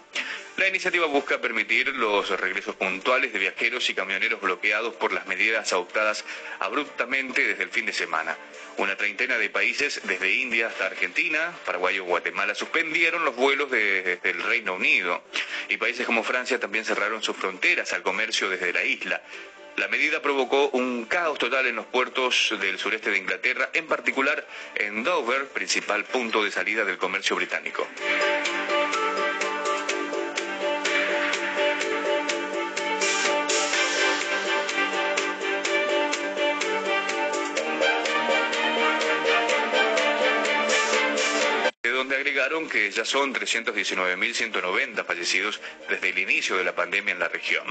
La 0.55 0.69
iniciativa 0.69 1.05
busca 1.07 1.41
permitir 1.41 1.89
los 1.89 2.29
regresos 2.39 2.75
puntuales 2.75 3.33
de 3.33 3.39
viajeros 3.39 3.89
y 3.89 3.93
camioneros 3.93 4.39
bloqueados 4.39 4.95
por 4.95 5.11
las 5.11 5.27
medidas 5.27 5.73
adoptadas 5.73 6.23
abruptamente 6.59 7.45
desde 7.45 7.63
el 7.63 7.69
fin 7.69 7.85
de 7.85 7.91
semana. 7.91 8.37
Una 8.77 8.95
treintena 8.95 9.37
de 9.37 9.49
países, 9.49 9.99
desde 10.05 10.31
India 10.31 10.67
hasta 10.67 10.85
Argentina, 10.85 11.53
Paraguay 11.65 11.99
o 11.99 12.05
Guatemala, 12.05 12.55
suspendieron 12.55 13.25
los 13.25 13.35
vuelos 13.35 13.69
desde 13.69 14.29
el 14.29 14.41
Reino 14.43 14.75
Unido. 14.75 15.21
Y 15.67 15.75
países 15.75 16.05
como 16.05 16.23
Francia 16.23 16.57
también 16.57 16.85
cerraron 16.85 17.21
sus 17.21 17.35
fronteras 17.35 17.91
al 17.91 18.03
comercio 18.03 18.49
desde 18.49 18.71
la 18.71 18.83
isla. 18.85 19.21
La 19.77 19.89
medida 19.89 20.21
provocó 20.21 20.69
un 20.69 21.05
caos 21.05 21.37
total 21.37 21.67
en 21.67 21.75
los 21.75 21.85
puertos 21.85 22.53
del 22.61 22.79
sureste 22.79 23.11
de 23.11 23.17
Inglaterra, 23.17 23.69
en 23.73 23.87
particular 23.87 24.47
en 24.75 25.03
Dover, 25.03 25.47
principal 25.49 26.05
punto 26.05 26.43
de 26.43 26.51
salida 26.51 26.85
del 26.85 26.97
comercio 26.97 27.35
británico. 27.35 27.85
Que 42.63 42.89
ya 42.89 43.03
son 43.03 43.33
319.190 43.33 45.05
fallecidos 45.05 45.59
desde 45.89 46.09
el 46.09 46.19
inicio 46.19 46.55
de 46.55 46.63
la 46.63 46.73
pandemia 46.73 47.11
en 47.11 47.19
la 47.19 47.27
región. 47.27 47.65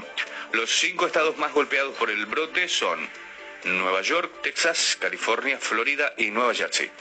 Los 0.53 0.69
cinco 0.69 1.07
estados 1.07 1.37
más 1.37 1.53
golpeados 1.53 1.95
por 1.95 2.11
el 2.11 2.27
brote 2.27 2.67
son 2.67 3.09
Nueva 3.63 4.01
York, 4.03 4.31
Texas, 4.43 4.95
California, 5.01 5.57
Florida 5.59 6.13
y 6.17 6.29
Nueva 6.29 6.53
Jersey. 6.53 6.91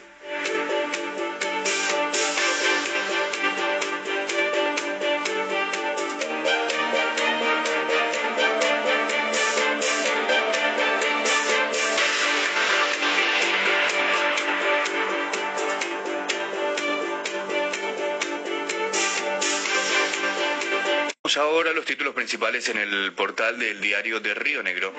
Ahora 21.37 21.73
los 21.73 21.85
títulos 21.85 22.15
principales 22.15 22.69
en 22.69 22.79
el 22.79 23.13
portal 23.13 23.59
del 23.59 23.81
diario 23.81 24.21
de 24.21 24.35
Río 24.35 24.63
Negro. 24.63 24.93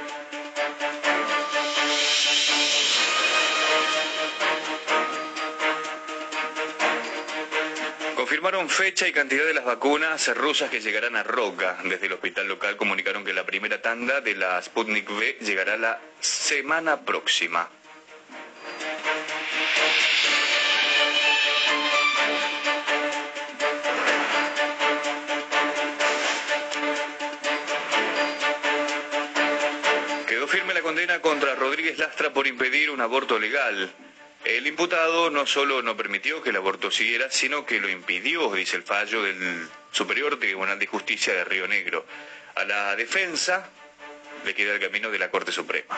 Confirmaron 8.16 8.70
fecha 8.70 9.08
y 9.08 9.14
cantidad 9.14 9.46
de 9.46 9.54
las 9.54 9.64
vacunas 9.64 10.28
rusas 10.36 10.70
que 10.70 10.82
llegarán 10.82 11.16
a 11.16 11.24
Roca. 11.24 11.78
Desde 11.86 12.08
el 12.08 12.14
hospital 12.14 12.48
local 12.48 12.76
comunicaron 12.76 13.24
que 13.24 13.34
la 13.34 13.46
primera 13.46 13.82
tanda 13.82 14.20
de 14.20 14.36
la 14.36 14.62
Sputnik 14.62 15.10
V 15.10 15.38
llegará 15.40 15.78
la 15.78 16.02
semana 16.20 17.06
próxima. 17.06 17.70
Rodríguez 31.86 32.08
Lastra 32.08 32.34
por 32.34 32.48
impedir 32.48 32.90
un 32.90 33.00
aborto 33.00 33.38
legal. 33.38 33.94
El 34.44 34.66
imputado 34.66 35.30
no 35.30 35.46
solo 35.46 35.84
no 35.84 35.96
permitió 35.96 36.42
que 36.42 36.50
el 36.50 36.56
aborto 36.56 36.90
siguiera, 36.90 37.30
sino 37.30 37.64
que 37.64 37.80
lo 37.80 37.88
impidió, 37.88 38.52
dice 38.56 38.78
el 38.78 38.82
fallo 38.82 39.22
del 39.22 39.70
Superior 39.92 40.40
Tribunal 40.40 40.80
de 40.80 40.88
Justicia 40.88 41.36
de 41.36 41.46
Río 41.46 41.68
Negro. 41.68 42.08
A 42.56 42.66
la 42.66 42.96
defensa 42.96 43.70
le 44.44 44.56
queda 44.56 44.74
el 44.74 44.80
camino 44.80 45.12
de 45.12 45.20
la 45.20 45.30
Corte 45.30 45.52
Suprema. 45.52 45.96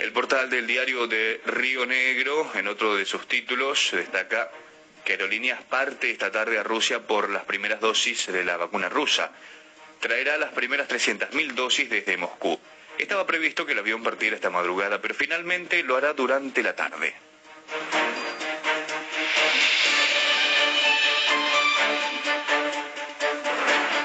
El 0.00 0.10
portal 0.10 0.50
del 0.50 0.66
diario 0.66 1.06
de 1.06 1.40
Río 1.46 1.86
Negro, 1.86 2.50
en 2.56 2.66
otro 2.66 2.96
de 2.96 3.04
sus 3.04 3.28
títulos, 3.28 3.90
destaca 3.92 4.50
que 5.04 5.12
Aerolíneas 5.12 5.62
parte 5.62 6.10
esta 6.10 6.30
tarde 6.30 6.58
a 6.58 6.62
Rusia 6.62 7.00
por 7.00 7.30
las 7.30 7.44
primeras 7.44 7.80
dosis 7.80 8.26
de 8.26 8.44
la 8.44 8.56
vacuna 8.56 8.88
rusa. 8.88 9.30
Traerá 10.00 10.36
las 10.36 10.52
primeras 10.52 10.88
300.000 10.88 11.52
dosis 11.52 11.88
desde 11.88 12.16
Moscú. 12.16 12.58
Estaba 12.98 13.26
previsto 13.26 13.64
que 13.66 13.72
el 13.72 13.78
avión 13.78 14.02
partiera 14.02 14.36
esta 14.36 14.50
madrugada, 14.50 15.00
pero 15.00 15.14
finalmente 15.14 15.82
lo 15.82 15.96
hará 15.96 16.12
durante 16.12 16.62
la 16.62 16.74
tarde. 16.74 17.14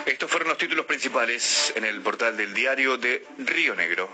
Estos 0.05 0.31
fueron 0.31 0.49
los 0.49 0.57
títulos 0.57 0.85
principales 0.85 1.73
en 1.75 1.85
el 1.85 2.01
portal 2.01 2.35
del 2.37 2.53
diario 2.53 2.97
de 2.97 3.25
Río 3.37 3.75
Negro. 3.75 4.09